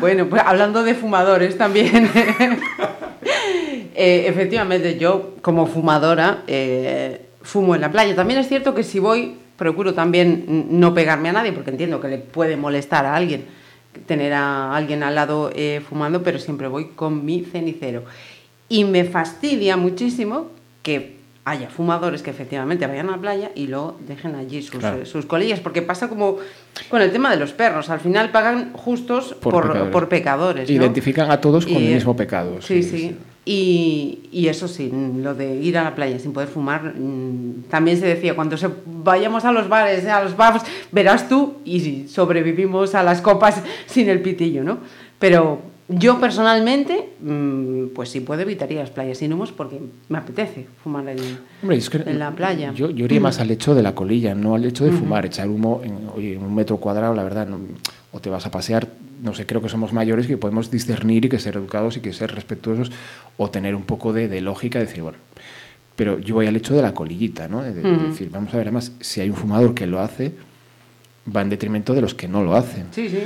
Bueno, 0.01 0.27
pues 0.31 0.41
hablando 0.45 0.83
de 0.83 0.95
fumadores 0.95 1.59
también. 1.59 2.11
eh, 3.95 4.25
efectivamente, 4.27 4.99
yo 4.99 5.35
como 5.43 5.67
fumadora 5.67 6.43
eh, 6.47 7.27
fumo 7.43 7.75
en 7.75 7.83
la 7.83 7.93
playa. 7.93 8.17
También 8.17 8.41
es 8.41 8.49
cierto 8.49 8.75
que 8.75 8.83
si 8.83 8.99
voy 8.99 9.37
procuro 9.57 9.93
también 9.93 10.69
no 10.71 10.95
pegarme 10.95 11.29
a 11.29 11.33
nadie 11.33 11.53
porque 11.53 11.71
entiendo 11.71 12.01
que 12.01 12.09
le 12.09 12.17
puede 12.19 12.57
molestar 12.57 13.05
a 13.05 13.15
alguien 13.15 13.45
tener 14.07 14.33
a 14.33 14.75
alguien 14.75 15.03
al 15.03 15.15
lado 15.15 15.51
eh, 15.55 15.81
fumando, 15.89 16.23
pero 16.23 16.39
siempre 16.39 16.69
voy 16.69 16.89
con 16.89 17.25
mi 17.25 17.45
cenicero. 17.45 18.05
Y 18.69 18.85
me 18.85 19.05
fastidia 19.05 19.77
muchísimo 19.77 20.49
que 20.83 21.19
haya 21.45 21.69
fumadores 21.69 22.23
que 22.23 22.31
efectivamente 22.31 22.87
vayan 22.87 23.09
a 23.09 23.13
la 23.13 23.19
playa 23.19 23.51
y 23.55 23.67
luego 23.67 23.99
dejen 24.07 24.35
allí 24.35 24.63
sus, 24.63 24.81
claro. 24.81 25.03
eh, 25.03 25.07
sus 25.07 25.27
colillas, 25.27 25.61
porque 25.61 25.83
pasa 25.83 26.09
como 26.09 26.39
con 26.89 27.03
el 27.03 27.13
tema 27.13 27.31
de 27.31 27.37
los 27.37 27.53
perros, 27.53 27.91
al 27.91 28.01
final 28.01 28.31
pagan 28.31 28.73
justos 28.73 29.35
por, 29.41 29.53
por 29.53 29.63
pecadores. 29.65 29.93
Por 29.93 30.09
pecadores 30.09 30.71
¿no? 30.71 30.77
Identifican 30.77 31.31
a 31.31 31.41
todos 31.41 31.67
con 31.67 31.75
y, 31.75 31.89
el 31.89 31.95
mismo 31.95 32.17
pecado. 32.17 32.63
Sí, 32.63 32.83
sí. 32.83 32.99
sí. 32.99 33.17
Y, 33.47 34.21
y, 34.33 34.49
eso 34.49 34.69
sí, 34.69 34.91
lo 35.19 35.35
de 35.35 35.57
ir 35.57 35.77
a 35.77 35.85
la 35.85 35.95
playa 35.95 36.19
sin 36.19 36.33
poder 36.33 36.49
fumar, 36.49 36.95
mm, 36.97 37.65
también 37.69 37.99
se 37.99 38.07
decía, 38.07 38.35
cuando 38.35 38.57
se, 38.57 38.71
vayamos 38.87 39.45
a 39.45 39.53
los 39.53 39.69
bares, 39.69 40.07
a 40.07 40.25
los 40.25 40.33
pubs, 40.33 40.63
verás 40.93 41.29
tú, 41.29 41.57
y 41.63 42.09
sobrevivimos 42.09 42.95
a 42.95 43.03
las 43.03 43.21
copas 43.21 43.63
sin 43.87 44.09
el 44.09 44.23
pitillo, 44.23 44.65
¿no? 44.65 44.79
Pero 45.19 45.61
yo 45.89 46.19
personalmente, 46.21 47.11
mm, 47.21 47.89
pues 47.95 48.09
si 48.09 48.21
puedo, 48.21 48.41
evitaría 48.41 48.81
las 48.81 48.91
playas 48.91 49.19
sin 49.19 49.33
humos 49.33 49.53
porque 49.53 49.81
me 50.09 50.19
apetece 50.19 50.67
fumar 50.83 51.09
en, 51.09 51.19
Hombre, 51.63 51.77
es 51.77 51.91
que 51.91 51.99
en 51.99 52.19
la 52.19 52.31
playa. 52.31 52.73
Yo, 52.73 52.91
yo 52.91 53.05
iría 53.05 53.21
más 53.21 53.39
al 53.41 53.51
hecho 53.51 53.75
de 53.75 53.83
la 53.83 53.95
colilla, 53.95 54.35
no 54.35 54.55
al 54.55 54.65
hecho 54.65 54.85
de 54.85 54.93
fumar, 54.93 55.27
echar 55.27 55.49
humo 55.49 55.81
en, 55.85 56.09
oye, 56.15 56.35
en 56.35 56.43
un 56.43 56.55
metro 56.55 56.79
cuadrado, 56.79 57.15
la 57.15 57.23
verdad, 57.23 57.47
no, 57.47 57.59
o 58.13 58.21
te 58.21 58.31
vas 58.31 58.47
a 58.47 58.51
pasear 58.51 58.89
no 59.25 59.33
sé, 59.33 59.47
creo 59.47 59.63
que 59.63 59.71
somos 59.71 59.95
mayores 59.95 60.27
que 60.27 60.37
podemos 60.37 60.71
discernir 60.71 61.25
y 61.25 61.29
que 61.31 61.39
ser 61.39 61.57
educados 61.57 61.97
y 61.97 62.01
que 62.01 62.13
ser 62.13 62.35
respetuosos 62.35 62.93
o 63.39 63.49
tener 63.49 63.75
un 63.75 63.85
poco 63.85 64.13
de, 64.13 64.29
de 64.29 64.43
lógica, 64.43 64.79
decir, 64.79 65.03
bueno, 65.03 65.17
pero 65.97 66.19
yo 66.19 66.35
voy 66.35 66.47
al 66.47 66.57
hecho 66.57 66.75
de 66.75 66.83
la 66.83 66.93
colillita, 66.93 67.49
¿no? 67.49 67.63
De, 67.63 67.73
de, 67.73 67.81
uh 67.81 67.85
-huh. 67.85 68.09
decir, 68.09 68.29
vamos 68.31 68.53
a 68.53 68.59
ver, 68.59 68.67
además, 68.67 68.93
si 69.01 69.23
hay 69.23 69.31
un 69.31 69.37
fumador 69.37 69.75
que 69.75 69.87
lo 69.87 70.01
hace, 70.01 70.35
va 71.35 71.41
en 71.41 71.49
detrimento 71.49 71.95
de 71.95 72.03
los 72.03 72.15
que 72.15 72.29
no 72.29 72.43
lo 72.43 72.55
hacen. 72.55 72.89
Sí, 72.91 73.09
sí. 73.09 73.23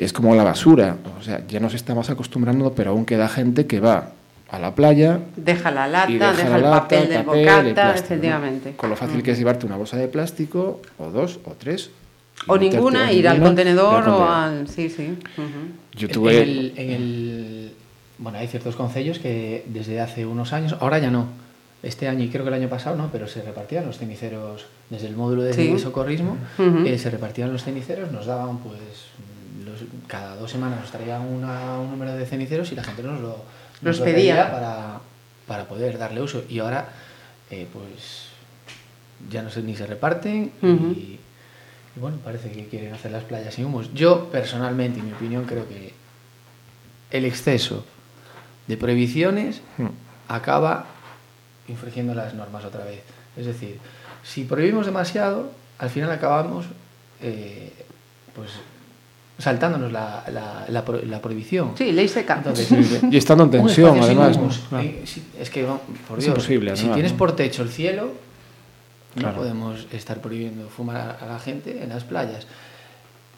Es 0.00 0.14
como 0.14 0.34
la 0.34 0.44
basura, 0.44 0.96
o 1.18 1.22
sea, 1.22 1.46
ya 1.46 1.60
nos 1.60 1.74
estamos 1.74 2.08
acostumbrando, 2.08 2.72
pero 2.72 2.92
aún 2.92 3.04
queda 3.04 3.28
gente 3.28 3.66
que 3.66 3.80
va 3.80 4.12
a 4.50 4.58
la 4.58 4.74
playa. 4.74 5.20
Deja 5.36 5.70
la 5.70 5.86
lata, 5.86 6.10
deja, 6.10 6.32
deja, 6.32 6.56
el 6.56 6.62
lata, 6.62 6.80
papel 6.80 7.08
del 7.08 7.24
papel, 7.24 7.44
bocata, 7.44 7.74
plástico, 7.74 8.06
efectivamente. 8.06 8.70
¿no? 8.70 8.76
Con 8.78 8.90
lo 8.90 8.96
fácil 8.96 9.20
-huh. 9.20 9.22
que 9.22 9.32
es 9.32 9.38
llevarte 9.38 9.66
una 9.66 9.76
bolsa 9.76 9.98
de 9.98 10.08
plástico, 10.08 10.80
o 10.98 11.10
dos, 11.10 11.38
o 11.44 11.52
tres, 11.52 11.90
o 12.46 12.56
ninguna, 12.56 13.12
ir 13.12 13.28
al 13.28 13.42
contenedor 13.42 14.08
o 14.08 14.24
al... 14.28 14.66
Sí, 14.68 14.88
sí. 14.88 15.18
Uh 15.36 15.42
-huh. 15.42 15.98
Yo 15.98 16.08
tuve... 16.08 16.42
En 16.42 16.48
el, 16.48 16.72
en 16.76 16.90
el, 16.90 17.72
Bueno, 18.18 18.38
hay 18.38 18.48
ciertos 18.48 18.76
concellos 18.76 19.18
que 19.18 19.64
desde 19.66 20.00
hace 20.00 20.24
unos 20.24 20.54
años, 20.54 20.76
ahora 20.80 20.98
ya 20.98 21.10
no, 21.10 21.26
este 21.82 22.08
año 22.08 22.24
y 22.24 22.28
creo 22.28 22.44
que 22.44 22.48
el 22.48 22.54
año 22.54 22.68
pasado 22.68 22.96
no, 22.96 23.10
pero 23.12 23.26
se 23.26 23.42
repartían 23.42 23.84
los 23.84 23.98
ceniceros 23.98 24.64
desde 24.88 25.08
el 25.08 25.16
módulo 25.16 25.42
de 25.42 25.52
sí. 25.52 25.78
socorrismo, 25.78 26.38
uh 26.58 26.62
-huh. 26.62 26.86
eh, 26.86 26.98
se 26.98 27.10
repartían 27.10 27.52
los 27.52 27.64
ceniceros, 27.64 28.10
nos 28.10 28.24
daban 28.24 28.58
pues 28.58 28.78
los, 29.80 29.90
cada 30.06 30.36
dos 30.36 30.50
semanas 30.50 30.80
nos 30.80 30.90
traían 30.90 31.22
una, 31.22 31.78
un 31.78 31.90
número 31.90 32.14
de 32.14 32.26
ceniceros 32.26 32.70
y 32.72 32.74
la 32.74 32.84
gente 32.84 33.02
nos 33.02 33.20
lo, 33.20 33.44
nos 33.82 34.00
pedía 34.00 34.50
para, 34.50 35.00
para 35.46 35.64
poder 35.64 35.98
darle 35.98 36.20
uso 36.20 36.44
y 36.48 36.58
ahora 36.58 36.88
eh, 37.50 37.66
pues 37.72 38.26
ya 39.30 39.42
no 39.42 39.50
sé 39.50 39.62
ni 39.62 39.76
se 39.76 39.86
reparten 39.86 40.52
uh 40.62 40.66
-huh. 40.66 40.96
y 40.96 41.20
y 41.96 42.00
bueno, 42.00 42.18
parece 42.22 42.50
que 42.52 42.66
quieren 42.66 42.92
hacer 42.92 43.10
las 43.10 43.24
playas 43.24 43.54
sin 43.54 43.64
humos. 43.64 43.92
Yo, 43.94 44.30
personalmente, 44.30 45.00
en 45.00 45.06
mi 45.06 45.12
opinión, 45.12 45.44
creo 45.44 45.68
que 45.68 45.92
el 47.10 47.24
exceso 47.24 47.84
de 48.68 48.76
prohibiciones 48.76 49.60
hmm. 49.78 49.86
acaba 50.28 50.86
infringiendo 51.66 52.14
las 52.14 52.34
normas 52.34 52.64
otra 52.64 52.84
vez. 52.84 53.02
Es 53.36 53.46
decir, 53.46 53.78
si 54.22 54.44
prohibimos 54.44 54.86
demasiado, 54.86 55.50
al 55.78 55.90
final 55.90 56.10
acabamos 56.12 56.66
eh, 57.20 57.72
pues 58.34 58.50
saltándonos 59.40 59.90
la, 59.90 60.22
la, 60.32 60.66
la, 60.68 60.84
la, 61.04 61.20
prohibición. 61.20 61.72
Sí, 61.76 61.92
ley 61.92 62.08
seca. 62.08 62.36
Entonces, 62.36 62.70
y 63.10 63.16
estando 63.16 63.44
en 63.44 63.50
tensión, 63.50 63.98
además. 64.00 64.36
Humos, 64.36 64.62
¿no? 64.70 64.80
eh, 64.80 65.02
es 65.40 65.50
que, 65.50 65.64
por 65.64 66.18
Dios, 66.18 66.24
es 66.24 66.26
imposible, 66.28 66.76
si 66.76 66.86
tienes 66.88 67.12
por 67.12 67.34
techo 67.34 67.62
el 67.62 67.70
cielo, 67.70 68.12
no 69.14 69.22
claro. 69.22 69.36
podemos 69.38 69.86
estar 69.92 70.20
prohibiendo 70.20 70.68
fumar 70.68 71.18
a 71.20 71.26
la 71.26 71.38
gente 71.38 71.82
en 71.82 71.88
las 71.88 72.04
playas. 72.04 72.46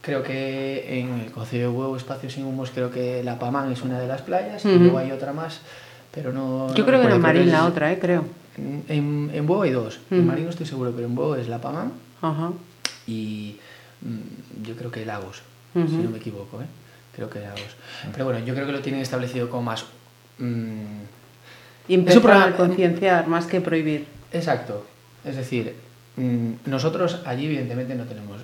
Creo 0.02 0.22
que 0.24 0.98
en 0.98 1.20
el 1.20 1.30
Concello 1.30 1.70
de 1.70 1.76
Huevo, 1.76 1.96
Espacio 1.96 2.28
Sin 2.28 2.44
Humos, 2.44 2.70
creo 2.74 2.90
que 2.90 3.22
la 3.22 3.38
Pamán 3.38 3.70
es 3.70 3.82
una 3.82 4.00
de 4.00 4.08
las 4.08 4.20
playas, 4.22 4.64
uh 4.64 4.68
-huh. 4.68 4.74
y 4.74 4.78
luego 4.80 4.98
hay 4.98 5.12
otra 5.12 5.32
más, 5.32 5.60
pero 6.10 6.32
no... 6.32 6.74
Yo 6.74 6.78
no 6.82 6.86
creo 6.86 7.00
que 7.00 7.14
en 7.14 7.20
Marín 7.20 7.52
la 7.52 7.64
otra, 7.66 7.92
¿eh? 7.92 7.98
creo. 8.00 8.24
En, 8.58 8.82
en, 8.88 9.30
en 9.32 9.48
Huevo 9.48 9.62
hay 9.62 9.70
dos, 9.70 10.00
uh 10.10 10.14
-huh. 10.14 10.18
en 10.18 10.26
Marín 10.26 10.44
no 10.44 10.50
estoy 10.50 10.66
seguro, 10.66 10.90
pero 10.94 11.06
en 11.06 11.16
Huevo 11.16 11.36
es 11.36 11.46
la 11.48 11.60
Pamán 11.60 11.92
uh 12.20 12.26
-huh. 12.26 12.52
y 13.06 13.56
mmm, 14.00 14.66
yo 14.66 14.74
creo 14.74 14.90
que 14.90 15.06
Lagos, 15.06 15.42
si 15.74 15.96
no 15.96 16.10
me 16.10 16.18
equivoco, 16.18 16.60
¿eh? 16.60 16.66
creo 17.14 17.28
que 17.30 17.40
Lagos. 17.40 17.76
Pero 18.12 18.24
bueno, 18.24 18.44
yo 18.44 18.54
creo 18.54 18.66
que 18.66 18.72
lo 18.72 18.80
tienen 18.80 19.00
establecido 19.00 19.48
como 19.50 19.62
más... 19.62 19.84
Mmm, 20.38 21.02
y 21.88 21.94
empezar 21.94 22.30
a 22.30 22.56
concienciar 22.56 23.26
más 23.26 23.46
que 23.46 23.60
prohibir. 23.60 24.06
Exacto, 24.32 24.86
es 25.24 25.36
decir, 25.36 25.74
mm, 26.16 26.52
nosotros 26.66 27.20
allí 27.26 27.46
evidentemente 27.46 27.94
no 27.94 28.04
tenemos, 28.04 28.40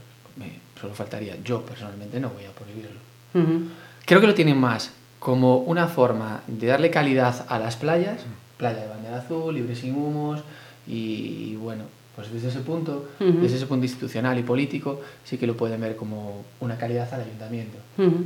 solo 0.80 0.94
faltaría, 0.94 1.36
yo 1.44 1.62
personalmente 1.62 2.20
no 2.20 2.30
voy 2.30 2.44
a 2.44 2.50
prohibirlo. 2.50 2.98
Uh 3.34 3.38
-huh. 3.38 3.68
Creo 4.04 4.20
que 4.20 4.26
lo 4.26 4.34
tienen 4.34 4.58
más 4.58 4.92
como 5.18 5.58
una 5.58 5.86
forma 5.86 6.42
de 6.46 6.66
darle 6.66 6.90
calidad 6.90 7.46
a 7.48 7.58
las 7.58 7.76
playas, 7.76 8.22
playa 8.56 8.82
de 8.82 8.88
bandera 8.88 9.18
azul, 9.18 9.54
libre 9.54 9.74
sin 9.76 9.94
humos, 9.94 10.40
y 10.86 11.56
bueno, 11.56 11.84
pues 12.18 12.33
desde 12.33 12.48
ese 12.48 12.59
punto, 12.61 13.11
uh 13.20 13.22
-huh. 13.24 13.40
desde 13.42 13.59
ese 13.59 13.66
punto 13.66 13.85
institucional 13.85 14.37
y 14.37 14.42
político, 14.42 15.00
sí 15.22 15.38
que 15.38 15.46
lo 15.46 15.57
pueden 15.57 15.81
ver 15.81 15.94
como 15.94 16.44
una 16.59 16.76
calidad 16.76 17.09
al 17.14 17.20
ayuntamiento. 17.20 17.78
Uh 17.96 18.02
-huh. 18.02 18.24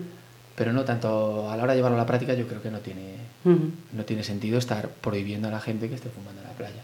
Pero 0.56 0.72
no 0.72 0.82
tanto 0.82 1.50
a 1.50 1.56
la 1.58 1.62
hora 1.62 1.72
de 1.74 1.78
llevarlo 1.80 1.98
a 1.98 2.00
la 2.00 2.06
práctica, 2.06 2.32
yo 2.32 2.46
creo 2.46 2.62
que 2.62 2.70
no 2.70 2.78
tiene, 2.78 3.16
no 3.44 4.04
tiene 4.06 4.24
sentido 4.24 4.56
estar 4.58 4.88
prohibiendo 4.88 5.48
a 5.48 5.50
la 5.50 5.60
gente 5.60 5.90
que 5.90 5.94
esté 5.94 6.08
fumando 6.08 6.40
en 6.40 6.48
la 6.48 6.54
playa. 6.54 6.82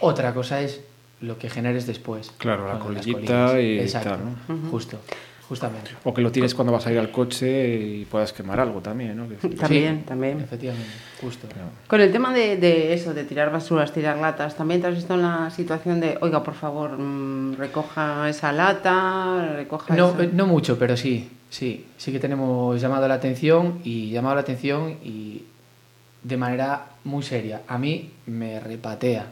Otra 0.00 0.32
cosa 0.32 0.62
es 0.62 0.80
lo 1.20 1.36
que 1.36 1.50
generes 1.50 1.86
después. 1.86 2.32
Claro, 2.38 2.68
la 2.68 2.78
con 2.78 2.94
las 2.94 3.04
colillita 3.04 3.48
colinas. 3.48 3.62
y 3.62 3.78
Exacto, 3.80 4.08
tal, 4.10 4.20
¿no? 4.24 4.70
Justo, 4.70 4.98
justamente. 5.48 5.90
O 6.04 6.12
que 6.14 6.22
lo 6.22 6.30
tires 6.32 6.54
cuando 6.54 6.72
vas 6.72 6.86
a 6.86 6.92
ir 6.92 6.98
al 6.98 7.10
coche 7.10 7.76
y 7.76 8.04
puedas 8.06 8.32
quemar 8.32 8.58
algo 8.60 8.80
también, 8.80 9.16
¿no? 9.16 9.28
Que- 9.28 9.48
También, 9.56 9.98
Sí, 9.98 10.04
también. 10.06 10.40
Efectivamente, 10.40 10.90
justo. 11.20 11.46
Con 11.86 12.00
el 12.00 12.10
tema 12.10 12.32
de, 12.32 12.56
de 12.56 12.94
eso, 12.94 13.12
de 13.14 13.24
tirar 13.24 13.50
basuras, 13.52 13.92
tirar 13.92 14.16
latas, 14.18 14.56
¿también 14.56 14.80
te 14.80 14.86
has 14.86 14.94
visto 14.94 15.14
en 15.14 15.22
la 15.22 15.50
situación 15.50 16.00
de, 16.00 16.16
oiga, 16.20 16.42
por 16.42 16.54
favor, 16.54 16.98
mm, 16.98 17.54
recoja 17.56 18.28
esa 18.28 18.52
lata, 18.52 19.52
recoja 19.54 19.94
No, 19.96 20.10
esa... 20.10 20.24
no 20.32 20.46
mucho, 20.46 20.78
pero 20.78 20.96
sí, 20.96 21.28
sí, 21.50 21.86
sí 21.96 22.10
que 22.12 22.18
tenemos 22.20 22.80
llamado 22.80 23.06
la 23.06 23.14
atención 23.14 23.80
y 23.84 24.10
llamado 24.10 24.34
la 24.36 24.40
atención 24.42 24.98
y 25.04 25.42
de 26.22 26.36
manera 26.38 26.86
muy 27.04 27.22
seria. 27.22 27.60
A 27.68 27.76
mí 27.78 28.10
me 28.26 28.58
repatea. 28.60 29.26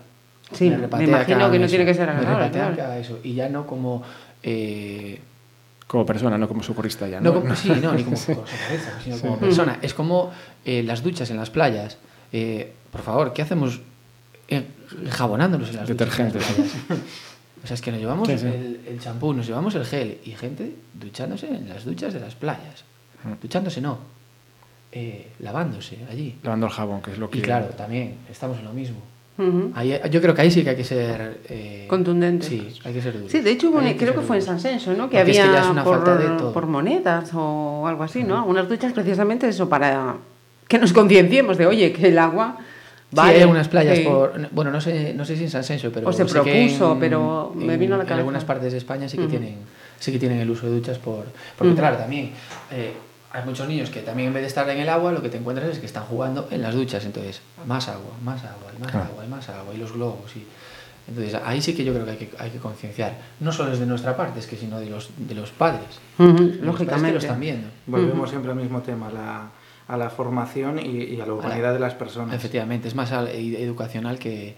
Sí, 0.53 0.69
me 0.69 0.85
imagino 0.85 1.25
que 1.25 1.33
hagan 1.35 1.51
que 1.53 1.59
no 1.59 1.65
eso. 1.65 1.71
tiene 1.71 1.87
que 1.87 1.95
ser 1.95 2.07
Me 2.09 2.13
agradable, 2.17 2.45
repatea 2.49 2.75
claro. 2.75 3.01
eso. 3.01 3.19
Y 3.25 3.33
ya 3.35 3.49
no 3.49 3.67
como... 3.67 4.03
eh, 4.43 5.19
Como 5.93 6.07
persona, 6.07 6.39
no 6.39 6.49
como 6.49 6.63
socorrista 6.63 7.07
ya, 7.07 7.21
no 7.21 7.35
¿no? 7.35 7.41
como, 7.43 7.55
sí, 7.63 7.69
no, 7.69 7.93
ni 7.93 8.03
como 8.03 8.17
socorrista, 8.17 8.99
sino 9.05 9.19
como 9.19 9.39
persona. 9.39 9.79
Es 9.83 9.93
como 9.93 10.33
eh, 10.65 10.83
las 10.83 11.03
duchas 11.03 11.31
en 11.31 11.37
las 11.37 11.51
playas. 11.51 11.99
Eh, 12.33 12.73
por 12.91 13.03
favor, 13.03 13.35
¿qué 13.35 13.43
hacemos 13.43 13.79
eh, 14.49 14.67
jabonándonos 15.11 15.69
en 15.69 15.77
las 15.77 15.87
Detergente. 15.89 16.39
duchas? 16.39 16.55
playas? 16.55 17.03
O 17.63 17.67
sea, 17.67 17.75
es 17.75 17.83
que 17.83 17.93
nos 17.93 18.01
llevamos 18.01 18.27
Sí, 18.27 18.39
sí. 18.39 18.47
el 18.47 18.81
el 18.89 19.01
champú, 19.01 19.35
nos 19.35 19.47
llevamos 19.47 19.75
el 19.75 19.85
gel 19.85 20.19
y 20.25 20.31
gente 20.31 20.75
duchándose 20.95 21.49
en 21.49 21.69
las 21.69 21.85
duchas 21.85 22.15
de 22.15 22.21
las 22.21 22.37
playas. 22.37 22.85
Duchándose 23.43 23.83
no, 23.83 23.99
eh, 24.93 25.29
lavándose 25.41 25.99
allí. 26.11 26.39
Lavando 26.43 26.69
el 26.69 26.73
jabón, 26.73 27.03
que 27.03 27.13
es 27.13 27.19
lo 27.19 27.29
que... 27.29 27.39
Y 27.39 27.43
claro, 27.43 27.67
también 27.67 28.17
estamos 28.31 28.59
en 28.59 28.65
lo 28.65 28.73
mismo. 28.73 28.97
Ujú. 29.39 29.73
Ahí- 29.75 29.99
yo 30.11 30.21
creo 30.21 30.35
que 30.35 30.43
ahí 30.43 30.51
sí 30.51 30.63
que 30.63 30.71
hay 30.71 30.77
que 30.77 30.85
ser... 30.85 31.41
eh, 31.49 31.87
Contundente. 31.89 32.47
Sí, 32.47 32.69
hay 32.85 32.93
que 32.93 33.01
ser 33.03 33.15
duro. 33.15 33.29
Sí, 33.31 33.41
de 33.41 33.51
hecho, 33.51 33.77
hay 33.79 33.95
creo 33.97 34.13
que 34.13 34.19
ser 34.19 34.27
fue 34.27 34.37
en. 34.37 34.43
San 34.43 34.61
Senso, 34.61 34.93
¿no? 34.93 35.09
Que 35.09 35.17
Porque 35.19 35.31
es 35.33 35.37
que 35.39 35.43
había 35.43 35.61
es 35.63 35.67
una 35.69 35.85
por, 35.85 35.97
falta 36.05 36.17
de 36.17 36.29
todo. 36.39 36.53
por 36.53 36.67
monedas 36.67 37.31
o 37.35 37.87
algo 37.87 38.03
así, 38.05 38.25
¿no? 38.25 38.37
Algunas 38.39 38.69
duchas 38.69 38.93
precisamente 38.93 39.49
eso, 39.49 39.69
para 39.69 40.17
que 40.69 40.79
nos 40.79 40.93
concienciemos 40.93 41.57
de, 41.57 41.67
oye, 41.67 41.93
que 41.93 42.09
el 42.09 42.19
agua... 42.19 42.57
Sí, 43.13 43.19
hay 43.21 43.41
algunas 43.43 43.69
playas 43.69 43.99
sí. 43.99 44.05
por... 44.05 44.33
Bueno, 44.53 44.71
no 44.71 44.81
sé, 44.81 45.13
no 45.15 45.25
sé 45.27 45.37
si 45.37 45.45
en 45.45 45.51
San 45.51 45.65
Senso, 45.65 45.91
pero... 45.93 46.09
O 46.09 46.13
se 46.15 46.25
que 46.25 46.33
propuso, 46.33 46.97
pero 46.99 47.53
me 47.55 47.77
vino 47.77 47.95
a 47.95 47.99
la 47.99 48.05
En 48.05 48.09
cabeza. 48.09 48.21
algunas 48.21 48.45
partes 48.45 48.73
de 48.73 48.79
España 48.79 49.07
sí 49.07 49.19
que, 49.19 49.25
Ujú. 49.25 49.31
tienen, 49.33 49.57
sí 49.99 50.13
que 50.13 50.19
tienen 50.19 50.39
el 50.41 50.49
uso 50.51 50.67
de 50.67 50.73
duchas 50.77 50.99
por... 50.99 51.25
Porque 51.59 51.75
claro, 51.75 51.97
también 51.99 52.31
eh, 52.71 52.93
hay 53.33 53.45
muchos 53.45 53.67
niños 53.69 53.91
que 53.91 54.01
también 54.01 54.29
en 54.29 54.35
vez 54.35 54.43
de 54.43 54.49
estar 54.49 54.69
en 54.69 54.79
el 54.79 54.89
agua, 54.89 55.13
lo 55.13 55.23
que 55.23 55.29
te 55.29 55.39
encuentras 55.39 55.69
es 55.69 55.79
que 55.79 55.87
están 55.87 56.05
jugando 56.05 56.49
en 56.51 56.63
las 56.63 56.75
duchas. 56.75 57.05
Entonces, 57.05 57.41
más 57.67 57.89
agua, 57.89 58.13
más 58.25 58.43
agua, 58.45 58.71
y 58.77 58.81
más 58.81 58.91
Claro. 58.91 59.07
agua, 59.11 59.25
y 59.25 59.29
más 59.29 59.49
agua, 59.49 59.75
y 59.75 59.79
los 59.79 59.93
globos. 59.93 60.35
Y... 60.37 60.45
Entonces, 61.09 61.35
ahí 61.45 61.61
sí 61.61 61.75
que 61.75 61.85
yo 61.85 61.93
creo 61.93 62.05
que 62.05 62.11
hay 62.13 62.17
que, 62.19 62.31
hay 62.39 62.51
que 62.51 62.59
concienciar. 62.59 63.17
No 63.41 63.51
solo 63.51 63.73
es 63.73 63.81
de 63.81 63.87
nuestra 63.87 64.17
parte, 64.17 64.39
es 64.39 64.47
que 64.47 64.57
sino 64.57 64.79
de 64.79 64.89
los, 64.89 65.11
de 65.17 65.35
los 65.35 65.51
padres. 65.51 65.85
Ujú, 66.19 66.27
De 66.29 66.35
los 66.35 66.47
padres 66.47 66.59
que 66.61 66.65
lógicamente. 66.67 67.13
lo 67.13 67.19
están 67.19 67.41
viendo. 67.41 67.69
Volvemos 67.87 68.31
siempre 68.31 68.51
al 68.53 68.57
mismo 68.57 68.83
tema, 68.83 69.11
la- 69.11 69.51
a 69.89 69.97
la 69.97 70.11
formación 70.11 70.79
y, 70.79 71.03
y 71.17 71.21
a 71.21 71.27
la 71.27 71.33
urbanidad 71.35 71.73
de 71.73 71.81
las 71.81 71.95
personas. 71.95 72.35
Efectivamente, 72.37 72.87
es 72.89 72.95
más 72.95 73.11
ed- 73.13 73.57
educacional 73.61 74.19
que... 74.19 74.55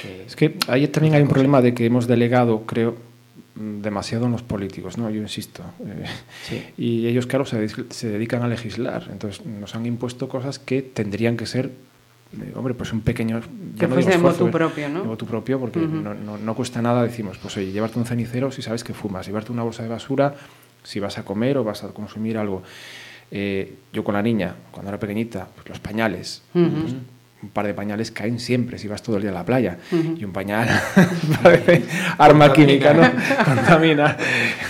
que- 0.00 0.24
Es 0.26 0.34
que 0.36 0.56
ahí 0.68 0.88
también 0.88 1.14
hay 1.14 1.22
un 1.22 1.28
problema 1.28 1.60
de 1.60 1.74
que 1.74 1.84
hemos 1.84 2.06
delegado, 2.06 2.62
creo, 2.62 2.96
demasiado 3.56 4.26
en 4.26 4.32
los 4.32 4.42
políticos, 4.42 4.98
¿no? 4.98 5.08
Yo 5.10 5.20
insisto. 5.20 5.62
eh, 5.86 6.04
Sí. 6.42 6.62
Y 6.76 7.06
ellos, 7.06 7.26
claro, 7.26 7.44
se, 7.44 7.68
se 7.90 8.08
dedican 8.08 8.42
a 8.42 8.48
legislar. 8.48 9.08
Entonces 9.12 9.44
nos 9.46 9.74
han 9.74 9.86
impuesto 9.86 10.28
cosas 10.28 10.58
que 10.58 10.82
tendrían 10.82 11.36
que 11.36 11.46
ser, 11.46 11.70
eh, 12.40 12.52
hombre, 12.56 12.74
pues 12.74 12.92
un 12.92 13.00
pequeño... 13.02 13.40
ya 13.40 13.80
Que 13.80 13.86
no 13.88 13.94
fuese 13.94 14.10
de 14.10 14.18
motu 14.18 14.48
eh, 14.48 14.50
propio, 14.50 14.88
¿no? 14.88 15.02
de 15.02 15.06
motu 15.08 15.26
propio, 15.26 15.60
porque 15.60 15.78
Ujú. 15.80 15.96
no, 15.96 16.14
no- 16.14 16.38
no 16.38 16.54
cuesta 16.54 16.82
nada, 16.82 17.02
decimos, 17.04 17.38
pues 17.38 17.56
oye, 17.56 17.70
llevarte 17.70 17.98
un 17.98 18.06
cenicero 18.06 18.50
si 18.50 18.60
sabes 18.62 18.82
que 18.82 18.92
fumas, 18.92 19.26
llevarte 19.26 19.52
una 19.52 19.62
bolsa 19.62 19.82
de 19.84 19.88
basura 19.88 20.34
si 20.82 20.98
vas 21.00 21.16
a 21.18 21.24
comer 21.24 21.56
o 21.58 21.64
vas 21.64 21.84
a 21.84 21.88
consumir 21.88 22.36
algo. 22.36 22.62
Eh, 23.30 23.74
yo 23.92 24.04
con 24.04 24.14
la 24.14 24.22
niña, 24.22 24.54
cuando 24.70 24.90
era 24.90 24.98
pequeñita, 24.98 25.48
pues 25.54 25.68
los 25.68 25.78
pañales, 25.80 26.42
Ujú. 26.54 26.68
pues, 26.82 26.94
un 27.44 27.50
par 27.50 27.66
de 27.66 27.74
pañales 27.74 28.10
caen 28.10 28.40
siempre 28.40 28.78
si 28.78 28.88
vas 28.88 29.02
todo 29.02 29.16
el 29.16 29.22
día 29.22 29.30
a 29.30 29.34
la 29.34 29.44
playa. 29.44 29.78
Y 29.92 30.24
un 30.24 30.32
pañal 30.32 30.68
parece 31.42 31.82
arma 32.16 32.52
química, 32.52 32.94
¿no? 32.94 33.02
Contamina, 33.44 34.16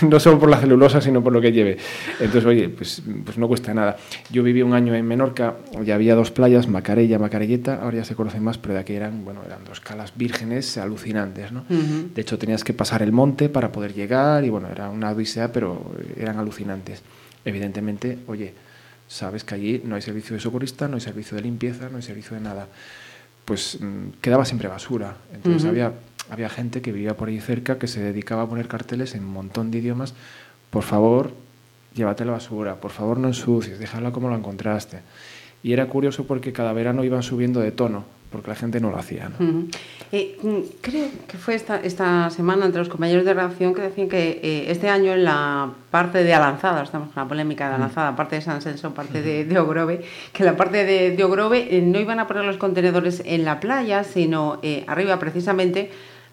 no 0.03 0.19
solo 0.19 0.39
por 0.41 0.51
la 0.51 0.59
celulosa, 0.59 1.01
sino 1.01 1.23
por 1.23 1.33
lo 1.33 1.41
que 1.41 1.53
lleve. 1.53 1.79
Entonces, 2.19 2.45
oye, 2.45 2.69
pues, 2.69 3.03
pues 3.25 3.39
no 3.39 3.47
cuesta 3.47 3.73
nada. 3.73 3.97
Yo 4.31 4.43
viví 4.43 4.63
un 4.63 4.75
año 4.75 4.95
en 4.95 5.07
Menorca 5.07 5.55
y 5.85 5.91
había 5.93 6.15
dos 6.15 6.31
playas, 6.31 6.67
Macarella, 6.69 7.19
Macarelleta, 7.19 7.81
ahora 7.81 7.99
ya 7.99 8.05
se 8.05 8.17
conocen 8.17 8.43
más, 8.43 8.59
pero 8.59 8.75
de 8.75 8.81
aquí 8.81 8.95
eran, 8.95 9.25
bueno, 9.25 9.41
eran 9.47 9.65
dos 9.65 9.81
calas 9.81 10.13
vírgenes 10.17 10.77
alucinantes, 10.77 11.53
¿no? 11.53 11.65
De 11.69 12.21
hecho, 12.21 12.39
tenías 12.39 12.65
que 12.65 12.75
pasar 12.75 13.03
el 13.03 13.13
monte 13.13 13.49
para 13.49 13.71
poder 13.71 13.95
llegar 13.95 14.45
y, 14.45 14.51
bueno, 14.51 14.69
era 14.71 14.91
una 14.91 15.11
odisea, 15.11 15.53
pero 15.53 15.93
eran 16.19 16.39
alucinantes. 16.39 17.03
Evidentemente, 17.45 18.19
oye, 18.27 18.55
sabes 19.09 19.45
que 19.45 19.55
allí 19.55 19.83
no 19.85 19.97
hay 19.97 20.03
servicio 20.03 20.35
de 20.35 20.41
socorrista, 20.41 20.89
no 20.89 20.97
hay 20.97 21.01
servicio 21.01 21.37
de 21.37 21.43
limpieza, 21.43 21.89
no 21.89 21.97
hay 21.97 22.03
servicio 22.03 22.37
de 22.37 22.43
nada. 22.43 22.69
Pues 23.45 23.79
mm, 23.81 24.21
quedaba 24.21 24.45
siempre 24.45 24.69
basura. 24.69 25.17
Entonces 25.33 25.65
había, 25.65 25.93
había 26.31 26.49
gente 26.49 26.83
que 26.83 26.93
vivía 26.93 27.17
por 27.17 27.29
ahí 27.29 27.41
cerca 27.41 27.79
que 27.79 27.87
se 27.87 28.01
dedicaba 28.01 28.43
a 28.43 28.49
poner 28.49 28.69
carteles 28.69 29.15
en 29.15 29.25
un 29.25 29.33
montón 29.33 29.71
de 29.71 29.79
idiomas. 29.79 30.15
Por 30.71 30.83
favor, 30.83 31.33
llévate 31.95 32.25
la 32.25 32.33
basura, 32.33 32.77
por 32.77 32.91
favor 32.91 33.19
no 33.19 33.29
ensucies, 33.29 33.79
déjala 33.79 34.11
como 34.13 34.31
la 34.31 34.37
encontraste. 34.37 35.01
Y 35.63 35.73
era 35.73 35.87
curioso 35.87 36.27
porque 36.27 36.53
cada 36.53 36.73
verano 36.73 37.05
iban 37.05 37.23
subiendo 37.23 37.61
de 37.61 37.73
tono, 37.73 38.05
porque 38.35 38.51
la 38.51 38.57
gente 38.57 38.81
no 38.81 38.91
lo 38.91 38.99
hacía. 38.99 39.29
¿no? 39.29 39.69
Eh, 40.11 40.37
mm, 40.43 40.59
creo 40.81 41.09
que 41.29 41.39
fue 41.39 41.55
esta, 41.55 41.81
esta 41.81 42.29
semana 42.31 42.67
entre 42.67 42.81
los 42.81 42.89
compañeros 42.89 43.25
de 43.25 43.33
redacción 43.33 43.75
que 43.75 43.83
decían 43.83 44.09
que 44.09 44.41
eh, 44.43 44.65
este 44.73 44.89
año 44.89 45.13
en 45.13 45.23
la 45.23 45.71
parte 45.93 46.25
de 46.25 46.35
Alanzada, 46.35 46.83
estamos 46.83 47.13
con 47.13 47.23
la 47.23 47.29
polémica 47.29 47.69
de 47.69 47.77
Alanzada, 47.77 48.17
parte 48.17 48.35
de 48.35 48.43
San 48.43 48.61
Senso, 48.61 48.93
parte 48.93 49.23
de, 49.23 49.45
de 49.45 49.59
Ogrove, 49.61 50.05
que 50.33 50.43
la 50.43 50.57
parte 50.57 50.85
de, 50.85 51.15
de 51.15 51.25
Ogrove 51.25 51.77
eh, 51.77 51.81
no 51.81 52.01
iban 52.01 52.19
a 52.19 52.27
poner 52.27 52.45
los 52.45 52.57
contenedores 52.57 53.23
en 53.25 53.45
la 53.45 53.61
playa, 53.61 54.03
sino 54.03 54.59
eh, 54.63 54.83
arriba 54.89 55.21
precisamente 55.21 55.93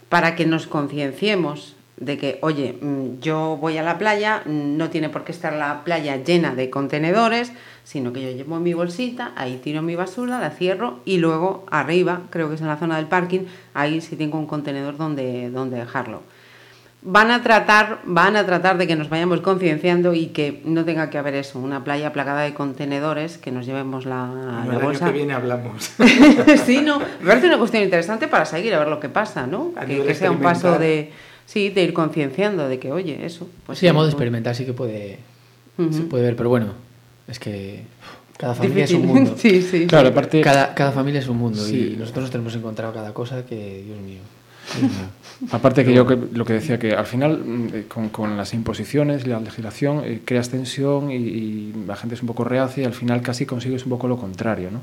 para 0.09 0.35
que 0.35 0.47
nos 0.47 0.65
concienciemos 0.65 1.75
de 2.01 2.17
que, 2.17 2.39
oye, 2.41 2.77
mm, 2.81 3.19
yo 3.21 3.57
voy 3.61 3.77
a 3.77 3.83
la 3.83 3.97
playa, 3.97 4.41
no 4.45 4.89
tiene 4.89 5.09
por 5.09 5.23
qué 5.23 5.31
estar 5.31 5.53
la 5.53 5.83
playa 5.83 6.17
llena 6.17 6.55
de 6.55 6.69
contenedores, 6.71 7.53
sino 7.83 8.11
que 8.11 8.23
yo 8.23 8.31
llevo 8.31 8.59
mi 8.59 8.73
bolsita, 8.73 9.31
ahí 9.35 9.61
tiro 9.63 9.83
mi 9.83 9.95
basura, 9.95 10.39
la 10.39 10.49
cierro 10.49 10.99
y 11.05 11.17
luego 11.17 11.65
arriba, 11.69 12.23
creo 12.31 12.49
que 12.49 12.55
es 12.55 12.61
en 12.61 12.67
la 12.67 12.77
zona 12.77 12.97
del 12.97 13.05
parking, 13.05 13.41
ahí 13.75 14.01
sí 14.01 14.15
tengo 14.15 14.39
un 14.39 14.47
contenedor 14.47 14.97
donde, 14.97 15.51
donde 15.51 15.77
dejarlo. 15.77 16.23
Van 17.03 17.31
a 17.31 17.41
tratar, 17.41 17.99
van 18.03 18.35
a 18.35 18.45
tratar 18.45 18.77
de 18.77 18.85
que 18.85 18.95
nos 18.95 19.09
vayamos 19.09 19.41
concienciando 19.41 20.13
y 20.13 20.27
que 20.27 20.61
no 20.65 20.85
tenga 20.85 21.09
que 21.09 21.17
haber 21.17 21.35
eso, 21.35 21.59
una 21.59 21.83
playa 21.83 22.13
plagada 22.13 22.41
de 22.41 22.53
contenedores, 22.53 23.37
que 23.37 23.51
nos 23.51 23.65
llevemos 23.67 24.05
la, 24.05 24.27
la 24.27 24.63
el 24.65 24.71
año 24.71 24.79
bolsa. 24.79 25.05
que 25.05 25.11
viene 25.11 25.33
hablamos. 25.33 25.93
sí, 26.65 26.81
no, 26.81 26.99
me 26.99 27.27
parece 27.27 27.47
una 27.47 27.57
cuestión 27.57 27.83
interesante 27.83 28.27
para 28.27 28.45
seguir 28.45 28.73
a 28.73 28.79
ver 28.79 28.87
lo 28.87 28.99
que 28.99 29.09
pasa, 29.09 29.45
¿no? 29.45 29.71
A 29.75 29.85
Que, 29.85 30.13
sea 30.13 30.29
un 30.31 30.41
paso 30.41 30.77
de, 30.77 31.11
sí, 31.51 31.69
de 31.69 31.83
ir 31.83 31.93
concienciando 31.93 32.67
de 32.69 32.79
que, 32.79 32.91
oye, 32.91 33.25
eso. 33.25 33.47
Pues 33.65 33.79
sí, 33.79 33.87
a 33.87 33.93
modo 33.93 34.05
de 34.05 34.11
experimentar 34.11 34.55
sí 34.55 34.65
que 34.65 34.73
puede, 34.73 35.19
se 35.91 36.01
puede 36.03 36.23
ver, 36.23 36.35
pero 36.35 36.49
bueno, 36.49 36.67
es 37.27 37.39
que 37.39 37.81
cada 38.37 38.53
familia 38.55 38.85
Difícil. 38.85 38.97
es 38.97 39.01
un 39.01 39.07
mundo. 39.15 39.35
sí, 39.37 39.61
sí. 39.61 39.85
Claro, 39.87 40.09
aparte... 40.09 40.41
Cada, 40.41 40.73
cada 40.73 40.91
familia 40.91 41.19
es 41.19 41.27
un 41.27 41.37
mundo 41.37 41.59
Sí. 41.63 41.93
y 41.93 41.97
nosotros 41.97 42.23
nos 42.23 42.31
tenemos 42.31 42.55
encontrado 42.55 42.93
cada 42.93 43.13
cosa 43.13 43.45
que, 43.45 43.83
Dios 43.85 43.99
mío. 43.99 44.21
Aparte 45.51 45.84
que 45.84 45.91
yo 45.93 46.05
que- 46.05 46.17
lo 46.38 46.45
que 46.45 46.53
decía, 46.53 46.77
que 46.77 46.93
al 46.93 47.05
final 47.07 47.39
mm, 47.43 47.67
eh, 47.73 47.86
con, 47.88 48.10
con 48.10 48.38
las 48.38 48.53
imposiciones 48.53 49.25
la 49.25 49.39
legislación 49.39 50.01
eh, 50.05 50.21
creas 50.23 50.49
tensión 50.49 51.10
y, 51.10 51.15
y 51.15 51.73
la 51.88 51.95
gente 51.95 52.13
es 52.15 52.21
un 52.21 52.27
poco 52.27 52.43
reacia 52.43 52.84
y 52.84 52.86
al 52.86 52.93
final 52.93 53.21
casi 53.21 53.45
consigues 53.47 53.84
un 53.86 53.89
poco 53.89 54.07
lo 54.07 54.17
contrario. 54.17 54.69
¿no? 54.71 54.81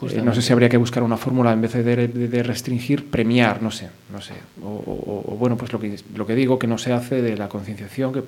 Justo, 0.00 0.18
Eh, 0.20 0.22
no 0.22 0.34
sé 0.34 0.42
si 0.42 0.52
habría 0.52 0.68
que 0.68 0.76
buscar 0.76 1.02
una 1.02 1.16
fórmula 1.16 1.50
en 1.52 1.62
vez 1.62 1.72
de, 1.72 1.82
de- 1.82 2.08
de 2.28 2.42
restringir, 2.42 3.06
premiar, 3.10 3.62
no 3.62 3.70
sé, 3.70 3.88
no 4.12 4.20
sé. 4.20 4.34
O, 4.62 4.68
o- 4.68 5.32
o, 5.32 5.36
bueno, 5.36 5.56
pues 5.56 5.72
lo 5.72 5.80
que, 5.80 5.96
lo 6.14 6.26
que 6.26 6.34
digo 6.34 6.58
que 6.58 6.66
no 6.66 6.76
se 6.76 6.92
hace 6.92 7.22
de 7.22 7.36
la 7.36 7.48
concienciación, 7.48 8.12
que 8.12 8.20
mm, 8.20 8.24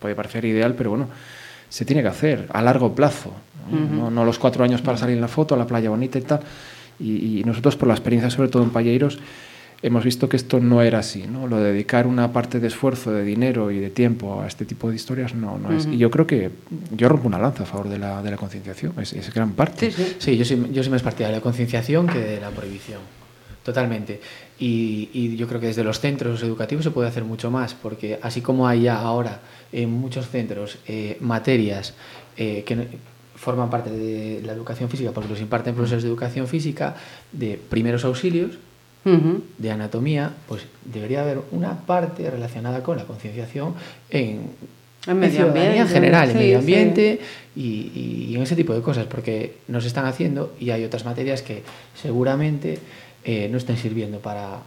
puede 0.00 0.14
parecer 0.14 0.44
ideal, 0.44 0.74
pero 0.76 0.90
bueno, 0.90 1.08
se 1.70 1.84
tiene 1.86 2.02
que 2.02 2.08
hacer 2.08 2.46
a 2.52 2.60
largo 2.60 2.94
plazo. 2.94 3.32
¿no? 3.70 3.78
no, 3.96 4.10
no 4.10 4.24
los 4.26 4.38
cuatro 4.38 4.62
años 4.62 4.82
para 4.82 4.98
salir 4.98 5.16
en 5.16 5.22
la 5.22 5.28
foto, 5.28 5.54
a 5.54 5.58
la 5.58 5.66
playa 5.66 5.88
bonita 5.90 6.18
y 6.18 6.22
tal. 6.22 6.40
Y, 7.00 7.40
y 7.40 7.44
nosotros, 7.44 7.76
por 7.76 7.88
la 7.88 7.94
experiencia, 7.94 8.30
sobre 8.30 8.48
todo 8.48 8.62
en 8.62 8.70
Palleiros, 8.70 9.18
hemos 9.82 10.04
visto 10.04 10.28
que 10.28 10.36
esto 10.36 10.60
no 10.60 10.82
era 10.82 11.00
así, 11.00 11.26
¿no? 11.26 11.46
Lo 11.46 11.58
de 11.58 11.72
dedicar 11.72 12.06
una 12.06 12.32
parte 12.32 12.60
de 12.60 12.68
esfuerzo, 12.68 13.12
de 13.12 13.24
dinero 13.24 13.70
y 13.70 13.78
de 13.78 13.90
tiempo 13.90 14.40
a 14.42 14.46
este 14.46 14.64
tipo 14.64 14.88
de 14.88 14.96
historias 14.96 15.34
no, 15.34 15.58
no 15.58 15.76
es. 15.76 15.86
Y 15.86 15.98
yo 15.98 16.10
creo 16.10 16.26
que 16.26 16.50
yo 16.92 17.08
rompo 17.08 17.28
una 17.28 17.38
lanza 17.38 17.64
a 17.64 17.66
favor 17.66 17.88
de 17.88 17.98
la, 17.98 18.22
de 18.22 18.30
la 18.30 18.36
concienciación, 18.36 18.94
es, 19.00 19.12
es 19.12 19.32
gran 19.32 19.52
parte. 19.52 19.90
Sí, 19.90 20.02
sí. 20.02 20.16
Sí, 20.18 20.36
yo 20.36 20.44
soy, 20.44 20.70
yo 20.72 20.82
soy 20.82 20.92
más 20.92 21.02
partidario 21.02 21.34
de 21.34 21.40
la 21.40 21.42
concienciación 21.42 22.06
que 22.06 22.18
de 22.18 22.40
la 22.40 22.50
prohibición. 22.50 23.00
Totalmente. 23.62 24.20
Y, 24.58 25.10
y 25.12 25.36
yo 25.36 25.48
creo 25.48 25.60
que 25.60 25.66
desde 25.66 25.82
los 25.82 25.98
centros 25.98 26.42
educativos 26.42 26.84
se 26.84 26.90
puede 26.92 27.08
hacer 27.08 27.24
mucho 27.24 27.50
más, 27.50 27.74
porque 27.74 28.18
así 28.22 28.40
como 28.40 28.68
hay 28.68 28.82
ya 28.82 29.00
ahora 29.00 29.40
en 29.72 29.90
muchos 29.90 30.28
centros 30.28 30.78
eh, 30.86 31.16
materias 31.20 31.94
eh, 32.36 32.62
que 32.64 32.86
forman 33.34 33.68
parte 33.68 33.90
de 33.90 34.40
la 34.44 34.52
educación 34.52 34.88
física, 34.88 35.10
porque 35.10 35.28
los 35.28 35.40
imparten 35.40 35.74
profesores 35.74 36.04
de 36.04 36.08
educación 36.08 36.46
física, 36.46 36.96
de 37.32 37.58
primeros 37.68 38.04
auxilios, 38.04 38.52
de 39.58 39.70
anatomía, 39.70 40.32
pues 40.48 40.62
debería 40.84 41.22
haber 41.22 41.40
una 41.52 41.78
parte 41.86 42.28
relacionada 42.28 42.82
con 42.82 42.96
la 42.96 43.04
concienciación 43.04 43.74
en, 44.10 44.50
en 45.06 45.18
medio 45.18 45.46
ambiente. 45.46 45.78
En 45.78 45.88
general, 45.88 46.30
en 46.30 46.36
medio 46.36 46.58
ambiente 46.58 47.20
y, 47.54 48.34
en 48.34 48.42
ese 48.42 48.56
tipo 48.56 48.74
de 48.74 48.82
cosas, 48.82 49.06
porque 49.06 49.58
nos 49.68 49.84
están 49.84 50.06
haciendo 50.06 50.54
y 50.58 50.70
hay 50.70 50.84
otras 50.84 51.04
materias 51.04 51.42
que 51.42 51.62
seguramente 51.94 52.80
eh, 53.24 53.48
no 53.50 53.58
están 53.58 53.76
sirviendo 53.76 54.18
para, 54.18 54.58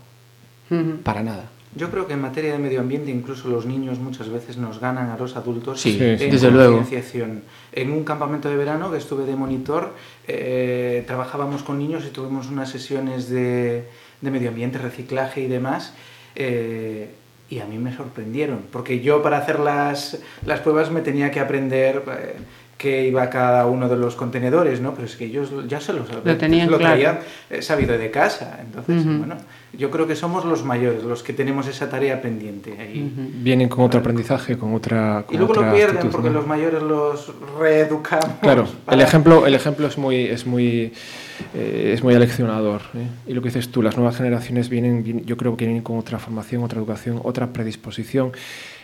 para 1.04 1.21
nada. 1.21 1.49
Yo 1.75 1.91
creo 1.91 2.08
que 2.08 2.13
en 2.13 2.21
materia 2.21 2.54
de 2.54 2.58
medio 2.58 2.80
ambiente 2.80 3.12
incluso 3.12 3.47
los 3.47 3.67
niños 3.67 3.99
muchas 3.99 4.28
veces 4.30 4.58
nos 4.58 4.80
ganan 4.80 5.12
a 5.12 5.17
los 5.17 5.36
adultos 5.36 5.80
sí, 5.80 5.99
en 6.02 6.17
desde 6.17 6.49
luego. 6.49 6.84
En 7.71 7.91
un 7.91 8.04
campamento 8.04 8.49
de 8.49 8.56
verano 8.56 8.91
que 8.91 8.97
estuve 8.97 9.25
de 9.25 9.36
monitor, 9.36 9.93
eh, 10.28 11.04
trabajábamos 11.06 11.62
con 11.62 11.78
niños 11.78 12.06
y 12.08 12.10
tuvimos 12.10 12.47
unas 12.47 12.71
sesiones 12.71 13.30
de, 13.30 13.86
de 14.21 14.32
medio 14.32 14.49
ambiente, 14.49 14.77
reciclaje 14.77 15.41
y 15.41 15.47
demás. 15.47 15.93
Eh, 16.36 17.10
y 17.49 17.60
a 17.60 17.65
mí 17.65 17.79
me 17.79 17.95
sorprendieron, 17.95 18.62
porque 18.71 18.99
yo 18.99 19.23
para 19.23 19.39
hacer 19.39 19.60
las, 19.60 20.19
las 20.45 20.60
pruebas 20.60 20.91
me 20.91 21.01
tenía 21.01 21.32
que 21.32 21.39
aprender 21.39 22.03
eh, 22.08 22.36
qué 22.77 23.08
iba 23.08 23.27
cada 23.29 23.65
uno 23.65 23.89
de 23.89 23.97
los 23.97 24.15
contenedores, 24.15 24.82
¿no? 24.82 24.93
Pero 24.93 25.05
es 25.05 25.15
que 25.15 25.25
ellos 25.25 25.51
ya 25.67 25.82
se 25.82 25.93
los 25.93 26.08
lo, 26.12 26.38
tenían 26.38 26.69
lo 26.69 26.77
traían 26.77 27.19
eh, 27.49 27.62
sabido 27.62 27.97
de 27.97 28.12
casa. 28.12 28.60
Entonces, 28.62 29.03
bueno, 29.03 29.36
yo 29.73 29.91
creo 29.91 30.08
que 30.08 30.15
somos 30.15 30.45
los 30.45 30.63
mayores 30.63 31.03
los 31.03 31.21
que 31.21 31.34
tenemos 31.34 31.67
esa 31.67 31.89
tarea 31.89 32.21
pendiente. 32.21 32.77
Ahí. 32.79 33.12
Vienen 33.15 33.67
con 33.67 33.84
otro 33.84 33.99
aprendizaje, 33.99 34.58
con 34.58 34.73
otra. 34.73 35.25
y 35.29 35.38
luego 35.38 35.55
lo 35.55 35.73
pierden 35.73 36.10
porque 36.10 36.29
los 36.29 36.47
mayores 36.47 36.82
los 36.82 37.34
reeducamos. 37.60 38.38
Claro, 38.41 38.67
el, 38.89 39.01
ejemplo, 39.01 39.45
el 39.45 39.55
ejemplo 39.55 39.88
es 39.88 39.97
muy. 39.97 40.25
Es 40.25 40.45
muy 40.45 40.93
eh, 41.54 41.91
es 41.93 42.04
muy 42.04 42.13
aleccionador. 42.13 42.82
¿eh? 42.95 43.08
Y 43.28 43.34
lo 43.34 43.41
que 43.41 43.49
dices 43.49 43.69
tú, 43.69 43.82
las 43.82 43.95
nuevas 43.95 44.17
generaciones 44.17 44.69
vienen, 44.69 45.25
yo 45.25 45.38
creo 45.38 45.56
que 45.58 45.65
vienen 45.65 45.84
con 45.84 45.97
otra 45.97 46.19
formación, 46.19 46.63
otra 46.63 46.80
educación, 46.80 47.19
otra 47.23 47.54
predisposición. 47.54 48.32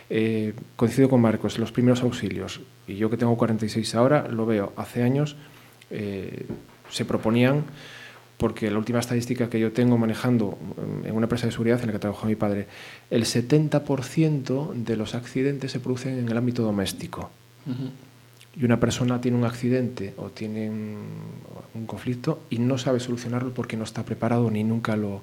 Eh, 0.08 0.54
coincido 0.76 1.08
con 1.08 1.20
Marcos, 1.20 1.58
los 1.58 1.72
primeros 1.72 2.02
auxilios, 2.02 2.60
y 2.86 2.94
yo 2.94 3.10
que 3.10 3.16
tengo 3.16 3.36
46 3.36 3.94
ahora, 3.96 4.28
lo 4.28 4.46
veo, 4.46 4.72
hace 4.76 5.02
años 5.02 5.36
se 6.90 7.04
proponían, 7.04 7.64
porque 8.36 8.70
la 8.70 8.78
última 8.78 9.00
estadística 9.00 9.48
que 9.48 9.58
yo 9.58 9.72
tengo 9.72 9.98
manejando 9.98 10.58
en 11.04 11.14
una 11.14 11.24
empresa 11.24 11.46
de 11.46 11.52
seguridad 11.52 11.80
en 11.80 11.86
la 11.86 11.92
que 11.92 11.98
trabajó 11.98 12.26
mi 12.26 12.36
padre, 12.36 12.68
el 13.10 13.24
70% 13.24 14.74
de 14.74 14.96
los 14.96 15.14
accidentes 15.14 15.72
se 15.72 15.80
producen 15.80 16.18
en 16.18 16.28
el 16.28 16.36
ámbito 16.36 16.62
doméstico. 16.62 17.30
Y 18.58 18.64
una 18.64 18.80
persona 18.80 19.20
tiene 19.20 19.36
un 19.36 19.44
accidente 19.44 20.14
o 20.16 20.30
tiene 20.30 20.70
un, 20.70 21.86
conflicto 21.86 22.40
y 22.48 22.58
no 22.58 22.78
sabe 22.78 23.00
solucionarlo 23.00 23.52
porque 23.52 23.76
no 23.76 23.84
está 23.84 24.02
preparado 24.02 24.50
ni 24.50 24.64
nunca 24.64 24.96
lo, 24.96 25.20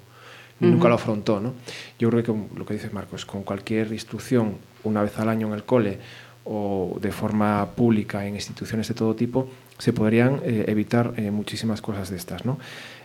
ni 0.60 0.70
nunca 0.70 0.88
lo 0.88 0.96
afrontó. 0.96 1.40
¿no? 1.40 1.54
Yo 1.98 2.10
creo 2.12 2.24
que 2.24 2.58
lo 2.58 2.66
que 2.66 2.76
dice 2.76 2.90
Marcos, 2.92 3.26
con 3.26 3.44
cualquier 3.44 3.92
instrucción 3.92 4.58
una 4.84 5.02
vez 5.02 5.18
al 5.18 5.30
año 5.30 5.48
en 5.48 5.54
el 5.54 5.64
cole 5.64 5.98
o 6.46 6.98
de 7.02 7.12
forma 7.12 7.70
pública 7.76 8.26
en 8.26 8.36
instituciones 8.36 8.88
de 8.88 8.94
todo 8.94 9.16
tipo, 9.16 9.50
se 9.80 9.94
podrían 9.94 10.42
eh, 10.44 10.66
evitar 10.68 11.14
eh, 11.18 11.32
muchísimas 11.32 11.82
cosas 11.82 12.12
de 12.12 12.18
estas. 12.18 12.46
¿no? 12.46 12.60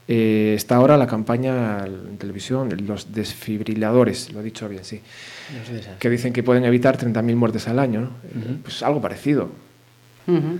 Eh, 0.06 0.52
está 0.54 0.76
ahora 0.76 0.98
la 0.98 1.06
campaña 1.06 1.86
en 1.86 2.18
televisión, 2.18 2.68
los 2.86 3.12
desfibriladores, 3.12 4.32
lo 4.32 4.40
he 4.40 4.42
dicho 4.42 4.68
bien, 4.68 4.84
sí, 4.84 5.00
que 5.98 6.10
dicen 6.10 6.32
que 6.32 6.42
pueden 6.42 6.64
evitar 6.64 6.98
30.000 6.98 7.34
muertes 7.34 7.66
al 7.66 7.78
año. 7.78 8.02
¿no? 8.02 8.08
Uh 8.08 8.52
-huh. 8.52 8.62
Pues 8.62 8.82
algo 8.82 9.00
parecido. 9.00 9.48
Uh 10.28 10.32
-huh. 10.32 10.58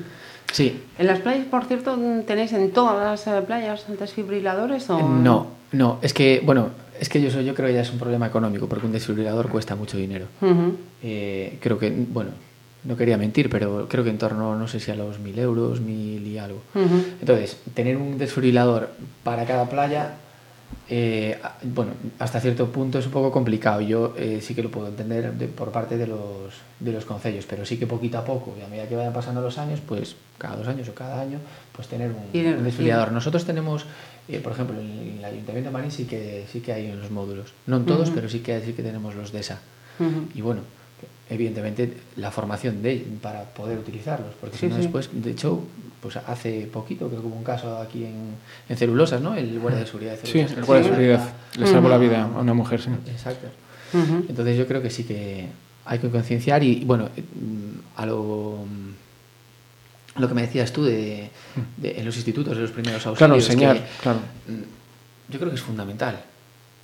Sí. 0.52 0.83
¿En 0.98 1.07
las 1.07 1.20
playas, 1.20 1.46
por 1.46 1.66
cierto, 1.66 1.96
tenéis 2.26 2.52
en 2.52 2.72
todas 2.72 3.26
las 3.26 3.44
playas 3.44 3.85
desfibriladores? 4.00 4.88
O... 4.90 4.98
No, 5.09 5.46
no, 5.72 5.98
es 6.02 6.14
que, 6.14 6.42
bueno, 6.44 6.70
es 6.98 7.09
que 7.09 7.20
yo, 7.20 7.28
yo 7.40 7.54
creo 7.54 7.68
que 7.68 7.74
ya 7.74 7.83
es 7.83 7.92
un 7.92 7.98
problema 7.98 8.26
económico, 8.26 8.66
porque 8.66 8.87
un 8.87 8.92
desfibrilador 8.92 9.48
cuesta 9.48 9.76
mucho 9.76 9.96
dinero. 9.96 10.26
Uh 10.40 10.46
-huh. 10.46 10.72
eh, 11.02 11.59
creo 11.61 11.78
que, 11.78 11.90
bueno, 11.90 12.31
no 12.85 12.96
quería 12.96 13.18
mentir, 13.18 13.50
pero 13.50 13.87
creo 13.88 14.04
que 14.04 14.11
en 14.11 14.18
torno, 14.18 14.57
no 14.57 14.66
sé 14.68 14.81
si 14.81 14.90
a 14.90 14.94
los 14.94 15.18
mil 15.18 15.38
euros, 15.38 15.81
mil 15.81 16.26
y 16.26 16.38
algo. 16.38 16.62
Uh 16.74 16.81
-huh. 16.81 17.04
Entonces, 17.20 17.59
tener 17.74 17.96
un 17.96 18.16
desfibrilador 18.16 18.90
para 19.24 19.44
cada 19.44 19.68
playa 19.68 20.14
eh, 20.88 21.38
bueno, 21.62 21.92
hasta 22.18 22.40
cierto 22.40 22.66
punto 22.72 22.98
es 22.98 23.07
un 23.07 23.12
poco 23.12 23.31
complicado. 23.31 23.81
Yo 23.81 24.14
eh, 24.16 24.40
sí 24.42 24.55
que 24.55 24.62
lo 24.62 24.70
puedo 24.70 24.88
entender 24.88 25.33
de, 25.35 25.46
por 25.48 25.70
parte 25.70 25.96
de 25.96 26.07
los, 26.07 26.55
de 26.81 26.92
los 26.92 27.05
concellos, 27.05 27.44
pero 27.46 27.64
sí 27.64 27.79
que 27.79 27.87
poquito 27.87 28.18
a 28.18 28.24
poco, 28.24 28.55
y 28.59 28.62
a 28.62 28.68
medida 28.68 28.88
que 28.88 28.96
vayan 28.96 29.12
pasando 29.12 29.40
los 29.40 29.59
años, 29.59 29.81
pues 29.87 30.16
cada 30.38 30.57
dos 30.57 30.68
años 30.68 30.88
o 30.88 30.94
cada 30.94 31.20
año, 31.20 31.38
pues 31.74 31.88
tener 31.88 32.11
un, 32.11 32.16
un 32.33 32.64
desfiliador. 32.64 33.12
Nosotros 33.12 33.44
tenemos, 33.44 33.85
eh, 34.29 34.40
por 34.40 34.53
ejemplo, 34.53 34.81
en 34.81 35.16
el 35.18 35.24
Ayuntamiento 35.24 35.70
de 35.70 35.72
Marín 35.72 35.90
sí 35.90 36.05
que, 36.07 36.46
sí 36.51 36.61
que 36.61 36.72
hay 36.72 36.87
en 36.87 37.01
los 37.01 37.11
módulos. 37.11 37.53
No 37.66 37.77
en 37.77 37.85
todos, 37.85 38.09
uh 38.09 38.12
-huh. 38.12 38.14
pero 38.14 38.29
sí 38.29 38.40
que, 38.40 38.61
sí 38.61 38.72
que 38.72 38.83
tenemos 38.83 39.14
los 39.14 39.33
de 39.33 39.40
esa. 39.40 39.61
Uh 39.98 40.05
-huh. 40.05 40.27
Y 40.37 40.40
bueno, 40.40 40.62
evidentemente 41.30 41.92
la 42.16 42.30
formación 42.30 42.82
de 42.82 43.04
para 43.20 43.44
poder 43.44 43.78
utilizarlos, 43.78 44.34
porque 44.40 44.56
sí, 44.56 44.66
si 44.66 44.68
no 44.68 44.76
sí. 44.76 44.82
después, 44.82 45.11
de 45.12 45.30
hecho, 45.30 45.62
pues 46.00 46.16
hace 46.16 46.66
poquito 46.72 47.08
creo 47.08 47.20
que 47.20 47.26
hubo 47.26 47.37
un 47.37 47.44
caso 47.44 47.78
aquí 47.78 48.04
en, 48.04 48.34
en 48.68 48.76
celulosas, 48.76 49.20
¿no? 49.20 49.34
El 49.34 49.58
guardia 49.58 49.80
de 49.80 49.87
seguridad 49.87 50.12
de 50.12 50.18
celulosas. 50.18 50.50
Sí, 50.52 50.58
el 50.58 50.64
guardia 50.64 50.88
de 50.88 50.94
seguridad 50.94 51.32
le 51.58 51.66
salvó 51.66 51.88
la 51.88 51.98
vida 51.98 52.22
a 52.22 52.40
una 52.40 52.54
mujer, 52.54 52.80
sí. 52.80 52.90
Exacto. 53.11 53.48
Uh 53.92 53.98
-huh. 53.98 54.24
Entonces 54.28 54.56
yo 54.56 54.66
creo 54.66 54.80
que 54.80 54.90
sí 54.90 55.04
que 55.04 55.48
hay 55.84 55.98
que 55.98 56.08
concienciar 56.08 56.62
y, 56.62 56.84
bueno, 56.84 57.08
a 57.96 58.06
lo 58.06 58.58
lo 60.16 60.28
que 60.28 60.34
me 60.34 60.42
decías 60.42 60.72
tú 60.72 60.84
de, 60.84 61.30
de 61.76 61.98
en 61.98 62.04
los 62.04 62.16
institutos, 62.16 62.56
de 62.56 62.62
los 62.62 62.72
primeros 62.72 63.06
auxilios. 63.06 63.16
Claro, 63.18 63.34
enseñar, 63.37 63.76
que, 63.76 64.02
claro. 64.02 64.18
Yo 65.28 65.38
creo 65.38 65.50
que 65.50 65.56
es 65.56 65.62
fundamental. 65.62 66.20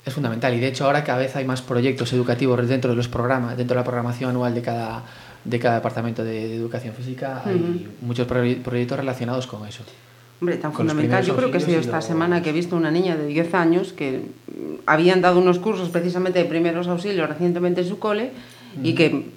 Es 0.06 0.12
fundamental 0.12 0.52
y 0.54 0.60
de 0.60 0.68
hecho 0.68 0.84
ahora 0.84 1.02
cada 1.02 1.18
vez 1.18 1.34
hay 1.36 1.44
más 1.46 1.62
proyectos 1.62 2.12
educativos 2.12 2.68
dentro 2.68 2.90
de 2.90 2.96
los 2.96 3.08
programas, 3.08 3.56
dentro 3.56 3.74
de 3.74 3.80
la 3.80 3.84
programación 3.84 4.30
anual 4.30 4.54
de 4.54 4.60
cada, 4.62 5.02
de 5.44 5.58
cada 5.58 5.76
departamento 5.76 6.22
de, 6.22 6.48
de 6.48 6.56
educación 6.56 6.94
física, 6.94 7.42
uh 7.44 7.48
-huh. 7.48 7.50
hay 7.50 7.88
muchos 8.02 8.26
proyectos 8.26 8.98
relacionados 8.98 9.46
con 9.46 9.66
eso. 9.66 9.82
Hombre, 10.40 10.56
tan 10.58 10.72
fundamental. 10.74 11.24
Yo 11.24 11.36
creo 11.36 11.50
que 11.50 11.56
ha 11.56 11.60
sido 11.60 11.80
esta 11.80 12.02
semana 12.02 12.42
que 12.42 12.50
he 12.50 12.52
visto 12.52 12.76
una 12.76 12.90
niña 12.90 13.16
de 13.16 13.26
10 13.26 13.54
años 13.54 13.94
que 13.94 14.26
habían 14.84 15.22
dado 15.22 15.38
unos 15.38 15.58
cursos 15.58 15.88
precisamente 15.88 16.38
de 16.38 16.44
primeros 16.44 16.86
auxilios 16.88 17.28
recientemente 17.28 17.80
en 17.80 17.88
su 17.88 17.98
cole 17.98 18.24
uh 18.24 18.80
-huh. 18.80 18.86
y 18.86 18.94
que 18.94 19.30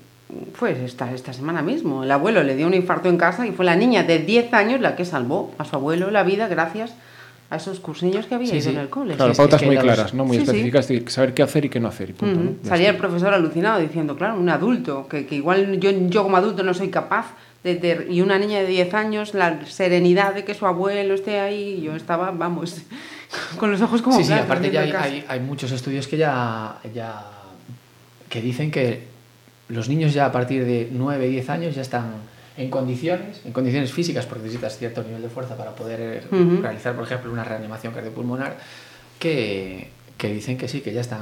fue 0.53 0.83
esta, 0.83 1.13
esta 1.13 1.31
semana 1.31 1.61
mismo. 1.61 2.03
El 2.03 2.11
abuelo 2.11 2.43
le 2.43 2.55
dio 2.55 2.67
un 2.67 2.73
infarto 2.73 3.07
en 3.07 3.17
casa 3.17 3.47
y 3.47 3.51
fue 3.51 3.63
la 3.63 3.75
niña 3.77 4.03
de 4.03 4.19
10 4.19 4.53
años 4.53 4.81
la 4.81 4.95
que 4.97 5.05
salvó 5.05 5.53
a 5.57 5.63
su 5.63 5.75
abuelo 5.77 6.11
la 6.11 6.23
vida 6.23 6.47
gracias 6.49 6.93
a 7.49 7.55
esos 7.55 7.79
cursillos 7.79 8.25
que 8.25 8.35
había 8.35 8.51
sí, 8.51 8.61
sí. 8.61 8.69
en 8.69 8.77
el 8.77 8.89
cole. 8.89 9.15
Claro, 9.15 9.33
sí, 9.33 9.37
pautas 9.37 9.61
es 9.61 9.67
que 9.67 9.73
muy 9.73 9.81
claras, 9.81 10.13
¿no? 10.13 10.25
muy 10.25 10.37
sí, 10.37 10.43
específicas, 10.43 10.87
de 10.87 11.09
saber 11.09 11.33
qué 11.33 11.43
hacer 11.43 11.65
y 11.65 11.69
qué 11.69 11.79
no 11.79 11.87
hacer. 11.87 12.09
Y 12.09 12.13
punto, 12.13 12.39
uh 12.39 12.43
-huh. 12.43 12.63
¿no? 12.63 12.69
Salía 12.69 12.89
el 12.89 12.97
profesor 12.97 13.33
alucinado 13.33 13.79
diciendo, 13.79 14.15
claro, 14.17 14.37
un 14.37 14.49
adulto, 14.49 15.07
que, 15.07 15.25
que 15.25 15.35
igual 15.35 15.79
yo, 15.79 15.91
yo 15.91 16.23
como 16.23 16.35
adulto 16.35 16.63
no 16.63 16.73
soy 16.73 16.89
capaz 16.89 17.35
de, 17.63 17.75
de, 17.75 18.07
y 18.09 18.21
una 18.21 18.37
niña 18.37 18.59
de 18.59 18.67
10 18.67 18.93
años, 18.93 19.33
la 19.33 19.65
serenidad 19.65 20.33
de 20.33 20.43
que 20.43 20.53
su 20.53 20.65
abuelo 20.65 21.13
esté 21.13 21.39
ahí, 21.39 21.81
yo 21.81 21.95
estaba, 21.95 22.31
vamos, 22.31 22.81
con 23.57 23.71
los 23.71 23.81
ojos 23.81 24.01
como 24.01 24.17
Sí, 24.17 24.25
sí, 24.25 24.33
aparte 24.33 24.69
ya 24.69 24.81
hay, 24.81 24.91
hay, 24.91 25.25
hay, 25.27 25.39
muchos 25.39 25.71
estudios 25.71 26.07
que 26.07 26.17
ya, 26.17 26.79
ya 26.93 27.25
que 28.29 28.41
dicen 28.41 28.71
que 28.71 29.07
los 29.69 29.87
niños 29.87 30.13
ya 30.13 30.25
a 30.25 30.31
partir 30.31 30.65
de 30.65 30.89
9, 30.91 31.27
10 31.29 31.49
años 31.49 31.75
ya 31.75 31.81
están 31.81 32.11
en 32.57 32.69
condiciones, 32.69 33.41
en 33.45 33.51
condiciones 33.53 33.93
físicas, 33.93 34.25
porque 34.25 34.43
necesitas 34.43 34.77
cierto 34.77 35.03
nivel 35.03 35.21
de 35.21 35.29
fuerza 35.29 35.55
para 35.55 35.75
poder 35.75 36.27
uh 36.31 36.35
-huh. 36.35 36.61
realizar, 36.61 36.95
por 36.95 37.05
ejemplo, 37.05 37.31
una 37.31 37.43
reanimación 37.43 37.93
cardiopulmonar, 37.93 38.57
que, 39.19 39.89
que 40.17 40.33
dicen 40.33 40.57
que 40.57 40.67
sí, 40.67 40.81
que 40.81 40.91
ya 40.91 41.01
están 41.01 41.21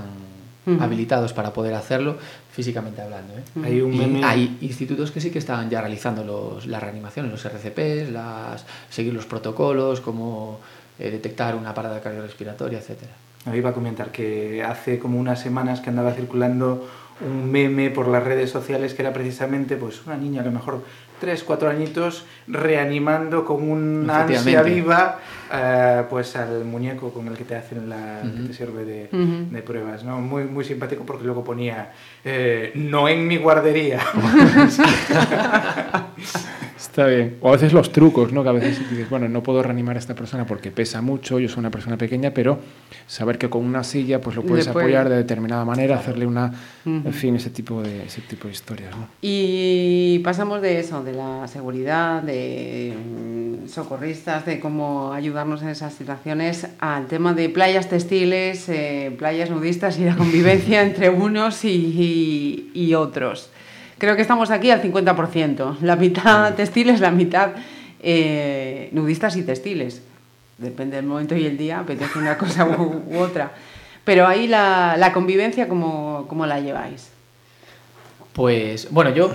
uh 0.66 0.72
-huh. 0.72 0.82
habilitados 0.82 1.34
para 1.34 1.52
poder 1.52 1.74
hacerlo 1.74 2.18
físicamente 2.52 3.02
hablando. 3.02 3.34
¿eh? 3.34 3.44
Uh 3.56 3.60
-huh. 3.60 3.66
Hay, 3.66 3.82
un 3.82 3.98
meme... 3.98 4.24
hay 4.24 4.58
institutos 4.62 5.12
que 5.12 5.20
sí 5.20 5.30
que 5.30 5.40
están 5.40 5.70
ya 5.70 5.82
realizando 5.82 6.24
los, 6.24 6.66
las 6.68 6.82
reanimaciones, 6.82 7.32
los 7.32 7.44
RCPs, 7.46 8.12
las, 8.12 8.66
seguir 8.90 9.14
los 9.14 9.26
protocolos, 9.26 10.00
como 10.00 10.60
eh, 10.98 11.12
detectar 11.12 11.56
una 11.56 11.74
parada 11.74 12.00
cardiorrespiratoria, 12.00 12.80
etcétera. 12.80 13.12
Iba 13.54 13.70
a 13.70 13.74
comentar 13.74 14.12
que 14.12 14.64
hace 14.64 14.98
como 14.98 15.20
unas 15.20 15.40
semanas 15.40 15.80
que 15.80 15.90
andaba 15.90 16.14
circulando 16.14 16.88
un 17.22 17.50
meme 17.50 17.90
por 17.92 18.08
las 18.08 18.24
redes 18.24 18.50
sociales 18.50 18.94
que 18.94 19.02
era 19.02 19.14
precisamente 19.14 19.78
pues 19.78 20.06
una 20.06 20.18
niña 20.18 20.42
a 20.42 20.46
lo 20.46 20.52
mejor 20.52 20.84
tres, 21.20 21.44
cuatro 21.44 21.70
añitos 21.70 22.26
reanimando 22.48 23.46
con 23.46 23.70
una 23.70 24.24
ansia 24.24 24.62
viva 24.62 25.20
uh, 25.50 26.10
pues 26.10 26.36
al 26.36 26.66
muñeco 26.66 27.14
con 27.14 27.28
el 27.28 27.38
que 27.38 27.46
te 27.46 27.56
hacen 27.56 27.88
la 27.90 28.20
uh 28.22 28.28
-huh. 28.28 28.42
que 28.42 28.48
te 28.50 28.54
sirve 28.54 28.84
de, 28.84 29.10
uh 29.12 29.16
-huh. 29.16 29.50
de, 29.50 29.62
pruebas 29.62 30.04
¿no? 30.04 30.20
muy, 30.20 30.44
muy 30.44 30.66
simpático 30.66 31.06
porque 31.06 31.24
luego 31.24 31.44
ponía 31.44 31.94
eh, 32.24 32.72
no 32.76 33.08
en 33.08 33.26
mi 33.28 33.38
guardería 33.38 34.02
Está 36.90 37.08
bien. 37.08 37.38
O 37.42 37.50
a 37.50 37.52
veces 37.54 37.74
los 37.74 37.92
trucos, 37.92 38.32
¿no? 38.32 38.44
Que 38.44 38.50
a 38.50 38.54
veces 38.54 38.90
dices, 38.90 39.10
bueno, 39.10 39.28
no 39.28 39.44
puedo 39.44 39.62
reanimar 39.62 39.96
a 39.96 40.00
esta 40.00 40.16
persona 40.16 40.46
porque 40.46 40.72
pesa 40.72 41.02
mucho, 41.02 41.40
yo 41.40 41.50
soy 41.50 41.60
una 41.60 41.72
persona 41.72 41.98
pequeña, 41.98 42.32
pero 42.32 42.60
saber 43.08 43.38
que 43.38 43.50
con 43.50 43.64
una 43.64 43.84
silla 43.84 44.22
pues 44.22 44.36
lo 44.36 44.44
puedes 44.44 44.66
Después... 44.66 44.84
apoyar 44.84 45.10
de 45.10 45.18
determinada 45.18 45.66
manera, 45.66 45.98
hacerle 45.98 46.26
una, 46.26 46.54
uh 46.86 46.90
-huh. 46.90 47.06
en 47.06 47.14
fin, 47.14 47.36
ese 47.36 47.50
tipo 47.50 47.82
de, 47.82 48.06
ese 48.06 48.22
tipo 48.22 48.48
de 48.48 48.54
historias, 48.54 48.96
¿no? 48.96 49.08
Y 49.22 50.20
pasamos 50.20 50.62
de 50.62 50.80
eso, 50.80 51.04
de 51.04 51.14
la 51.14 51.48
seguridad, 51.48 52.22
de 52.22 52.94
socorristas 53.68 54.46
de 54.46 54.60
cómo 54.60 55.14
ayudarnos 55.14 55.62
en 55.62 55.70
esas 55.70 55.94
situaciones 55.94 56.68
al 56.80 57.08
tema 57.08 57.34
de 57.34 57.50
playas 57.50 57.90
textiles, 57.90 58.70
eh, 58.70 59.14
playas 59.18 59.50
nudistas 59.50 59.98
y 60.00 60.06
la 60.06 60.16
convivencia 60.16 60.82
entre 60.86 61.10
unos 61.10 61.64
y, 61.66 62.94
otros. 62.96 63.50
Creo 63.98 64.16
que 64.16 64.22
estamos 64.22 64.52
aquí 64.52 64.72
al 64.72 64.82
50%, 64.82 65.80
la 65.82 65.96
mitad 65.96 66.54
textiles, 66.56 67.00
la 67.00 67.12
mitad 67.12 67.52
eh, 68.02 68.90
nudistas 68.92 69.38
y 69.38 69.44
textiles. 69.44 70.02
Depende 70.58 70.98
del 70.98 71.06
momento 71.06 71.36
y 71.36 71.46
el 71.46 71.58
día, 71.58 71.80
apetece 71.80 72.20
una 72.20 72.38
cosa 72.38 72.66
u, 72.66 73.18
otra. 73.18 73.52
Pero 74.04 74.28
ahí 74.28 74.48
la, 74.48 75.12
convivencia, 75.14 75.68
¿cómo, 75.68 76.26
¿cómo 76.28 76.46
la 76.46 76.60
lleváis? 76.60 77.10
Pues 78.34 78.92
bueno, 78.92 79.12
yo 79.12 79.32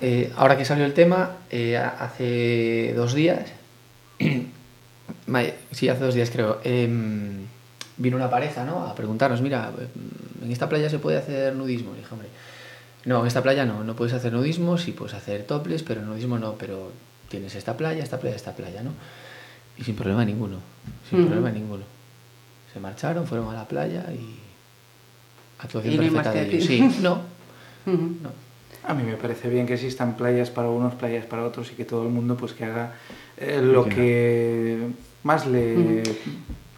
eh, 0.00 0.30
ahora 0.36 0.58
que 0.58 0.64
salió 0.64 0.84
el 0.84 0.92
tema, 0.92 1.36
eh, 1.50 1.76
hace 1.76 2.92
dos 2.94 3.14
días, 3.14 3.50
sí, 5.70 5.88
hace 5.88 6.04
dos 6.04 6.14
días 6.14 6.30
creo, 6.30 6.60
em, 6.64 7.46
vino 7.96 8.16
una 8.16 8.28
pareja 8.28 8.64
¿no? 8.64 8.84
a 8.84 8.94
preguntarnos, 8.94 9.40
mira, 9.40 9.70
¿en 10.42 10.52
esta 10.52 10.68
playa 10.68 10.90
se 10.90 10.98
puede 10.98 11.18
hacer 11.18 11.54
nudismo? 11.54 11.92
Y 11.94 11.98
dije, 11.98 12.08
hombre, 12.12 12.28
no, 13.04 13.20
en 13.20 13.26
esta 13.26 13.42
playa 13.42 13.64
no, 13.64 13.84
no 13.84 13.96
puedes 13.96 14.14
hacer 14.14 14.32
nudismo, 14.32 14.78
sí 14.78 14.92
puedes 14.92 15.14
hacer 15.14 15.44
toples, 15.44 15.82
pero 15.82 16.02
nudismo 16.02 16.38
no, 16.38 16.54
pero 16.54 16.92
tienes 17.28 17.54
esta 17.54 17.76
playa, 17.76 18.02
esta 18.02 18.18
playa, 18.18 18.36
esta 18.36 18.52
playa, 18.52 18.82
¿no? 18.82 18.90
Y 19.76 19.84
sin 19.84 19.96
problema 19.96 20.24
ninguno, 20.24 20.58
sin 21.08 21.24
problema 21.24 21.50
ninguno. 21.50 21.84
Se 22.72 22.80
marcharon, 22.80 23.26
fueron 23.26 23.48
a 23.50 23.54
la 23.54 23.66
playa 23.66 24.04
y 24.12 24.38
actuación 25.58 25.96
perfecta 25.96 26.32
de 26.32 26.42
ellos. 26.42 26.64
Sí, 26.64 26.80
no, 27.00 27.22
no. 27.86 28.52
A 28.84 28.94
mí 28.94 29.04
me 29.04 29.14
parece 29.14 29.48
bien 29.48 29.66
que 29.66 29.74
existan 29.74 30.16
playas 30.16 30.50
para 30.50 30.68
unos, 30.68 30.94
playas 30.94 31.24
para 31.24 31.44
otros 31.44 31.70
y 31.70 31.74
que 31.74 31.84
todo 31.84 32.02
el 32.02 32.08
mundo 32.08 32.36
pues 32.36 32.52
que 32.52 32.64
haga 32.64 32.94
eh, 33.36 33.60
lo 33.62 33.84
que 33.84 34.88
más 35.22 35.46
le... 35.46 36.02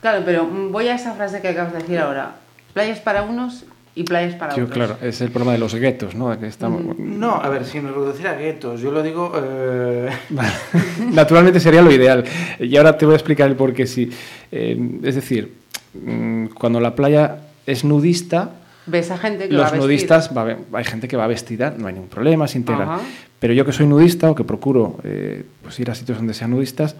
Claro, 0.02 0.22
pero 0.24 0.46
voy 0.46 0.88
a 0.88 0.96
esa 0.96 1.14
frase 1.14 1.40
que 1.40 1.48
acabas 1.48 1.72
de 1.72 1.78
decir 1.78 1.98
ahora. 1.98 2.36
Playas 2.74 3.00
para 3.00 3.22
unos 3.22 3.64
y 3.94 4.02
playas 4.04 4.34
para 4.34 4.52
otros. 4.52 4.70
Claro, 4.70 4.96
es 5.00 5.20
el 5.20 5.30
problema 5.30 5.52
de 5.52 5.58
los 5.58 5.74
guetos, 5.74 6.14
¿no? 6.14 6.38
Que 6.38 6.48
estamos... 6.48 6.98
No, 6.98 7.36
a 7.36 7.48
ver, 7.48 7.64
sin 7.64 7.84
reducir 7.84 8.26
a 8.26 8.34
guetos, 8.34 8.80
yo 8.80 8.90
lo 8.90 9.02
digo... 9.02 9.32
Eh... 9.36 10.10
Naturalmente 11.12 11.60
sería 11.60 11.80
lo 11.80 11.92
ideal. 11.92 12.24
Y 12.58 12.76
ahora 12.76 12.98
te 12.98 13.06
voy 13.06 13.12
a 13.12 13.16
explicar 13.16 13.48
el 13.48 13.56
por 13.56 13.72
qué 13.72 13.86
sí. 13.86 14.10
Eh, 14.50 14.98
es 15.02 15.14
decir, 15.14 15.54
mm, 15.94 16.46
cuando 16.58 16.80
la 16.80 16.94
playa 16.94 17.38
es 17.66 17.84
nudista, 17.84 18.50
ves 18.86 19.10
a 19.10 19.18
gente 19.18 19.48
que 19.48 19.54
los 19.54 19.72
va 19.72 19.76
nudistas 19.76 20.30
hay 20.72 20.84
gente 20.84 21.08
que 21.08 21.16
va 21.16 21.26
vestida 21.26 21.74
no 21.76 21.86
hay 21.86 21.94
ningún 21.94 22.10
problema 22.10 22.46
se 22.46 22.58
integra 22.58 23.00
pero 23.38 23.54
yo 23.54 23.64
que 23.64 23.72
soy 23.72 23.86
nudista 23.86 24.30
o 24.30 24.34
que 24.34 24.44
procuro 24.44 24.98
eh, 25.04 25.42
pues 25.62 25.80
ir 25.80 25.90
a 25.90 25.94
sitios 25.94 26.18
donde 26.18 26.34
sean 26.34 26.50
nudistas 26.50 26.94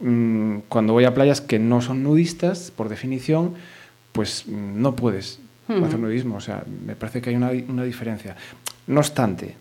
mm, 0.00 0.60
cuando 0.70 0.94
voy 0.94 1.04
a 1.04 1.12
playas 1.12 1.42
que 1.42 1.58
no 1.58 1.82
son 1.82 2.02
nudistas 2.02 2.70
por 2.70 2.88
definición 2.88 3.52
pues 4.12 4.44
mm, 4.46 4.80
no 4.80 4.96
puedes 4.96 5.40
hacer 5.68 5.98
nudismo 5.98 6.36
o 6.36 6.40
sea 6.40 6.64
me 6.86 6.96
parece 6.96 7.20
que 7.20 7.30
hay 7.30 7.36
una, 7.36 7.50
una, 7.68 7.84
diferencia 7.84 8.36
no 8.86 9.00
obstante 9.00 9.56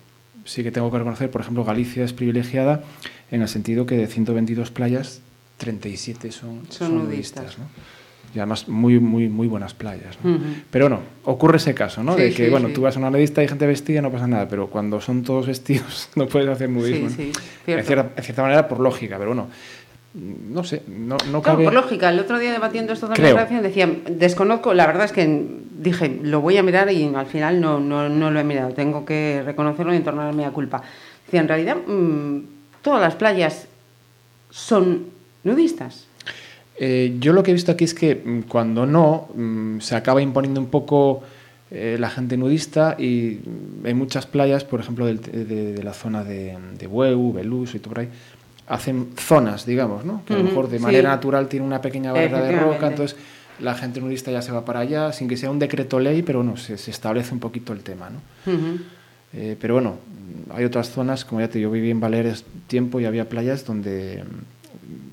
sí 0.45 0.63
que 0.63 0.71
tengo 0.71 0.91
que 0.91 0.97
reconocer 0.97 1.29
por 1.29 1.41
ejemplo 1.41 1.63
Galicia 1.63 2.03
es 2.03 2.13
privilegiada 2.13 2.83
en 3.31 3.41
el 3.41 3.47
sentido 3.47 3.85
que 3.85 3.97
de 3.97 4.07
122 4.07 4.71
playas 4.71 5.21
37 5.57 6.31
son, 6.31 6.61
son, 6.69 6.95
nudistas, 6.99 7.57
¿no? 7.57 7.65
y 8.35 8.39
además 8.39 8.67
muy, 8.67 8.99
muy, 8.99 9.29
muy 9.29 9.47
buenas 9.47 9.73
playas. 9.73 10.17
Pero 10.69 10.89
no, 10.89 10.99
ocurre 11.23 11.57
ese 11.57 11.73
caso, 11.73 12.03
¿no? 12.03 12.15
de 12.15 12.33
que, 12.33 12.49
bueno, 12.49 12.69
tú 12.69 12.81
vas 12.81 12.95
a 12.95 12.99
una 12.99 13.09
nudista 13.09 13.41
y 13.41 13.43
hay 13.43 13.47
gente 13.47 13.65
vestida, 13.65 14.01
no 14.01 14.11
pasa 14.11 14.27
nada, 14.27 14.47
pero 14.47 14.67
cuando 14.67 15.01
son 15.01 15.23
todos 15.23 15.47
vestidos 15.47 16.09
no 16.15 16.27
puedes 16.27 16.47
hacer 16.49 16.69
nudismo. 16.69 17.09
Sí, 17.09 17.31
en, 17.65 17.83
cierta, 17.83 18.41
manera, 18.41 18.67
por 18.67 18.79
lógica, 18.79 19.17
pero 19.17 19.29
bueno, 19.29 19.47
no 20.13 20.63
sé, 20.63 20.83
no, 20.87 21.17
no 21.31 21.41
cabe... 21.41 21.63
por 21.63 21.73
lógica. 21.73 22.09
El 22.09 22.19
otro 22.19 22.37
día 22.37 22.51
debatiendo 22.51 22.93
esto 22.93 23.07
con 23.07 23.21
la 23.21 23.45
decía, 23.45 23.89
desconozco, 24.09 24.73
la 24.73 24.85
verdad 24.85 25.05
es 25.05 25.11
que 25.11 25.23
dije, 25.77 26.19
lo 26.23 26.41
voy 26.41 26.57
a 26.57 26.63
mirar 26.63 26.91
y 26.91 27.13
al 27.13 27.25
final 27.25 27.61
no, 27.61 27.79
no, 27.79 28.09
no 28.09 28.31
lo 28.31 28.39
he 28.39 28.43
mirado, 28.43 28.71
tengo 28.73 29.05
que 29.05 29.41
reconocerlo 29.45 29.93
y 29.93 29.97
entornarme 29.97 30.45
a 30.45 30.51
culpa. 30.51 30.81
Decía, 31.25 31.41
en 31.41 31.47
realidad, 31.47 31.77
mm, 31.85 32.39
todas 32.81 33.01
las 33.01 33.15
playas 33.15 33.67
son 34.49 35.05
nudistas. 35.43 36.07
Eh, 36.79 37.15
yo 37.19 37.33
lo 37.33 37.41
que 37.41 37.51
he 37.51 37.53
visto 37.53 37.71
aquí 37.71 37.83
es 37.83 37.93
que 37.93 38.15
mm, 38.15 38.41
cuando 38.43 38.85
no, 38.85 39.29
mm, 39.33 39.79
se 39.79 39.95
acaba 39.95 40.21
imponiendo 40.21 40.59
un 40.59 40.67
poco 40.67 41.23
eh, 41.69 41.97
la 41.99 42.09
gente 42.09 42.37
nudista 42.37 42.95
y 42.97 43.39
hay 43.83 43.93
muchas 43.93 44.25
playas, 44.25 44.63
por 44.63 44.79
ejemplo, 44.79 45.05
de, 45.05 45.81
la 45.83 45.93
zona 45.93 46.23
de, 46.23 46.57
de 46.77 46.87
Bueu, 46.87 47.33
Beluso 47.33 47.77
y 47.77 47.79
todo 47.79 47.89
por 47.89 47.99
ahí, 47.99 48.09
hacen 48.67 49.09
zonas, 49.17 49.65
digamos, 49.65 50.05
¿no? 50.05 50.23
que 50.25 50.33
a 50.33 50.37
lo 50.37 50.43
mejor 50.43 50.69
de 50.69 50.79
manera 50.79 51.09
natural 51.09 51.47
tiene 51.47 51.65
una 51.65 51.81
pequeña 51.81 52.11
barrera 52.11 52.41
de 52.41 52.59
roca, 52.59 52.87
entonces 52.87 53.17
la 53.59 53.75
gente 53.75 54.01
nudista 54.01 54.31
ya 54.31 54.41
se 54.41 54.51
va 54.51 54.65
para 54.65 54.81
allá, 54.81 55.11
sin 55.13 55.27
que 55.27 55.37
sea 55.37 55.49
un 55.49 55.59
decreto 55.59 55.99
ley, 55.99 56.21
pero 56.21 56.39
bueno, 56.39 56.57
se, 56.57 56.73
establece 56.73 57.33
un 57.33 57.39
poquito 57.39 57.73
el 57.73 57.81
tema. 57.81 58.09
¿no? 58.09 58.21
Eh, 59.33 59.57
pero 59.59 59.75
bueno, 59.75 59.97
hay 60.53 60.65
otras 60.65 60.89
zonas, 60.89 61.25
como 61.25 61.41
ya 61.41 61.49
te 61.49 61.57
digo, 61.59 61.69
yo 61.69 61.73
viví 61.73 61.91
en 61.91 61.99
Baleares 61.99 62.45
tiempo 62.67 62.99
y 62.99 63.05
había 63.05 63.29
playas 63.29 63.65
donde 63.65 64.23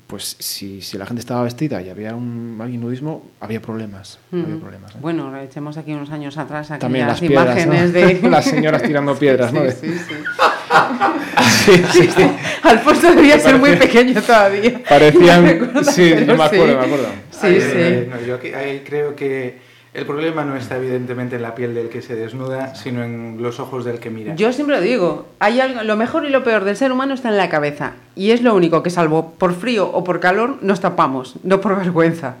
pues 0.07 0.35
si, 0.39 0.81
si, 0.81 0.97
la 0.97 1.05
gente 1.05 1.19
estaba 1.19 1.43
vestida 1.43 1.81
y 1.81 1.89
había 1.89 2.15
un 2.15 2.57
alguien 2.61 2.81
nudismo, 2.81 3.31
había 3.39 3.61
problemas. 3.61 4.19
había 4.31 4.57
problemas 4.57 4.95
¿eh? 4.95 4.97
Bueno, 5.01 5.35
echemos 5.37 5.77
aquí 5.77 5.93
unos 5.93 6.09
años 6.11 6.37
atrás 6.37 6.71
También 6.79 7.07
las 7.07 7.21
imágenes 7.21 7.91
de... 7.91 8.21
las 8.29 8.45
señoras 8.45 8.83
tirando 8.83 9.15
piedras, 9.19 9.51
¿no? 9.51 9.61
Sí, 9.71 9.93
sí. 11.65 11.83
sí, 11.91 12.09
sí, 12.15 12.31
Alfonso 12.63 13.13
debía 13.13 13.39
ser 13.39 13.57
muy 13.57 13.75
pequeño 13.75 14.21
todavía. 14.21 14.81
Parecían... 14.87 15.71
sí, 15.83 16.13
yo 16.25 16.35
me 16.37 16.43
acuerdo, 16.43 16.79
me 16.79 16.85
acuerdo. 16.85 17.07
Sí, 17.31 17.59
sí. 17.59 18.07
No, 18.09 18.21
yo 18.25 18.39
ahí 18.55 18.83
creo 18.85 19.15
que 19.15 19.64
el 19.95 20.05
problema 20.05 20.43
no 20.43 20.57
está 20.57 20.75
evidentemente 20.75 21.37
en 21.37 21.41
la 21.41 21.55
piel 21.55 21.73
del 21.73 21.87
que 21.87 22.01
se 22.01 22.15
desnuda, 22.15 22.75
sino 22.75 23.01
en 23.01 23.37
los 23.39 23.61
ojos 23.61 23.85
del 23.85 23.99
que 23.99 24.09
mira. 24.09 24.35
Yo 24.35 24.51
siempre 24.51 24.75
lo 24.75 24.81
digo, 24.81 25.27
hay 25.39 25.61
algo, 25.61 25.83
lo 25.83 25.95
mejor 25.95 26.25
y 26.25 26.29
lo 26.29 26.43
peor 26.43 26.65
del 26.65 26.75
ser 26.75 26.91
humano 26.91 27.13
está 27.13 27.29
en 27.29 27.37
la 27.37 27.47
cabeza. 27.47 27.93
Y 28.13 28.31
es 28.31 28.41
lo 28.41 28.53
único 28.53 28.83
que 28.83 28.89
salvo 28.89 29.31
por 29.37 29.53
frío 29.53 29.89
o 29.89 30.03
por 30.03 30.19
calor 30.19 30.57
nos 30.61 30.81
tapamos, 30.81 31.35
no 31.43 31.61
por 31.61 31.77
vergüenza. 31.77 32.35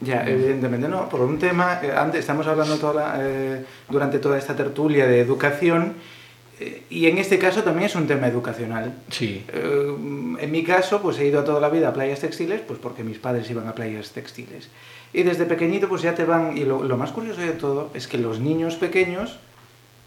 Ya, 0.00 0.26
evidentemente 0.26 0.88
no. 0.88 1.08
Por 1.08 1.20
un 1.20 1.38
tema, 1.38 1.78
eh, 1.80 1.92
antes 1.96 2.20
estamos 2.20 2.46
hablando 2.48 2.76
toda 2.78 3.14
eh, 3.18 3.64
durante 3.88 4.18
toda 4.18 4.36
esta 4.36 4.56
tertulia 4.56 5.06
de 5.06 5.20
educación 5.20 5.94
y 6.90 7.06
en 7.06 7.18
este 7.18 7.38
caso 7.38 7.62
también 7.62 7.86
es 7.86 7.94
un 7.94 8.06
tema 8.06 8.26
educacional. 8.26 8.94
Sí. 9.10 9.44
en 9.52 10.50
mi 10.50 10.62
caso, 10.64 11.00
pues 11.00 11.18
he 11.18 11.26
ido 11.26 11.42
toda 11.44 11.60
la 11.60 11.68
vida 11.68 11.88
a 11.88 11.92
playas 11.92 12.20
textiles, 12.20 12.60
pues 12.66 12.78
porque 12.78 13.04
mis 13.04 13.18
padres 13.18 13.50
iban 13.50 13.68
a 13.68 13.74
playas 13.74 14.10
textiles. 14.10 14.68
Y 15.12 15.22
desde 15.22 15.44
pequeñito 15.44 15.88
pues 15.88 16.02
ya 16.02 16.14
te 16.14 16.24
van... 16.24 16.56
Y 16.56 16.64
lo, 16.64 16.96
más 16.96 17.10
curioso 17.10 17.40
de 17.40 17.52
todo 17.52 17.90
es 17.94 18.06
que 18.06 18.18
los 18.18 18.38
niños 18.38 18.76
pequeños 18.76 19.38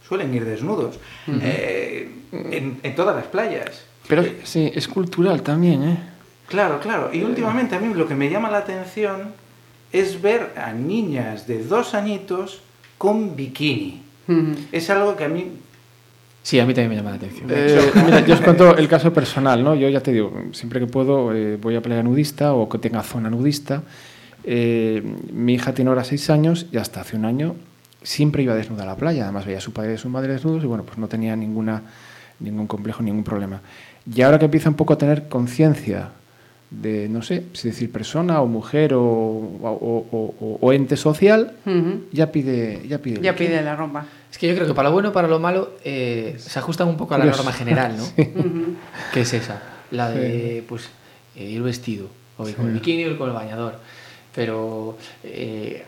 suelen 0.07 0.33
ir 0.33 0.45
desnudos 0.45 0.99
eh, 1.27 2.09
en, 2.31 2.95
todas 2.95 3.15
las 3.15 3.25
playas. 3.25 3.85
Pero 4.07 4.21
eh, 4.21 4.41
sí, 4.43 4.71
es 4.73 4.87
cultural 4.87 5.41
también, 5.41 5.83
¿eh? 5.83 5.97
Claro, 6.47 6.79
claro. 6.79 7.09
Y 7.11 7.23
últimamente 7.23 7.75
a 7.75 7.79
mí 7.79 7.93
lo 7.93 8.07
que 8.07 8.15
me 8.15 8.29
llama 8.29 8.51
la 8.51 8.59
atención 8.59 9.33
es 9.91 10.21
ver 10.21 10.53
a 10.57 10.71
niñas 10.71 11.47
de 11.47 11.63
dos 11.63 11.93
añitos 11.93 12.61
con 12.97 13.35
bikini. 13.35 14.01
Es 14.71 14.89
algo 14.89 15.17
que 15.17 15.25
a 15.25 15.27
mí 15.27 15.51
Sí, 16.43 16.59
a 16.59 16.65
mí 16.65 16.73
también 16.73 16.89
me 16.89 16.95
llama 16.97 17.09
la 17.11 17.15
atención. 17.15 17.49
Eh, 17.49 17.91
mira, 18.05 18.19
yo 18.25 18.35
os 18.35 18.41
cuento 18.41 18.77
el 18.77 18.87
caso 18.87 19.11
personal, 19.11 19.63
¿no? 19.63 19.73
Yo 19.73 19.89
ya 19.89 20.01
te 20.01 20.11
digo, 20.11 20.31
siempre 20.51 20.79
que 20.79 20.87
puedo 20.87 21.31
voy 21.57 21.75
a 21.75 21.81
playa 21.81 22.03
nudista 22.03 22.53
o 22.53 22.69
que 22.69 22.77
tenga 22.77 23.01
zona 23.01 23.29
nudista 23.29 23.81
eh, 24.43 25.01
mi 25.31 25.53
hija 25.53 25.73
tiene 25.73 25.89
ahora 25.89 26.03
seis 26.03 26.29
años 26.29 26.67
y 26.71 26.77
hasta 26.77 27.01
hace 27.01 27.15
un 27.15 27.25
año 27.25 27.55
siempre 28.01 28.43
iba 28.43 28.55
desnuda 28.55 28.83
a 28.83 28.85
la 28.85 28.95
playa. 28.95 29.23
Además 29.23 29.45
veía 29.45 29.59
a 29.59 29.61
su 29.61 29.71
padre 29.71 29.93
y 29.93 29.95
a 29.95 29.97
su 29.97 30.09
madre 30.09 30.33
desnudos 30.33 30.63
y 30.63 30.67
bueno, 30.67 30.83
pues 30.83 30.97
no 30.97 31.07
tenía 31.07 31.35
ninguna, 31.35 31.81
ningún 32.39 32.67
complejo, 32.67 33.01
ningún 33.03 33.23
problema. 33.23 33.61
Y 34.13 34.21
ahora 34.21 34.39
que 34.39 34.45
empieza 34.45 34.69
un 34.69 34.75
poco 34.75 34.93
a 34.93 34.97
tener 34.97 35.29
conciencia 35.29 36.09
de, 36.69 37.07
no 37.07 37.21
sé, 37.21 37.45
si 37.53 37.69
decir 37.69 37.91
persona 37.91 38.41
o 38.41 38.47
mujer 38.47 38.93
o, 38.95 38.99
o, 39.01 40.73
ente 40.73 40.97
social, 40.97 41.53
ya 42.11 42.31
pide 42.31 42.85
ya 42.87 42.97
pide, 42.97 43.21
ya 43.21 43.35
pide 43.35 43.61
la 43.61 43.75
ropa. 43.75 44.05
Es 44.33 44.39
que 44.39 44.47
yo 44.47 44.55
creo 44.55 44.65
que 44.65 44.73
para 44.73 44.89
lo 44.89 44.93
bueno 44.93 45.09
y 45.09 45.11
para 45.11 45.27
lo 45.27 45.39
malo 45.39 45.73
eh, 45.83 46.37
se 46.39 46.57
ajustan 46.57 46.87
un 46.87 46.97
poco 46.97 47.13
a 47.13 47.19
la 47.19 47.25
norma 47.25 47.53
general, 47.53 47.95
¿no? 47.95 48.03
Que 49.13 49.21
es 49.21 49.31
esa, 49.31 49.61
la 49.91 50.09
de 50.09 50.63
pues 50.67 50.89
eh, 51.35 51.43
ir 51.43 51.61
vestido, 51.61 52.07
o 52.37 52.43
con 52.43 52.65
el 52.65 52.73
bikini 52.73 53.05
o 53.05 53.17
con 53.19 53.29
el 53.29 53.35
bañador. 53.35 53.75
Pero 54.33 54.97
eh, 55.23 55.83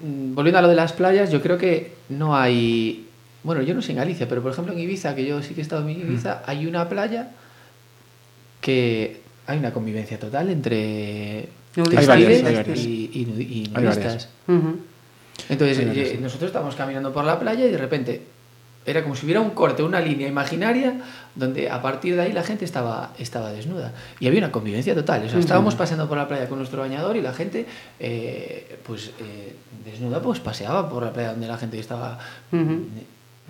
volviendo 0.00 0.58
a 0.58 0.62
lo 0.62 0.68
de 0.68 0.74
las 0.74 0.94
playas, 0.94 1.30
yo 1.30 1.42
creo 1.42 1.58
que 1.58 1.92
no 2.08 2.34
hay. 2.34 3.06
Bueno, 3.42 3.60
yo 3.60 3.74
no 3.74 3.82
sé 3.82 3.92
en 3.92 3.98
Galicia, 3.98 4.26
pero 4.26 4.40
por 4.40 4.52
ejemplo 4.52 4.72
en 4.72 4.78
Ibiza, 4.78 5.14
que 5.14 5.26
yo 5.26 5.42
sí 5.42 5.52
que 5.52 5.60
he 5.60 5.62
estado 5.62 5.86
en 5.86 6.00
Ibiza, 6.00 6.36
mm. 6.36 6.50
hay 6.50 6.66
una 6.66 6.88
playa 6.88 7.28
que 8.62 9.20
hay 9.46 9.58
una 9.58 9.74
convivencia 9.74 10.18
total 10.18 10.48
entre 10.48 11.50
textiles 11.74 12.86
y, 12.86 13.10
y, 13.12 13.70
nudistas. 13.70 14.30
Entonces, 15.48 15.78
eh, 15.78 16.18
nosotros 16.20 16.48
estamos 16.48 16.74
caminando 16.74 17.12
por 17.12 17.24
la 17.24 17.38
playa 17.38 17.66
y 17.66 17.70
de 17.70 17.78
repente 17.78 18.22
era 18.86 19.02
como 19.02 19.14
si 19.14 19.26
hubiera 19.26 19.40
un 19.40 19.50
corte, 19.50 19.82
una 19.82 20.00
línea 20.00 20.26
imaginaria 20.26 20.94
donde 21.34 21.70
a 21.70 21.82
partir 21.82 22.16
de 22.16 22.22
ahí 22.22 22.32
la 22.32 22.42
gente 22.42 22.64
estaba, 22.64 23.12
estaba 23.18 23.52
desnuda. 23.52 23.92
Y 24.18 24.26
había 24.26 24.40
una 24.40 24.50
convivencia 24.50 24.94
total. 24.94 25.24
O 25.24 25.28
sea, 25.28 25.38
estábamos 25.38 25.74
paseando 25.74 26.08
por 26.08 26.16
la 26.16 26.26
playa 26.26 26.48
con 26.48 26.58
nuestro 26.58 26.80
bañador 26.80 27.16
y 27.16 27.20
la 27.20 27.34
gente, 27.34 27.66
eh, 27.98 28.78
pues 28.86 29.12
eh, 29.20 29.54
desnuda, 29.84 30.22
pues 30.22 30.40
paseaba 30.40 30.88
por 30.88 31.04
la 31.04 31.12
playa 31.12 31.32
donde 31.32 31.46
la 31.46 31.58
gente 31.58 31.78
estaba... 31.78 32.18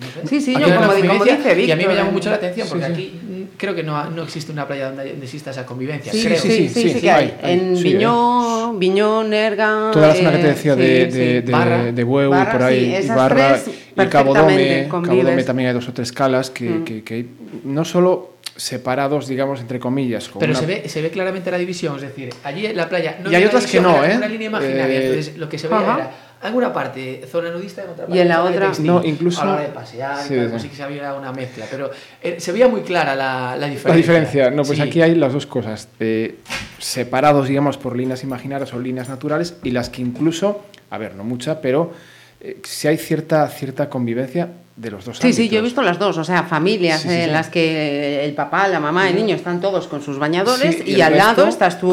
No 0.00 0.06
sé. 0.06 0.28
Sí, 0.28 0.40
sí, 0.40 0.52
yo 0.54 0.74
como, 0.74 0.88
como, 0.88 0.94
dice 0.94 1.54
Víctor, 1.54 1.58
Y 1.58 1.70
a 1.70 1.76
mí 1.76 1.84
me 1.86 1.94
llamó 1.94 2.12
mucho 2.12 2.30
la 2.30 2.36
atención 2.36 2.66
porque 2.68 2.86
sí, 2.86 2.94
sí. 2.94 3.02
aquí 3.02 3.50
creo 3.60 3.74
que 3.74 3.82
no, 3.82 4.10
no, 4.10 4.22
existe 4.22 4.50
una 4.50 4.66
playa 4.66 4.86
donde, 4.86 5.10
exista 5.10 5.50
esa 5.50 5.66
convivencia. 5.66 6.10
Sí, 6.10 6.24
creo. 6.24 6.38
sí, 6.38 6.68
sí, 6.68 6.90
sí, 6.90 7.00
que 7.00 7.10
hay. 7.10 7.34
hay. 7.42 7.52
En 7.52 7.82
Viñó, 7.82 8.72
eh. 8.72 8.76
Viñón, 8.78 9.32
Erga. 9.32 9.90
Toda 9.92 10.08
la 10.08 10.14
zona 10.14 10.30
eh, 10.30 10.32
que 10.32 10.38
te 10.38 10.48
decía 10.48 10.76
de, 10.76 11.06
de, 11.06 11.42
de, 11.42 11.52
Barra, 11.52 11.92
de 11.92 12.04
Huevo, 12.04 12.30
Barra, 12.30 12.52
por 12.52 12.62
ahí, 12.62 12.96
y 13.04 13.08
Barra, 13.08 13.60
y 13.96 14.06
Cabo 14.06 14.34
Dome. 14.34 14.88
Cabo 14.88 15.22
Dome 15.22 15.44
también 15.44 15.68
hay 15.68 15.74
dos 15.74 15.88
o 15.88 15.92
tres 15.92 16.10
calas 16.10 16.50
que, 16.50 16.70
mm. 16.70 16.84
que, 16.84 17.04
que 17.04 17.26
no 17.64 17.84
solo 17.84 18.30
separados, 18.56 19.28
digamos, 19.28 19.60
entre 19.60 19.78
comillas. 19.78 20.30
Pero 20.38 20.52
una... 20.52 20.60
se, 20.60 20.66
ve, 20.66 20.88
se 20.88 21.02
ve 21.02 21.10
claramente 21.10 21.50
la 21.50 21.58
división, 21.58 21.96
es 21.96 22.02
decir, 22.02 22.30
allí 22.44 22.66
en 22.66 22.76
la 22.76 22.88
playa 22.88 23.18
no 23.22 23.30
y 23.30 23.34
hay 23.34 23.44
otras 23.44 23.66
que 23.66 23.80
no, 23.80 24.04
¿eh? 24.04 24.16
una 24.16 24.28
línea 24.28 24.48
imaginaria, 24.48 24.98
eh, 24.98 25.06
entonces 25.06 25.36
lo 25.38 25.48
que 25.48 25.58
se 25.58 25.68
veía 25.68 25.82
era 25.82 26.10
alguna 26.40 26.72
parte 26.72 27.26
zona 27.30 27.50
nudista 27.50 27.82
en 27.82 27.90
otra 27.90 28.06
parte 28.06 28.18
y 28.18 28.20
en 28.20 28.28
la 28.28 28.42
otra 28.42 28.66
textil, 28.66 28.86
no 28.86 29.04
incluso 29.04 29.42
a 29.42 29.44
la 29.44 29.52
hora 29.52 29.62
de 29.62 29.68
pasear 29.68 30.16
sí, 30.22 30.34
tal, 30.34 30.50
sí. 30.52 30.58
sí 30.60 30.68
que 30.68 30.76
se 30.76 30.82
había 30.82 31.12
una 31.14 31.32
mezcla 31.32 31.66
pero 31.70 31.90
eh, 32.22 32.36
se 32.38 32.52
veía 32.52 32.66
muy 32.66 32.80
clara 32.80 33.14
la, 33.14 33.56
la 33.56 33.66
diferencia 33.66 33.88
la 33.90 33.96
diferencia 33.96 34.50
no 34.50 34.62
pues 34.62 34.78
sí. 34.78 34.82
aquí 34.82 35.02
hay 35.02 35.14
las 35.14 35.32
dos 35.32 35.46
cosas 35.46 35.88
eh, 36.00 36.36
separados 36.78 37.48
digamos 37.48 37.76
por 37.76 37.94
líneas 37.94 38.24
imaginarias 38.24 38.72
o 38.72 38.78
líneas 38.78 39.08
naturales 39.08 39.56
y 39.62 39.70
las 39.70 39.90
que 39.90 40.00
incluso 40.00 40.62
a 40.88 40.96
ver 40.96 41.14
no 41.14 41.24
mucha 41.24 41.60
pero 41.60 41.92
eh, 42.40 42.60
si 42.64 42.88
hay 42.88 42.96
cierta 42.96 43.46
cierta 43.48 43.90
convivencia 43.90 44.48
de 44.76 44.90
los 44.90 45.04
dos 45.04 45.18
sí, 45.18 45.24
ámbitos. 45.24 45.36
Sí, 45.36 45.48
yo 45.50 45.58
he 45.58 45.62
visto 45.62 45.82
las 45.82 45.98
dos, 45.98 46.16
o 46.16 46.24
sea, 46.24 46.44
familias 46.44 47.02
sí, 47.02 47.08
sí, 47.08 47.14
en 47.14 47.32
las 47.32 47.50
que 47.50 48.24
el 48.24 48.32
papá, 48.32 48.66
la 48.66 48.80
mamá, 48.80 49.10
el 49.10 49.16
niño 49.16 49.36
están 49.36 49.60
todos 49.60 49.86
con 49.88 50.00
sus 50.00 50.18
bañadores 50.18 50.78
y, 50.86 50.92
y 50.92 51.00
al 51.02 51.18
lado 51.18 51.46
estás 51.46 51.78
tú 51.78 51.92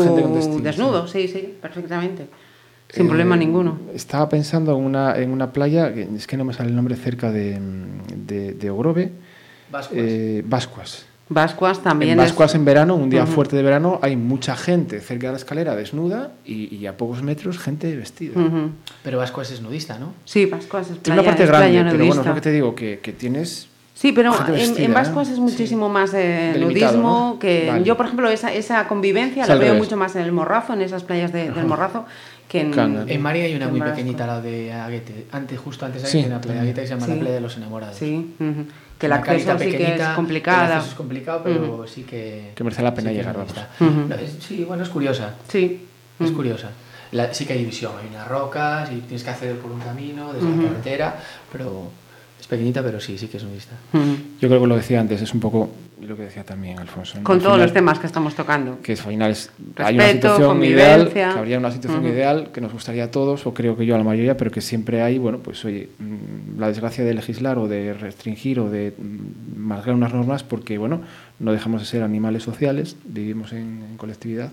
desnudo, 0.63 1.05
sí, 1.05 1.27
sí, 1.27 1.53
perfectamente. 1.61 2.27
Sin 2.89 3.05
eh, 3.05 3.09
problema 3.09 3.35
ninguno. 3.35 3.77
Estaba 3.93 4.29
pensando 4.29 4.77
en 4.77 4.83
una, 4.83 5.17
en 5.17 5.31
una 5.31 5.51
playa, 5.51 5.89
es 5.89 6.27
que 6.27 6.37
no 6.37 6.45
me 6.45 6.53
sale 6.53 6.69
el 6.69 6.75
nombre 6.75 6.95
cerca 6.95 7.31
de, 7.31 7.59
de, 8.15 8.53
de 8.53 8.69
Ogrove. 8.69 9.11
Vascuas. 9.69 9.99
Eh, 10.01 10.43
Vascuas. 10.45 11.05
Vascuas 11.29 11.83
también. 11.83 12.11
En 12.11 12.17
Vascuas 12.17 12.51
es... 12.51 12.55
en 12.55 12.63
verano, 12.63 12.95
un 12.95 13.09
día 13.09 13.23
uh 13.23 13.27
-huh. 13.27 13.29
fuerte 13.29 13.57
de 13.57 13.63
verano, 13.63 13.99
hay 14.01 14.15
mucha 14.15 14.55
gente 14.55 15.01
cerca 15.01 15.27
de 15.27 15.33
la 15.33 15.37
escalera 15.37 15.75
desnuda 15.75 16.31
y, 16.45 16.73
y 16.73 16.87
a 16.87 16.95
pocos 16.95 17.21
metros 17.21 17.59
gente 17.59 17.93
vestida. 17.95 18.39
Uh 18.39 18.45
-huh. 18.45 18.69
Pero 19.03 19.17
Vascuas 19.17 19.51
es 19.51 19.61
nudista, 19.61 19.99
¿no? 19.99 20.13
Sí, 20.23 20.45
Vascuas 20.45 20.89
es 20.89 20.97
playa, 20.97 21.03
Tiene 21.03 21.19
una 21.19 21.27
parte 21.27 21.43
es 21.43 21.49
grande, 21.49 21.67
playa 21.67 21.83
pero 21.83 21.97
nudista. 21.97 22.07
bueno, 22.07 22.21
es 22.21 22.27
lo 22.27 22.35
que 22.35 22.41
te 22.41 22.51
digo, 22.51 22.75
que, 22.75 22.99
que 22.99 23.11
tienes 23.11 23.67
Sí, 23.97 24.11
pero 24.11 24.31
en, 24.53 24.77
en, 24.77 24.93
Vascuas 24.93 25.27
es 25.27 25.39
muchísimo 25.39 25.87
sí. 25.87 25.91
más 25.93 26.13
eh, 26.13 26.55
nudismo 26.59 27.31
¿no? 27.33 27.39
que 27.39 27.65
vale. 27.67 27.83
yo, 27.83 27.97
por 27.97 28.05
ejemplo, 28.05 28.29
esa, 28.29 28.53
esa 28.53 28.87
convivencia 28.87 29.47
la 29.47 29.55
veo 29.55 29.73
mucho 29.73 29.97
más 29.97 30.15
en 30.15 30.21
el 30.21 30.31
Morrazo, 30.31 30.73
en 30.73 30.81
esas 30.83 31.03
playas 31.03 31.33
de, 31.33 31.49
del 31.49 31.65
Morrazo, 31.65 32.05
que 32.47 32.61
en, 32.61 33.09
en 33.09 33.21
María 33.21 33.45
hay 33.45 33.55
una 33.55 33.67
muy 33.67 33.81
pequeñita, 33.81 34.25
la 34.25 34.41
de 34.41 34.71
Aguete, 34.71 35.25
antes, 35.31 35.59
justo 35.59 35.85
antes 35.85 36.01
de 36.01 36.07
Aguete, 36.07 36.23
sí. 36.23 36.27
una 36.27 36.41
playa 36.41 36.61
de 36.61 36.61
Aguete 36.61 36.81
que 36.81 36.87
se 36.87 36.93
llama 36.93 37.05
sí. 37.05 37.11
la 37.13 37.19
playa 37.19 37.35
de 37.35 37.41
los 37.41 37.57
enamorados. 37.57 37.97
Sí, 37.97 38.35
uh 38.39 38.43
-huh. 38.43 38.65
que 38.97 39.05
el 39.05 39.13
acceso 39.13 39.59
sí 39.59 39.71
que 39.71 39.95
es 39.95 40.07
complicada. 40.15 40.79
es 40.79 40.93
complicado, 40.93 41.41
pero 41.43 41.75
uh 41.75 41.83
-huh. 41.83 41.87
sí 41.87 42.03
que... 42.03 42.53
Que 42.55 42.63
merece 42.63 42.81
la 42.81 42.93
pena 42.93 43.11
llegar, 43.11 43.35
vamos. 43.35 43.51
Uh 43.79 43.83
-huh. 43.83 44.07
no, 44.07 44.15
es, 44.15 44.37
sí, 44.39 44.63
bueno, 44.63 44.83
es 44.83 44.89
curiosa. 44.89 45.35
Sí. 45.47 45.85
Es 46.19 46.31
curiosa. 46.31 46.69
La, 47.11 47.33
sí 47.33 47.45
que 47.45 47.53
hay 47.53 47.59
división, 47.59 47.93
hay 48.01 48.07
unas 48.09 48.27
rocas 48.27 48.91
y 48.91 48.97
tienes 49.01 49.23
que 49.23 49.29
acceder 49.29 49.57
por 49.59 49.71
un 49.71 49.79
camino 49.79 50.33
desde 50.33 50.49
la 50.49 50.63
carretera, 50.63 51.15
pero 51.51 51.89
es 52.47 52.49
pequeñita, 52.49 52.81
pero 52.81 52.99
sí, 53.01 53.17
sí 53.17 53.27
que 53.27 53.37
es 53.37 53.43
nudista. 53.43 53.75
Uh 53.91 53.97
-huh. 53.97 54.15
Yo 54.39 54.47
creo 54.47 54.61
que 54.61 54.67
lo 54.67 54.77
decía 54.77 55.01
antes, 55.01 55.21
es 55.21 55.33
un 55.33 55.41
poco 55.41 55.69
lo 56.01 56.15
que 56.15 56.23
decía 56.23 56.45
también 56.45 56.79
Alfonso. 56.79 57.17
¿no? 57.17 57.23
Con 57.25 57.35
al 57.37 57.41
todos 57.41 57.55
final, 57.55 57.65
los 57.67 57.73
temas 57.73 57.99
que 57.99 58.07
estamos 58.07 58.35
tocando. 58.35 58.79
Que 58.81 58.93
al 58.93 58.97
final 58.97 59.31
es, 59.31 59.51
Respeto, 59.75 59.83
hay 59.85 59.95
una 59.95 60.07
situación 60.11 60.63
ideal, 60.63 61.09
que 61.11 61.23
habría 61.23 61.57
una 61.57 61.71
situación 61.71 62.05
uh 62.05 62.07
-huh. 62.07 62.13
ideal 62.13 62.49
que 62.53 62.61
nos 62.61 62.71
gustaría 62.71 63.03
a 63.05 63.11
todos, 63.11 63.45
o 63.45 63.53
creo 63.53 63.75
que 63.75 63.85
yo 63.85 63.95
a 63.95 63.97
la 63.97 64.03
mayoría, 64.05 64.37
pero 64.37 64.49
que 64.49 64.61
siempre 64.61 65.01
hay, 65.01 65.17
bueno, 65.17 65.39
pues 65.39 65.65
oye, 65.65 65.89
mm, 65.99 66.57
la 66.59 66.67
desgracia 66.67 67.03
de 67.03 67.13
legislar 67.13 67.57
o 67.57 67.67
de 67.67 67.93
restringir 67.93 68.59
o 68.61 68.69
de 68.69 68.93
mm, 68.97 69.59
marcar 69.59 69.93
unas 69.93 70.13
normas 70.13 70.43
porque, 70.43 70.77
bueno, 70.77 71.01
no 71.39 71.51
dejamos 71.51 71.81
de 71.81 71.87
ser 71.87 72.01
animales 72.03 72.43
sociales, 72.43 72.95
vivimos 73.03 73.51
en, 73.51 73.83
en 73.89 73.97
colectividad 73.97 74.51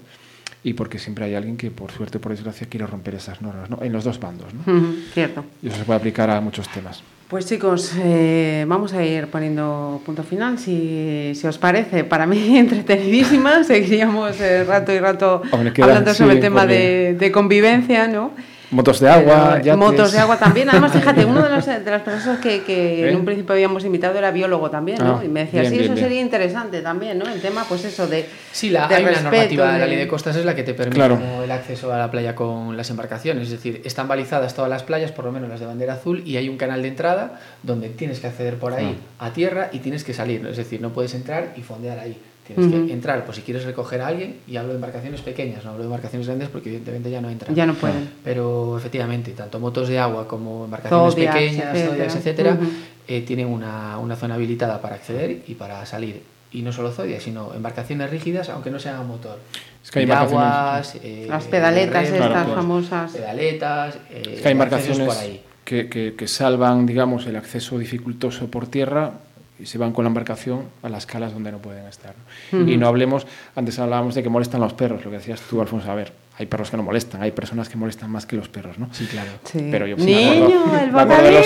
y 0.65 0.73
porque 0.73 0.99
siempre 0.99 1.27
hay 1.27 1.35
alguien 1.35 1.57
que, 1.57 1.71
por 1.71 1.93
suerte 1.93 2.19
o 2.19 2.21
por 2.21 2.33
desgracia, 2.33 2.67
quiere 2.69 2.87
romper 2.87 3.15
esas 3.15 3.41
normas, 3.43 3.69
¿no? 3.71 3.79
En 3.83 3.93
los 3.93 4.03
dos 4.03 4.19
bandos, 4.19 4.49
¿no? 4.55 4.73
Uh 4.73 4.77
-huh, 4.79 4.95
cierto. 5.13 5.45
Y 5.63 5.69
eso 5.69 5.77
se 5.77 5.85
puede 5.85 5.99
aplicar 5.99 6.31
a 6.31 6.41
muchos 6.41 6.69
temas. 6.71 7.03
Pues 7.35 7.47
chicos, 7.47 7.93
eh, 7.99 8.65
vamos 8.69 8.93
a 8.93 9.05
ir 9.05 9.27
poniendo 9.27 10.01
punto 10.07 10.23
final, 10.23 10.57
si, 10.57 11.33
si, 11.35 11.45
os 11.49 11.59
parece. 11.59 12.05
Para 12.05 12.27
mí 12.27 12.57
entretenidísima, 12.59 13.65
seguiríamos 13.65 14.41
eh, 14.41 14.63
rato 14.63 14.93
y 14.93 15.01
rato 15.01 15.43
Hombre, 15.51 15.73
hablando 15.83 16.15
sobre 16.15 16.31
sí, 16.31 16.37
el 16.37 16.41
tema 16.41 16.65
de, 16.65 17.17
de, 17.19 17.33
convivencia, 17.33 18.07
¿no? 18.07 18.31
Motos 18.75 18.99
de 18.99 19.09
agua, 19.09 19.61
yates. 19.63 19.77
Motos 19.77 20.13
de 20.13 20.19
agua 20.19 20.37
también. 20.37 20.69
Además, 20.69 20.93
fíjate, 20.99 21.25
uno 21.25 21.43
de, 21.43 21.49
los, 21.49 21.65
de 21.65 21.91
las 21.91 22.03
personas 22.03 22.41
que, 22.41 22.65
que 22.65 23.05
¿Eh? 23.05 23.11
en 23.11 23.17
un 23.17 23.25
principio 23.25 23.53
habíamos 23.53 23.85
invitado 23.85 24.19
era 24.19 24.33
biólogo 24.33 24.69
también, 24.69 24.99
¿no? 24.99 25.19
Ah, 25.21 25.25
y 25.25 25.29
me 25.29 25.45
decía, 25.45 25.61
bien, 25.61 25.73
sí, 25.73 25.79
bien, 25.79 25.85
eso 25.85 25.95
bien. 25.95 26.07
sería 26.07 26.21
interesante 26.21 26.81
también, 26.81 27.19
¿no? 27.19 27.29
El 27.29 27.41
tema, 27.41 27.65
pues 27.69 27.85
eso, 27.85 28.09
de. 28.09 28.27
Sí, 28.51 28.71
la, 28.71 28.89
de 28.89 28.97
hay 28.97 29.05
respeto, 29.05 29.29
una 29.29 29.31
normativa 29.31 29.73
de... 29.73 29.79
la 29.79 29.87
ley 29.87 29.97
de 29.97 30.09
costas 30.09 30.35
es 30.35 30.45
la 30.45 30.57
que 30.57 30.65
te 30.65 30.75
permite 30.75 30.97
claro. 30.97 31.21
el 31.45 31.51
acceso 31.53 31.93
a 31.93 31.99
la 31.99 32.11
playa 32.11 32.35
con 32.35 32.77
las 32.77 32.91
embarcaciones. 32.91 33.45
Es 33.45 33.51
decir, 33.51 33.81
están 33.85 34.09
balizadas 34.09 34.55
todas 34.55 34.71
las 34.71 34.83
playas, 34.83 35.13
por 35.13 35.25
lo 35.25 35.31
menos 35.31 35.49
las 35.49 35.61
de 35.61 35.67
bandera 35.67 35.95
azul, 35.95 36.23
y 36.27 36.37
hay 36.37 36.49
un 36.49 36.57
canal 36.57 36.83
de 36.83 36.89
entrada 36.89 37.41
donde 37.63 37.91
tienes 37.91 38.19
que 38.19 38.27
acceder 38.27 38.57
por 38.57 38.73
ahí 38.73 38.99
ah. 39.21 39.27
a 39.27 39.33
tierra 39.33 39.69
y 39.73 39.79
tienes 39.79 40.03
que 40.03 40.15
salir. 40.15 40.45
Es 40.47 40.57
decir, 40.57 40.81
no 40.81 40.91
puedes 40.91 41.15
entrar 41.15 41.53
y 41.57 41.63
fondear 41.63 42.01
ahí. 42.01 42.19
Tienes 42.47 42.67
uh 42.67 42.69
-huh. 42.69 42.87
que 42.87 42.93
entrar, 42.93 43.25
pues 43.25 43.37
si 43.37 43.43
quieres 43.43 43.65
recoger 43.65 44.03
a 44.03 44.09
alguien, 44.09 44.37
y 44.47 44.57
hablo 44.57 44.71
de 44.71 44.75
embarcaciones 44.75 45.23
pequeñas, 45.23 45.65
no 45.65 45.71
hablo 45.71 45.85
de 45.85 45.87
embarcaciones 45.87 46.27
grandes 46.27 46.51
porque 46.51 46.69
evidentemente 46.69 47.11
ya 47.11 47.23
no 47.23 47.31
entran. 47.31 47.55
Ya 47.55 47.65
no 47.65 47.75
pueden. 47.75 48.11
Pero 48.23 48.77
efectivamente, 48.77 49.31
tanto 49.33 49.59
motos 49.59 49.89
de 49.89 49.99
agua 49.99 50.29
como 50.29 50.67
embarcaciones 50.67 51.15
Zodiac, 51.15 51.35
pequeñas, 51.35 51.75
etcétera, 51.75 52.05
etcétera 52.05 52.59
uh 52.61 52.65
-huh. 52.65 52.71
eh, 53.09 53.23
tienen 53.23 53.47
una, 53.47 53.99
una, 53.99 54.15
zona 54.15 54.35
habilitada 54.35 54.83
para 54.83 54.97
acceder 54.97 55.43
y 55.47 55.55
para 55.55 55.87
salir. 55.87 56.23
Y 56.53 56.61
no 56.61 56.71
solo 56.71 56.93
Zodiac, 56.93 57.21
sino 57.21 57.55
embarcaciones 57.55 58.11
rígidas, 58.11 58.51
aunque 58.51 58.71
no 58.71 58.79
sean 58.79 58.97
a 58.97 59.03
motor. 59.03 59.39
Es 59.83 59.91
que 59.91 60.01
hay 60.01 60.11
aguas, 60.11 60.99
eh, 61.03 61.27
las 61.29 61.45
pedaletas 61.45 62.05
estas 62.05 62.29
claro, 62.29 62.55
famosas. 62.55 63.13
Pedaletas, 63.13 63.97
eh, 64.11 64.23
es 64.35 64.41
que 64.43 64.49
hay 64.49 64.53
embarcaciones 64.53 65.09
por 65.09 65.17
ahí. 65.17 65.43
Que, 65.65 65.89
que, 65.89 66.15
que 66.15 66.29
salvan, 66.29 66.85
digamos, 66.85 67.27
el 67.27 67.37
acceso 67.37 67.79
dificultoso 67.79 68.51
por 68.51 68.67
tierra 68.67 69.13
y 69.59 69.67
se 69.67 69.79
van 69.79 69.93
con 69.93 70.05
la 70.05 70.09
embarcación 70.09 70.65
a 70.83 70.89
las 70.89 71.07
calas 71.07 71.33
donde 71.33 71.53
no 71.53 71.59
pueden 71.59 71.87
estar. 71.87 72.15
Uh 72.53 72.57
-huh. 72.57 72.73
Y 72.73 72.77
no 72.77 72.89
hablemos, 72.89 73.27
antes 73.55 73.79
hablábamos 73.79 74.15
de 74.15 74.23
que 74.23 74.29
molestan 74.29 74.61
los 74.61 74.73
perros, 74.73 75.05
lo 75.05 75.11
que 75.11 75.19
decías 75.19 75.41
tú, 75.43 75.61
Alfonso, 75.61 75.91
a 75.91 75.95
ver, 75.95 76.13
hay 76.37 76.47
perros 76.47 76.69
que 76.69 76.77
no 76.77 76.83
molestan, 76.83 77.23
hay 77.23 77.31
personas 77.31 77.69
que 77.69 77.77
molestan 77.77 78.11
más 78.11 78.27
que 78.27 78.35
los 78.35 78.49
perros, 78.49 78.77
¿no? 78.77 78.89
Sí, 78.91 79.07
claro. 79.07 79.31
Sí. 79.45 79.69
Pero 79.71 79.87
yo, 79.87 79.95
pues, 79.95 80.05
Niño, 80.05 80.65
acuerdo, 80.65 80.85
el 80.85 80.91
bocadillo. 80.91 81.41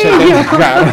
Claro. 0.57 0.86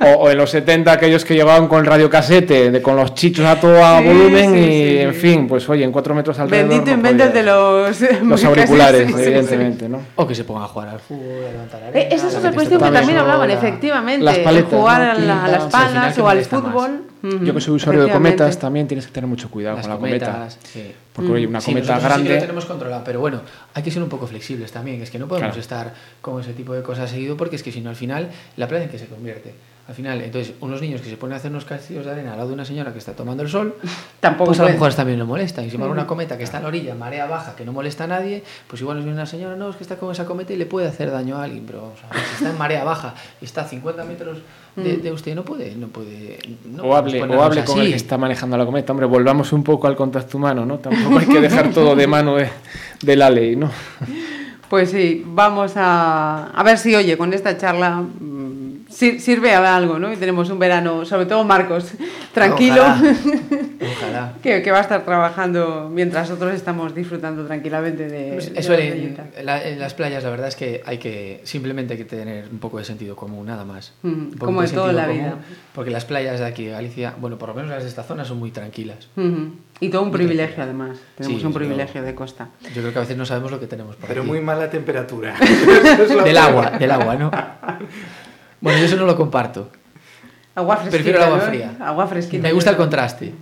o, 0.00 0.06
o, 0.22 0.30
en 0.30 0.38
los 0.38 0.50
70 0.50 0.90
aquellos 0.90 1.22
que 1.24 1.34
llevaban 1.34 1.68
con 1.68 1.80
el 1.80 1.86
radiocasete, 1.86 2.70
de, 2.70 2.80
con 2.82 2.96
los 2.96 3.14
chichos 3.14 3.44
a 3.44 3.60
todo 3.60 3.84
a 3.84 3.98
sí, 3.98 4.06
volumen 4.06 4.52
sí, 4.52 4.58
y, 4.58 4.62
sí, 4.62 4.98
en 5.00 5.14
fin, 5.14 5.46
pues 5.46 5.68
oye, 5.68 5.84
en 5.84 5.92
cuatro 5.92 6.14
metros 6.14 6.38
alrededor 6.38 6.68
Bendito 6.68 6.90
no 6.90 6.96
inventes 6.96 7.34
de 7.34 7.42
los... 7.42 8.22
Los 8.22 8.44
auriculares, 8.46 9.10
evidentemente, 9.10 9.86
¿no? 9.86 10.00
O 10.16 10.26
que 10.26 10.34
se 10.34 10.44
pongan 10.44 10.64
a 10.64 10.68
jugar 10.68 10.88
al 10.88 11.00
fútbol, 11.00 11.44
a 11.46 11.52
levantar 11.52 11.80
la 11.80 11.88
arena... 11.88 12.00
Eh, 12.00 12.08
esa 12.12 12.28
es 12.28 12.36
otra 12.36 12.52
cuestión 12.52 12.80
que 12.80 12.90
también 12.90 13.18
hablaban, 13.18 13.50
efectivamente. 13.50 14.24
Las 14.24 14.38
paletas, 14.38 14.72
jugar 14.72 15.02
¿no? 15.02 15.10
a, 15.10 15.14
la, 15.14 15.44
a, 15.44 15.48
las 15.48 15.64
palas 15.64 16.18
o 16.18 16.28
al 16.28 16.42
fútbol... 16.42 17.02
Yo 17.42 17.54
que 17.54 17.60
soy 17.60 17.74
usuario 17.74 18.04
de 18.04 18.12
cometas 18.12 18.58
también 18.58 18.86
tienes 18.86 19.06
que 19.06 19.12
tener 19.12 19.28
mucho 19.28 19.50
cuidado 19.50 19.76
Las 19.76 19.86
con 19.86 19.94
la 19.94 19.98
cometas, 19.98 20.56
cometa. 20.56 20.68
Sí. 20.72 20.92
Porque 21.12 21.32
oye, 21.32 21.46
una 21.46 21.60
sí, 21.60 21.72
cometa 21.72 21.98
grande. 21.98 22.28
Sí 22.28 22.34
lo 22.34 22.40
tenemos 22.40 22.66
controlado, 22.66 23.02
pero 23.04 23.20
bueno, 23.20 23.40
hay 23.74 23.82
que 23.82 23.90
ser 23.90 24.02
un 24.02 24.08
poco 24.08 24.26
flexibles 24.26 24.72
también. 24.72 25.00
Es 25.02 25.10
que 25.10 25.18
no 25.18 25.26
podemos 25.28 25.48
claro. 25.48 25.60
estar 25.60 25.94
con 26.20 26.40
ese 26.40 26.52
tipo 26.52 26.74
de 26.74 26.82
cosas 26.82 27.10
seguido 27.10 27.36
porque 27.36 27.56
es 27.56 27.62
que 27.62 27.72
si 27.72 27.80
no 27.80 27.90
al 27.90 27.96
final 27.96 28.30
la 28.56 28.68
playa 28.68 28.84
en 28.84 28.90
que 28.90 28.98
se 28.98 29.06
convierte. 29.06 29.54
Al 29.88 29.94
final, 29.94 30.20
entonces, 30.20 30.54
unos 30.60 30.80
niños 30.80 31.00
que 31.00 31.08
se 31.08 31.16
ponen 31.16 31.34
a 31.34 31.36
hacer 31.36 31.52
unos 31.52 31.64
castillos 31.64 32.04
de 32.04 32.10
arena 32.10 32.32
al 32.32 32.38
lado 32.38 32.48
de 32.48 32.54
una 32.54 32.64
señora 32.64 32.92
que 32.92 32.98
está 32.98 33.12
tomando 33.12 33.44
el 33.44 33.48
sol, 33.48 33.76
tampoco 34.20 34.48
pues 34.48 34.58
a 34.58 34.64
lo 34.64 34.70
mejor 34.70 34.92
también 34.94 35.16
lo 35.16 35.26
molesta. 35.26 35.62
Y 35.62 35.70
si 35.70 35.76
una 35.76 36.08
cometa 36.08 36.36
que 36.36 36.42
está 36.42 36.56
en 36.56 36.64
la 36.64 36.68
orilla, 36.68 36.94
marea 36.96 37.26
baja, 37.26 37.54
que 37.54 37.64
no 37.64 37.72
molesta 37.72 38.04
a 38.04 38.06
nadie, 38.08 38.42
pues 38.66 38.82
igual 38.82 38.96
nos 38.96 39.04
viene 39.04 39.16
una 39.16 39.26
señora, 39.26 39.54
no, 39.54 39.70
es 39.70 39.76
que 39.76 39.84
está 39.84 39.96
con 39.96 40.10
esa 40.10 40.24
cometa 40.24 40.52
y 40.52 40.56
le 40.56 40.66
puede 40.66 40.88
hacer 40.88 41.12
daño 41.12 41.36
a 41.36 41.44
alguien. 41.44 41.64
Pero 41.66 41.82
vamos 41.82 42.00
a 42.02 42.12
ver, 42.12 42.24
si 42.24 42.34
está 42.34 42.50
en 42.50 42.58
marea 42.58 42.82
baja 42.82 43.14
y 43.40 43.44
está 43.44 43.60
a 43.60 43.68
50 43.68 44.04
metros 44.04 44.38
de, 44.74 44.96
de 44.96 45.12
usted, 45.12 45.36
no 45.36 45.44
puede. 45.44 45.76
No 45.76 45.86
puede 45.86 46.38
no 46.64 46.82
o 46.82 46.96
hable, 46.96 47.22
o 47.22 47.42
hable 47.42 47.64
con 47.64 47.78
el 47.78 47.90
que 47.90 47.96
está 47.96 48.18
manejando 48.18 48.56
la 48.56 48.66
cometa. 48.66 48.92
Hombre, 48.92 49.06
volvamos 49.06 49.52
un 49.52 49.62
poco 49.62 49.86
al 49.86 49.94
contacto 49.94 50.36
humano, 50.36 50.66
¿no? 50.66 50.80
Tampoco 50.80 51.20
hay 51.20 51.26
que 51.26 51.40
dejar 51.40 51.70
todo 51.70 51.94
de 51.94 52.08
mano 52.08 52.34
de, 52.34 52.48
de 53.02 53.16
la 53.16 53.30
ley, 53.30 53.54
¿no? 53.54 53.70
Pues 54.68 54.90
sí, 54.90 55.22
vamos 55.24 55.74
a, 55.76 56.50
a 56.50 56.62
ver 56.64 56.76
si, 56.76 56.92
oye, 56.96 57.16
con 57.16 57.32
esta 57.32 57.56
charla 57.56 58.02
sirve 58.96 59.54
a 59.54 59.76
algo, 59.76 59.98
¿no? 59.98 60.12
Y 60.12 60.16
tenemos 60.16 60.48
un 60.48 60.58
verano, 60.58 61.04
sobre 61.04 61.26
todo 61.26 61.44
Marcos, 61.44 61.92
tranquilo. 62.32 62.82
Ojalá. 62.82 64.34
Que, 64.42 64.62
que, 64.62 64.70
va 64.70 64.78
a 64.78 64.82
estar 64.82 65.04
trabajando 65.04 65.90
mientras 65.92 66.30
otros 66.30 66.54
estamos 66.54 66.94
disfrutando 66.94 67.46
tranquilamente 67.46 68.08
de. 68.08 68.32
Pues 68.34 68.52
eso 68.54 68.74
en, 68.74 69.16
la, 69.42 69.62
en, 69.62 69.78
las 69.78 69.94
playas, 69.94 70.22
la 70.22 70.30
verdad 70.30 70.48
es 70.48 70.56
que 70.56 70.82
hay 70.84 70.98
que 70.98 71.40
simplemente 71.44 71.94
hay 71.94 71.98
que 71.98 72.04
tener 72.04 72.48
un 72.50 72.58
poco 72.58 72.78
de 72.78 72.84
sentido 72.84 73.16
común, 73.16 73.46
nada 73.46 73.64
más. 73.64 73.92
Mm, 74.02 74.36
como 74.38 74.62
en 74.62 74.70
toda 74.70 74.92
la 74.92 75.06
vida. 75.06 75.36
Porque 75.74 75.90
las 75.90 76.04
playas 76.04 76.38
de 76.38 76.46
aquí 76.46 76.66
de 76.66 76.72
Galicia, 76.72 77.14
bueno, 77.18 77.38
por 77.38 77.48
lo 77.48 77.54
menos 77.54 77.70
las 77.70 77.82
de 77.82 77.88
esta 77.88 78.02
zona 78.02 78.24
son 78.24 78.38
muy 78.38 78.50
tranquilas. 78.50 79.08
Mm, 79.16 79.46
y 79.80 79.88
todo 79.88 80.02
un 80.02 80.10
privilegio, 80.10 80.62
además. 80.62 80.98
Tenemos 81.16 81.40
sí, 81.40 81.46
un 81.46 81.52
privilegio 81.52 82.02
de 82.02 82.14
costa. 82.14 82.48
Yo 82.74 82.82
creo 82.82 82.92
que 82.92 82.98
a 82.98 83.02
veces 83.02 83.16
no 83.16 83.26
sabemos 83.26 83.50
lo 83.50 83.60
que 83.60 83.66
tenemos 83.66 83.96
por 83.96 84.08
Pero 84.08 84.22
aquí. 84.22 84.30
muy 84.30 84.40
mala 84.40 84.70
temperatura. 84.70 85.34
del 86.24 86.36
agua, 86.36 86.70
del 86.78 86.90
agua, 86.90 87.16
¿no? 87.16 87.30
Bueno, 88.60 88.78
yo 88.78 88.84
eso 88.86 88.96
no 88.96 89.06
lo 89.06 89.16
comparto. 89.16 89.70
Agua 90.54 90.76
fresquita. 90.76 90.96
Prefiero 90.96 91.18
el 91.18 91.24
agua 91.24 91.38
¿no? 91.38 91.44
fría. 91.44 91.70
Agua 91.80 92.06
fresquita. 92.06 92.42
Me 92.42 92.52
gusta 92.52 92.70
el 92.70 92.76
contraste. 92.76 93.34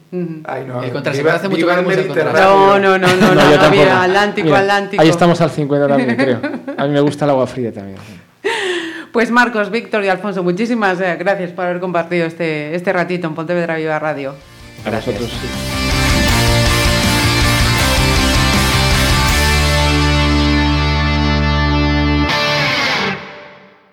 Ay, 0.44 0.64
no. 0.66 0.82
El 0.82 0.90
contraste. 0.90 1.22
Viva, 1.22 1.32
me 1.32 1.36
hace 1.38 1.48
mucho 1.48 1.70
el 1.70 2.06
contraste. 2.08 2.40
No, 2.42 2.78
no, 2.80 2.98
no, 2.98 3.06
no, 3.06 3.16
no, 3.16 3.34
no, 3.34 3.40
tampoco. 3.52 3.70
mira, 3.70 4.02
Atlántico, 4.02 4.46
Mira, 4.46 4.58
Atlántico. 4.60 5.02
Ahí 5.02 5.08
estamos 5.08 5.40
al 5.40 5.50
50 5.50 5.86
también, 5.88 6.16
creo. 6.16 6.40
A 6.76 6.86
mí 6.86 6.92
me 6.92 7.00
gusta 7.00 7.24
el 7.24 7.30
agua 7.30 7.46
fría 7.46 7.72
también. 7.72 7.98
Pues 9.12 9.30
Marcos, 9.30 9.70
Víctor 9.70 10.02
y 10.04 10.08
Alfonso, 10.08 10.42
muchísimas 10.42 11.00
eh, 11.00 11.14
gracias 11.16 11.52
por 11.52 11.66
haber 11.66 11.78
compartido 11.78 12.26
este, 12.26 12.74
este 12.74 12.92
ratito 12.92 13.28
en 13.28 13.34
Pontevedra 13.36 13.76
Viva 13.76 13.96
Radio. 14.00 14.34
A 14.84 14.90
Gracias. 14.90 15.14
vosotros. 15.20 15.83